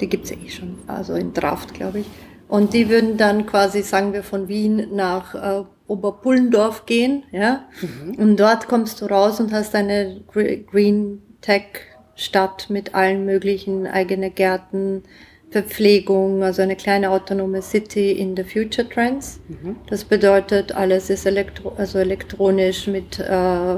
die 0.00 0.08
gibt's 0.08 0.30
eh 0.30 0.48
schon, 0.48 0.78
also 0.86 1.14
in 1.14 1.32
Draft, 1.32 1.74
glaube 1.74 2.00
ich. 2.00 2.06
Und 2.48 2.74
die 2.74 2.88
würden 2.88 3.16
dann 3.16 3.44
quasi, 3.44 3.82
sagen 3.82 4.12
wir, 4.12 4.22
von 4.22 4.46
Wien 4.46 4.94
nach 4.94 5.34
äh, 5.34 5.64
Oberpullendorf 5.88 6.86
gehen, 6.86 7.24
ja. 7.32 7.64
Mhm. 7.80 8.14
Und 8.16 8.36
dort 8.36 8.68
kommst 8.68 9.00
du 9.00 9.06
raus 9.06 9.40
und 9.40 9.52
hast 9.52 9.74
eine 9.74 10.20
Green 10.70 11.22
Tech-Stadt 11.46 12.70
mit 12.70 12.94
allen 12.94 13.24
möglichen 13.24 13.86
eigene 13.86 14.30
Gärten, 14.30 15.04
Verpflegung, 15.50 16.42
also 16.42 16.60
eine 16.62 16.74
kleine 16.74 17.10
autonome 17.10 17.62
City 17.62 18.10
in 18.10 18.36
the 18.36 18.42
Future 18.42 18.88
Trends. 18.88 19.38
Mhm. 19.48 19.76
Das 19.88 20.04
bedeutet, 20.04 20.74
alles 20.74 21.08
ist 21.08 21.24
elektro 21.24 21.72
also 21.76 22.00
elektronisch 22.00 22.88
mit 22.88 23.20
äh, 23.20 23.76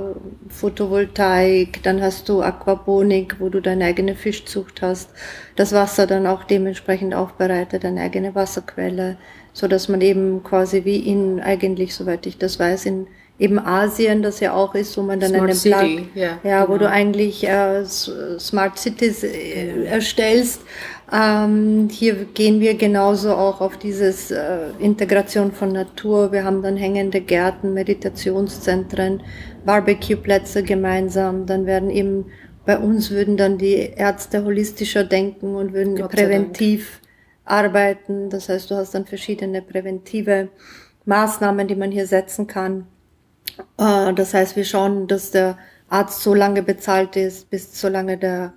Photovoltaik, 0.48 1.82
dann 1.82 2.00
hast 2.00 2.28
du 2.30 2.40
Aquaponik, 2.40 3.38
wo 3.38 3.50
du 3.50 3.60
deine 3.60 3.84
eigene 3.84 4.14
Fischzucht 4.14 4.80
hast, 4.80 5.10
das 5.56 5.74
Wasser 5.74 6.06
dann 6.06 6.26
auch 6.26 6.44
dementsprechend 6.44 7.14
aufbereitet, 7.14 7.84
deine 7.84 8.00
eigene 8.00 8.34
Wasserquelle, 8.34 9.18
so 9.52 9.68
dass 9.68 9.90
man 9.90 10.00
eben 10.00 10.42
quasi 10.42 10.86
wie 10.86 10.96
in 10.96 11.38
eigentlich, 11.38 11.94
soweit 11.94 12.24
ich 12.26 12.38
das 12.38 12.58
weiß, 12.58 12.86
in 12.86 13.08
eben 13.38 13.58
Asien, 13.58 14.22
das 14.22 14.40
ja 14.40 14.52
auch 14.52 14.74
ist, 14.74 14.96
wo 14.96 15.02
man 15.02 15.20
dann 15.20 15.30
Smart 15.30 15.42
einen 15.44 15.54
City, 15.54 16.08
ja, 16.14 16.38
ja 16.42 16.64
genau. 16.64 16.68
wo 16.72 16.78
du 16.78 16.88
eigentlich 16.88 17.46
äh, 17.46 17.84
Smart 17.84 18.78
Cities 18.78 19.22
äh, 19.22 19.84
erstellst. 19.84 20.62
Ähm, 21.10 21.88
hier 21.90 22.26
gehen 22.34 22.60
wir 22.60 22.74
genauso 22.74 23.34
auch 23.34 23.60
auf 23.60 23.78
dieses 23.78 24.30
äh, 24.30 24.70
Integration 24.78 25.52
von 25.52 25.72
Natur. 25.72 26.32
Wir 26.32 26.44
haben 26.44 26.62
dann 26.62 26.76
hängende 26.76 27.20
Gärten, 27.20 27.72
Meditationszentren, 27.72 29.22
Barbecue-Plätze 29.64 30.62
gemeinsam. 30.64 31.46
Dann 31.46 31.64
werden 31.64 31.90
eben 31.90 32.26
bei 32.66 32.76
uns 32.78 33.10
würden 33.10 33.38
dann 33.38 33.56
die 33.56 33.76
Ärzte 33.96 34.44
holistischer 34.44 35.02
denken 35.02 35.54
und 35.54 35.72
würden 35.72 35.96
präventiv 36.08 37.00
arbeiten. 37.46 38.28
Das 38.28 38.50
heißt, 38.50 38.70
du 38.70 38.74
hast 38.74 38.94
dann 38.94 39.06
verschiedene 39.06 39.62
präventive 39.62 40.48
Maßnahmen, 41.06 41.66
die 41.66 41.76
man 41.76 41.90
hier 41.90 42.06
setzen 42.06 42.46
kann. 42.46 42.86
Äh, 43.78 44.12
das 44.14 44.34
heißt, 44.34 44.56
wir 44.56 44.64
schauen, 44.64 45.06
dass 45.06 45.30
der 45.30 45.58
Arzt 45.88 46.22
so 46.22 46.34
lange 46.34 46.62
bezahlt 46.62 47.16
ist, 47.16 47.50
bis 47.50 47.80
so 47.80 47.88
lange 47.88 48.18
der 48.18 48.52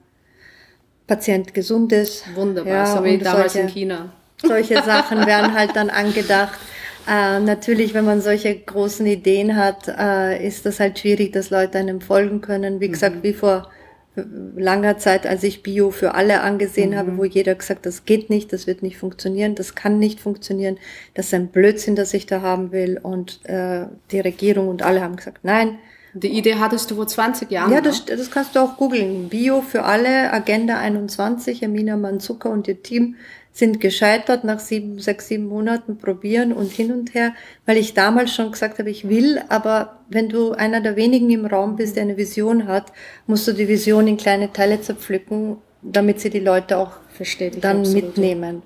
Patient 1.08 1.54
gesund 1.54 1.92
ist. 1.92 2.24
Wunderbar, 2.36 2.74
ja, 2.74 2.86
so 2.86 3.04
wie 3.04 3.18
damals 3.18 3.54
solche, 3.54 3.68
in 3.68 3.74
China. 3.74 4.10
Solche 4.42 4.76
Sachen 4.84 5.26
werden 5.26 5.54
halt 5.54 5.76
dann 5.76 5.90
angedacht. 5.90 6.60
Äh, 7.08 7.40
natürlich, 7.40 7.94
wenn 7.94 8.06
man 8.06 8.22
solche 8.22 8.56
großen 8.56 9.06
Ideen 9.06 9.56
hat, 9.56 9.88
äh, 9.88 10.46
ist 10.46 10.66
das 10.66 10.80
halt 10.80 11.00
schwierig, 11.00 11.34
dass 11.34 11.50
Leute 11.50 11.80
einem 11.80 12.00
folgen 12.00 12.42
können. 12.42 12.80
Wie 12.80 12.90
gesagt, 12.90 13.18
mhm. 13.18 13.24
wie 13.24 13.34
vor 13.34 13.70
langer 14.16 14.98
Zeit, 14.98 15.26
als 15.26 15.44
ich 15.44 15.64
Bio 15.64 15.90
für 15.90 16.16
alle 16.16 16.42
angesehen 16.42 16.92
mhm. 16.92 16.96
habe, 16.96 17.18
wo 17.18 17.24
jeder 17.24 17.56
gesagt, 17.56 17.86
das 17.86 18.06
geht 18.06 18.30
nicht, 18.30 18.52
das 18.52 18.68
wird 18.68 18.84
nicht 18.84 18.98
funktionieren, 18.98 19.56
das 19.56 19.74
kann 19.76 20.00
nicht 20.00 20.20
funktionieren, 20.20 20.78
das 21.14 21.28
ist 21.28 21.34
ein 21.34 21.48
Blödsinn, 21.48 21.96
das 21.96 22.14
ich 22.14 22.26
da 22.26 22.42
haben 22.42 22.72
will. 22.72 23.00
Und 23.02 23.40
äh, 23.46 23.86
die 24.12 24.20
Regierung 24.20 24.68
und 24.68 24.82
alle 24.82 25.02
haben 25.02 25.16
gesagt, 25.16 25.40
nein. 25.44 25.78
Die 26.14 26.38
Idee 26.38 26.56
hattest 26.56 26.92
du 26.92 26.96
vor 26.96 27.08
20 27.08 27.50
Jahren. 27.52 27.72
Ja, 27.72 27.80
das, 27.80 28.04
das 28.04 28.30
kannst 28.30 28.56
du 28.56 28.60
auch 28.60 28.76
googeln. 28.76 29.30
Bio 29.30 29.62
für 29.62 29.84
alle, 29.84 30.34
Agenda 30.34 30.78
21, 30.78 31.64
Amina 31.64 31.96
Manzuka 31.96 32.50
und 32.50 32.68
ihr 32.68 32.84
Team 32.84 33.16
sind 33.54 33.82
gescheitert 33.82 34.44
nach 34.44 34.60
sieben, 34.60 35.00
sechs, 35.00 35.28
sieben 35.28 35.48
Monaten 35.48 35.98
probieren 35.98 36.54
und 36.54 36.72
hin 36.72 36.92
und 36.92 37.14
her, 37.14 37.34
weil 37.66 37.78
ich 37.78 37.94
damals 37.94 38.34
schon 38.34 38.52
gesagt 38.52 38.80
habe, 38.80 38.90
ich 38.90 39.10
will, 39.10 39.42
aber 39.50 40.00
wenn 40.10 40.30
du 40.30 40.54
einer 40.54 40.82
der 40.82 40.96
wenigen 40.96 41.30
im 41.30 41.46
Raum 41.46 41.76
bist, 41.76 41.96
der 41.96 42.04
eine 42.04 42.18
Vision 42.18 42.68
hat, 42.68 42.94
musst 43.28 43.48
du 43.48 43.54
die 43.54 43.68
Vision 43.68 44.08
in 44.08 44.18
kleine 44.18 44.54
Teile 44.54 44.80
zerpflücken, 44.82 45.58
damit 45.82 46.22
sie 46.22 46.30
die 46.30 46.40
Leute 46.40 46.78
auch 46.78 46.92
Versteht 47.14 47.64
dann 47.64 47.80
absolut. 47.80 48.04
mitnehmen. 48.04 48.64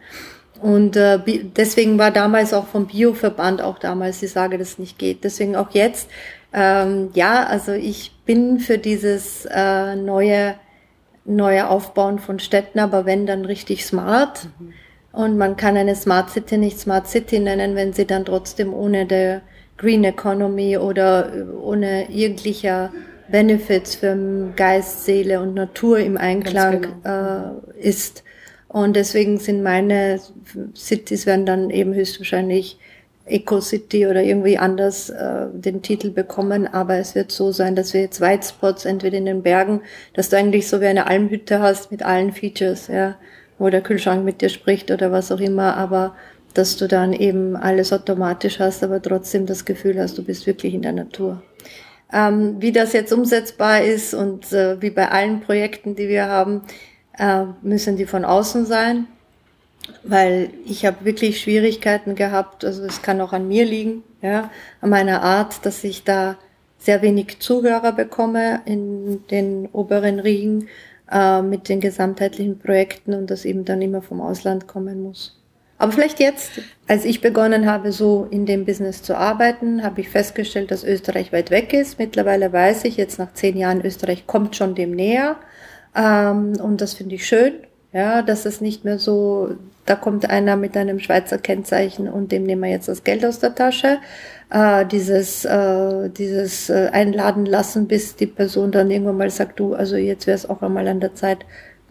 Und 0.61 0.95
äh, 0.95 1.19
deswegen 1.57 1.97
war 1.97 2.11
damals 2.11 2.53
auch 2.53 2.67
vom 2.67 2.87
Bioverband 2.87 3.61
auch 3.61 3.79
damals 3.79 4.19
die 4.19 4.27
Sage, 4.27 4.57
dass 4.57 4.69
es 4.69 4.79
nicht 4.79 4.97
geht. 4.97 5.23
Deswegen 5.23 5.55
auch 5.55 5.71
jetzt, 5.71 6.09
ähm, 6.53 7.09
ja, 7.13 7.45
also 7.45 7.73
ich 7.73 8.11
bin 8.25 8.59
für 8.59 8.77
dieses 8.77 9.45
äh, 9.45 9.95
neue 9.95 10.55
neue 11.25 11.69
Aufbauen 11.69 12.19
von 12.19 12.39
Städten, 12.39 12.79
aber 12.79 13.05
wenn 13.05 13.25
dann 13.25 13.45
richtig 13.45 13.85
smart. 13.85 14.47
Mhm. 14.59 14.73
Und 15.11 15.37
man 15.37 15.55
kann 15.55 15.77
eine 15.77 15.95
Smart 15.95 16.29
City 16.29 16.57
nicht 16.57 16.79
Smart 16.79 17.07
City 17.07 17.39
nennen, 17.39 17.75
wenn 17.75 17.93
sie 17.93 18.05
dann 18.05 18.25
trotzdem 18.25 18.73
ohne 18.73 19.05
der 19.05 19.41
Green 19.77 20.03
Economy 20.03 20.77
oder 20.77 21.31
ohne 21.61 22.09
jeglicher 22.09 22.91
Benefits 23.29 23.95
für 23.95 24.51
Geist, 24.55 25.05
Seele 25.05 25.41
und 25.41 25.53
Natur 25.53 25.99
im 25.99 26.17
Einklang 26.17 26.81
genau. 26.81 27.61
äh, 27.73 27.79
ist. 27.79 28.23
Und 28.67 28.95
deswegen 28.95 29.37
sind 29.37 29.63
meine 29.63 30.19
Cities 30.75 31.25
werden 31.25 31.45
dann 31.45 31.69
eben 31.69 31.93
höchstwahrscheinlich 31.93 32.77
Eco-City 33.25 34.07
oder 34.07 34.21
irgendwie 34.21 34.57
anders 34.57 35.09
äh, 35.09 35.47
den 35.51 35.81
Titel 35.81 36.11
bekommen, 36.11 36.67
aber 36.67 36.97
es 36.97 37.15
wird 37.15 37.31
so 37.31 37.51
sein, 37.51 37.75
dass 37.75 37.93
wir 37.93 38.01
jetzt 38.01 38.21
White 38.21 38.47
Spots 38.47 38.85
entweder 38.85 39.17
in 39.17 39.25
den 39.25 39.41
Bergen, 39.41 39.81
dass 40.13 40.29
du 40.29 40.37
eigentlich 40.37 40.67
so 40.67 40.79
wie 40.79 40.85
eine 40.85 41.07
Almhütte 41.07 41.59
hast 41.59 41.91
mit 41.91 42.03
allen 42.03 42.33
Features, 42.33 42.87
ja, 42.87 43.15
wo 43.57 43.69
der 43.69 43.81
Kühlschrank 43.81 44.23
mit 44.23 44.41
dir 44.41 44.49
spricht 44.49 44.91
oder 44.91 45.11
was 45.11 45.31
auch 45.31 45.39
immer, 45.39 45.75
aber 45.75 46.15
dass 46.53 46.77
du 46.77 46.87
dann 46.87 47.13
eben 47.13 47.55
alles 47.55 47.91
automatisch 47.91 48.59
hast, 48.59 48.83
aber 48.83 49.01
trotzdem 49.01 49.45
das 49.45 49.65
Gefühl 49.65 49.99
hast, 49.99 50.17
du 50.17 50.23
bist 50.23 50.45
wirklich 50.45 50.73
in 50.73 50.83
der 50.83 50.93
Natur. 50.93 51.41
Ähm, 52.13 52.57
wie 52.59 52.71
das 52.71 52.93
jetzt 52.93 53.11
umsetzbar 53.11 53.81
ist 53.81 54.13
und 54.13 54.53
äh, 54.53 54.81
wie 54.81 54.91
bei 54.91 55.09
allen 55.09 55.41
Projekten, 55.41 55.95
die 55.95 56.07
wir 56.07 56.27
haben, 56.27 56.61
äh, 57.17 57.45
müssen 57.63 57.97
die 57.97 58.05
von 58.05 58.23
außen 58.23 58.65
sein 58.65 59.07
weil 60.03 60.49
ich 60.65 60.85
habe 60.85 61.05
wirklich 61.05 61.41
Schwierigkeiten 61.41 62.15
gehabt, 62.15 62.65
also 62.65 62.83
es 62.83 63.01
kann 63.01 63.21
auch 63.21 63.33
an 63.33 63.47
mir 63.47 63.65
liegen, 63.65 64.03
ja, 64.21 64.49
an 64.81 64.89
meiner 64.89 65.21
Art, 65.21 65.65
dass 65.65 65.83
ich 65.83 66.03
da 66.03 66.37
sehr 66.79 67.01
wenig 67.01 67.39
Zuhörer 67.39 67.91
bekomme 67.91 68.61
in 68.65 69.25
den 69.27 69.67
oberen 69.71 70.19
Riegen, 70.19 70.67
äh, 71.11 71.41
mit 71.41 71.69
den 71.69 71.79
gesamtheitlichen 71.79 72.59
Projekten 72.59 73.13
und 73.13 73.29
das 73.29 73.45
eben 73.45 73.65
dann 73.65 73.81
immer 73.81 74.01
vom 74.01 74.21
Ausland 74.21 74.67
kommen 74.67 75.03
muss. 75.03 75.39
Aber 75.77 75.91
vielleicht 75.91 76.19
jetzt, 76.19 76.61
als 76.87 77.03
ich 77.03 77.19
begonnen 77.19 77.69
habe, 77.69 77.91
so 77.91 78.27
in 78.31 78.45
dem 78.45 78.65
Business 78.65 79.03
zu 79.03 79.17
arbeiten, 79.17 79.83
habe 79.83 80.01
ich 80.01 80.09
festgestellt, 80.09 80.71
dass 80.71 80.85
Österreich 80.85 81.33
weit 81.33 81.51
weg 81.51 81.73
ist. 81.73 81.99
Mittlerweile 81.99 82.53
weiß 82.53 82.85
ich 82.85 82.95
jetzt 82.95 83.19
nach 83.19 83.33
zehn 83.33 83.57
Jahren, 83.57 83.85
Österreich 83.85 84.25
kommt 84.25 84.55
schon 84.55 84.73
dem 84.73 84.91
näher. 84.91 85.35
Ähm, 85.93 86.53
und 86.61 86.79
das 86.79 86.93
finde 86.93 87.15
ich 87.15 87.25
schön. 87.25 87.53
Ja, 87.91 88.21
dass 88.21 88.45
es 88.45 88.61
nicht 88.61 88.85
mehr 88.85 88.99
so, 88.99 89.55
da 89.85 89.95
kommt 89.95 90.29
einer 90.29 90.55
mit 90.55 90.75
einem 90.75 90.99
Schweizer 90.99 91.37
Kennzeichen 91.37 92.07
und 92.07 92.31
dem 92.31 92.43
nehmen 92.43 92.63
wir 92.63 92.69
jetzt 92.69 92.87
das 92.87 93.03
Geld 93.03 93.23
aus 93.25 93.39
der 93.39 93.53
Tasche. 93.55 93.99
Äh, 94.49 94.85
dieses 94.85 95.45
äh, 95.45 96.09
dieses 96.09 96.69
äh, 96.69 96.89
einladen 96.91 97.45
lassen, 97.45 97.87
bis 97.87 98.15
die 98.15 98.27
Person 98.27 98.71
dann 98.71 98.91
irgendwann 98.91 99.17
mal 99.17 99.29
sagt, 99.29 99.59
du, 99.59 99.73
also 99.73 99.95
jetzt 99.95 100.27
wäre 100.27 100.35
es 100.35 100.49
auch 100.49 100.61
einmal 100.61 100.87
an 100.87 100.99
der 100.99 101.15
Zeit, 101.15 101.45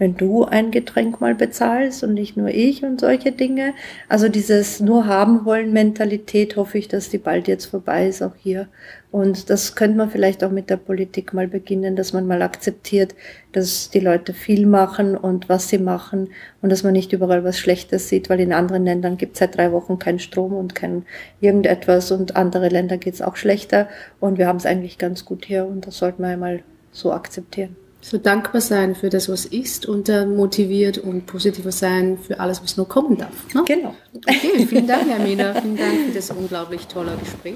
wenn 0.04 0.18
du 0.18 0.44
ein 0.44 0.70
Getränk 0.70 1.22
mal 1.22 1.34
bezahlst 1.34 2.04
und 2.04 2.12
nicht 2.12 2.36
nur 2.36 2.48
ich 2.48 2.84
und 2.84 3.00
solche 3.00 3.32
Dinge. 3.32 3.72
Also 4.06 4.28
dieses 4.28 4.78
nur 4.80 5.06
haben 5.06 5.46
wollen 5.46 5.72
Mentalität 5.72 6.56
hoffe 6.56 6.76
ich, 6.76 6.88
dass 6.88 7.08
die 7.08 7.16
bald 7.16 7.48
jetzt 7.48 7.64
vorbei 7.64 8.06
ist, 8.06 8.20
auch 8.20 8.34
hier. 8.36 8.68
Und 9.10 9.48
das 9.48 9.76
könnte 9.76 9.96
man 9.96 10.10
vielleicht 10.10 10.44
auch 10.44 10.50
mit 10.50 10.68
der 10.68 10.76
Politik 10.76 11.32
mal 11.32 11.48
beginnen, 11.48 11.96
dass 11.96 12.12
man 12.12 12.26
mal 12.26 12.42
akzeptiert, 12.42 13.14
dass 13.52 13.88
die 13.88 14.00
Leute 14.00 14.34
viel 14.34 14.66
machen 14.66 15.16
und 15.16 15.48
was 15.48 15.70
sie 15.70 15.78
machen 15.78 16.28
und 16.60 16.70
dass 16.70 16.82
man 16.82 16.92
nicht 16.92 17.14
überall 17.14 17.42
was 17.42 17.58
Schlechtes 17.58 18.10
sieht, 18.10 18.28
weil 18.28 18.40
in 18.40 18.52
anderen 18.52 18.84
Ländern 18.84 19.16
gibt 19.16 19.36
es 19.36 19.38
seit 19.38 19.56
drei 19.56 19.72
Wochen 19.72 19.98
keinen 19.98 20.18
Strom 20.18 20.52
und 20.52 20.74
kein 20.74 21.06
irgendetwas 21.40 22.10
und 22.10 22.36
andere 22.36 22.68
Länder 22.68 22.98
geht 22.98 23.14
es 23.14 23.22
auch 23.22 23.36
schlechter 23.36 23.88
und 24.20 24.36
wir 24.36 24.48
haben 24.48 24.58
es 24.58 24.66
eigentlich 24.66 24.98
ganz 24.98 25.24
gut 25.24 25.46
hier 25.46 25.64
und 25.64 25.86
das 25.86 25.96
sollten 25.96 26.22
wir 26.22 26.28
einmal 26.28 26.62
so 26.92 27.10
akzeptieren. 27.10 27.76
So 28.04 28.18
dankbar 28.18 28.60
sein 28.60 28.94
für 28.94 29.08
das, 29.08 29.30
was 29.30 29.46
ist 29.46 29.86
und 29.86 30.10
äh, 30.10 30.26
motiviert 30.26 30.98
und 30.98 31.24
positiver 31.24 31.72
sein 31.72 32.18
für 32.18 32.38
alles, 32.38 32.62
was 32.62 32.76
noch 32.76 32.86
kommen 32.86 33.16
darf. 33.16 33.32
Ne? 33.54 33.62
Genau. 33.66 33.94
Okay, 34.14 34.66
vielen 34.68 34.86
Dank, 34.86 35.08
Hermina. 35.08 35.54
Vielen 35.54 35.78
Dank 35.78 36.08
für 36.08 36.12
das 36.12 36.30
unglaublich 36.30 36.86
tolle 36.86 37.16
Gespräch. 37.18 37.54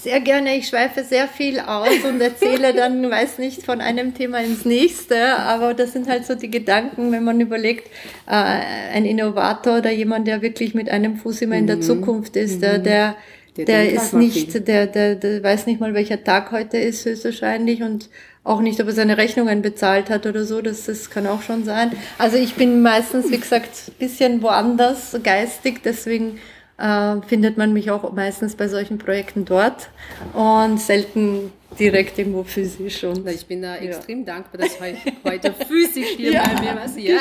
Sehr 0.00 0.20
gerne. 0.20 0.56
Ich 0.56 0.68
schweife 0.68 1.02
sehr 1.02 1.26
viel 1.26 1.58
aus 1.58 1.88
und 2.08 2.20
erzähle 2.20 2.72
dann, 2.72 3.10
weiß 3.10 3.38
nicht, 3.38 3.64
von 3.64 3.80
einem 3.80 4.14
Thema 4.14 4.38
ins 4.42 4.64
nächste. 4.64 5.38
Aber 5.38 5.74
das 5.74 5.92
sind 5.92 6.08
halt 6.08 6.24
so 6.24 6.36
die 6.36 6.52
Gedanken, 6.52 7.10
wenn 7.10 7.24
man 7.24 7.40
überlegt, 7.40 7.88
äh, 8.28 8.30
ein 8.94 9.04
Innovator 9.04 9.78
oder 9.78 9.90
jemand, 9.90 10.28
der 10.28 10.40
wirklich 10.40 10.74
mit 10.74 10.88
einem 10.88 11.16
Fuß 11.16 11.42
immer 11.42 11.56
in 11.56 11.66
der 11.66 11.76
mhm. 11.76 11.82
Zukunft 11.82 12.36
ist, 12.36 12.58
mhm. 12.58 12.60
der, 12.60 12.78
der, 12.78 13.16
der 13.56 13.92
ist 13.92 14.12
nicht, 14.12 14.68
der, 14.68 14.86
der, 14.86 15.16
der 15.16 15.42
weiß 15.42 15.66
nicht 15.66 15.80
mal, 15.80 15.94
welcher 15.94 16.22
Tag 16.22 16.52
heute 16.52 16.76
ist, 16.76 17.04
höchstwahrscheinlich 17.04 17.82
und 17.82 18.08
auch 18.44 18.60
nicht, 18.60 18.78
ob 18.80 18.88
er 18.88 18.92
seine 18.92 19.16
Rechnungen 19.16 19.62
bezahlt 19.62 20.10
hat 20.10 20.26
oder 20.26 20.44
so, 20.44 20.60
das, 20.60 20.84
das 20.84 21.10
kann 21.10 21.26
auch 21.26 21.42
schon 21.42 21.64
sein. 21.64 21.92
Also 22.18 22.36
ich 22.36 22.54
bin 22.54 22.82
meistens, 22.82 23.30
wie 23.30 23.38
gesagt, 23.38 23.98
bisschen 23.98 24.42
woanders 24.42 25.16
geistig, 25.22 25.80
deswegen 25.82 26.38
äh, 26.76 27.16
findet 27.26 27.56
man 27.56 27.72
mich 27.72 27.90
auch 27.90 28.12
meistens 28.12 28.54
bei 28.54 28.68
solchen 28.68 28.98
Projekten 28.98 29.46
dort 29.46 29.88
und 30.34 30.78
selten 30.78 31.52
direkt 31.78 32.18
irgendwo 32.18 32.42
physisch. 32.44 33.04
Und, 33.04 33.26
ich 33.28 33.46
bin 33.46 33.62
da 33.62 33.74
ja. 33.76 33.82
extrem 33.82 34.24
dankbar, 34.24 34.60
dass 34.60 34.78
heute 35.24 35.54
physisch 35.66 36.10
hier 36.16 36.32
ja, 36.32 36.42
bei 36.42 36.60
mir 36.60 36.76
was 36.76 36.96
ja, 36.96 37.18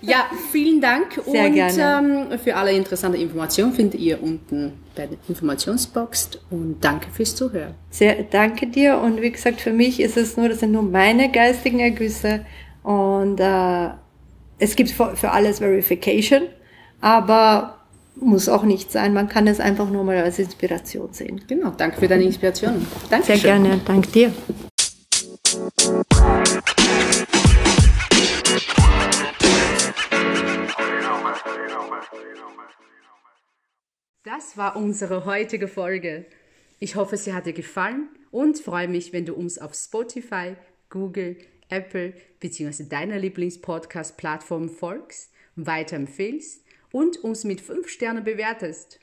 ja, 0.00 0.30
vielen 0.50 0.80
Dank 0.80 1.20
Sehr 1.26 1.46
und 1.46 1.54
gerne. 1.54 2.28
Ähm, 2.32 2.38
für 2.38 2.56
alle 2.56 2.72
interessanten 2.72 3.20
Informationen 3.20 3.72
findet 3.72 4.00
ihr 4.00 4.22
unten 4.22 4.72
bei 4.94 5.06
der 5.06 5.18
Informationsbox 5.28 6.30
und 6.50 6.78
danke 6.80 7.10
fürs 7.10 7.34
Zuhören. 7.34 7.74
Sehr 7.90 8.22
danke 8.24 8.66
dir 8.66 8.98
und 8.98 9.20
wie 9.22 9.30
gesagt, 9.30 9.60
für 9.60 9.72
mich 9.72 10.00
ist 10.00 10.16
es 10.16 10.36
nur, 10.36 10.48
das 10.48 10.60
sind 10.60 10.72
nur 10.72 10.82
meine 10.82 11.30
geistigen 11.30 11.80
Ergüsse 11.80 12.44
und 12.82 13.38
äh, 13.40 13.90
es 14.58 14.74
gibt 14.74 14.90
für, 14.90 15.16
für 15.16 15.30
alles 15.30 15.58
Verification 15.58 16.48
aber 17.00 17.77
muss 18.20 18.48
auch 18.48 18.64
nicht 18.64 18.90
sein. 18.90 19.14
Man 19.14 19.28
kann 19.28 19.46
es 19.46 19.60
einfach 19.60 19.90
nur 19.90 20.04
mal 20.04 20.16
als 20.16 20.38
Inspiration 20.38 21.12
sehen. 21.12 21.40
Genau, 21.46 21.70
danke 21.70 22.00
für 22.00 22.08
deine 22.08 22.24
Inspiration. 22.24 22.86
Danke 23.10 23.26
Sehr 23.26 23.38
gerne, 23.38 23.80
danke 23.84 24.08
dir. 24.10 24.32
Das 34.24 34.56
war 34.56 34.76
unsere 34.76 35.24
heutige 35.24 35.68
Folge. 35.68 36.26
Ich 36.78 36.96
hoffe, 36.96 37.16
sie 37.16 37.32
hat 37.32 37.46
dir 37.46 37.52
gefallen 37.52 38.08
und 38.30 38.58
freue 38.58 38.88
mich, 38.88 39.12
wenn 39.12 39.24
du 39.24 39.34
uns 39.34 39.58
auf 39.58 39.74
Spotify, 39.74 40.54
Google, 40.90 41.36
Apple 41.70 42.12
bzw. 42.40 42.84
deiner 42.84 43.18
Lieblingspodcast-Plattform 43.18 44.68
folgst, 44.68 45.32
weiterempfehlst 45.56 46.67
und 46.92 47.18
uns 47.24 47.44
mit 47.44 47.60
5 47.60 47.88
Sternen 47.88 48.24
bewertest. 48.24 49.00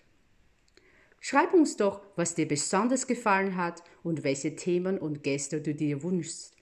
Schreib 1.20 1.54
uns 1.54 1.76
doch, 1.78 2.02
was 2.16 2.36
dir 2.36 2.48
besonders 2.48 3.08
gefallen 3.08 3.56
hat 3.56 3.84
und 4.04 4.24
welche 4.24 4.56
Themen 4.56 5.00
und 5.00 5.24
Gäste 5.24 5.62
du 5.62 5.74
dir 5.74 6.04
wünschst. 6.04 6.56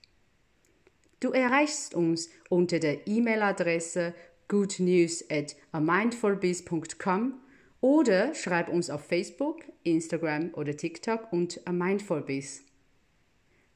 Du 1.19 1.32
erreichst 1.32 1.93
uns 1.93 2.30
unter 2.49 2.80
der 2.80 3.07
E-Mail-Adresse 3.07 4.13
goodnews 4.47 5.26
at 5.30 5.55
amindfulbiz.com 5.71 7.39
oder 7.82 8.34
schreib 8.34 8.69
uns 8.69 8.89
auf 8.89 9.05
Facebook, 9.05 9.59
Instagram 9.84 10.53
oder 10.53 10.76
TikTok 10.78 11.32
und 11.34 11.59
amindfulbiz. 11.65 12.63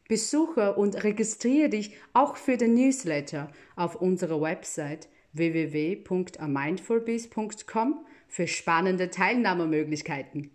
Besuche 0.07 0.75
und 0.75 1.03
registriere 1.03 1.69
dich 1.69 1.97
auch 2.13 2.37
für 2.37 2.55
den 2.55 2.73
Newsletter 2.73 3.51
auf 3.75 3.95
unserer 3.95 4.39
Website 4.39 5.09
www.amindfulbiz.com 5.37 8.05
für 8.27 8.47
spannende 8.47 9.09
Teilnahmemöglichkeiten. 9.09 10.51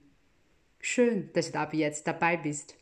Schön, 0.81 1.31
dass 1.33 1.53
du 1.53 1.59
ab 1.59 1.75
jetzt 1.75 2.07
dabei 2.07 2.37
bist. 2.37 2.77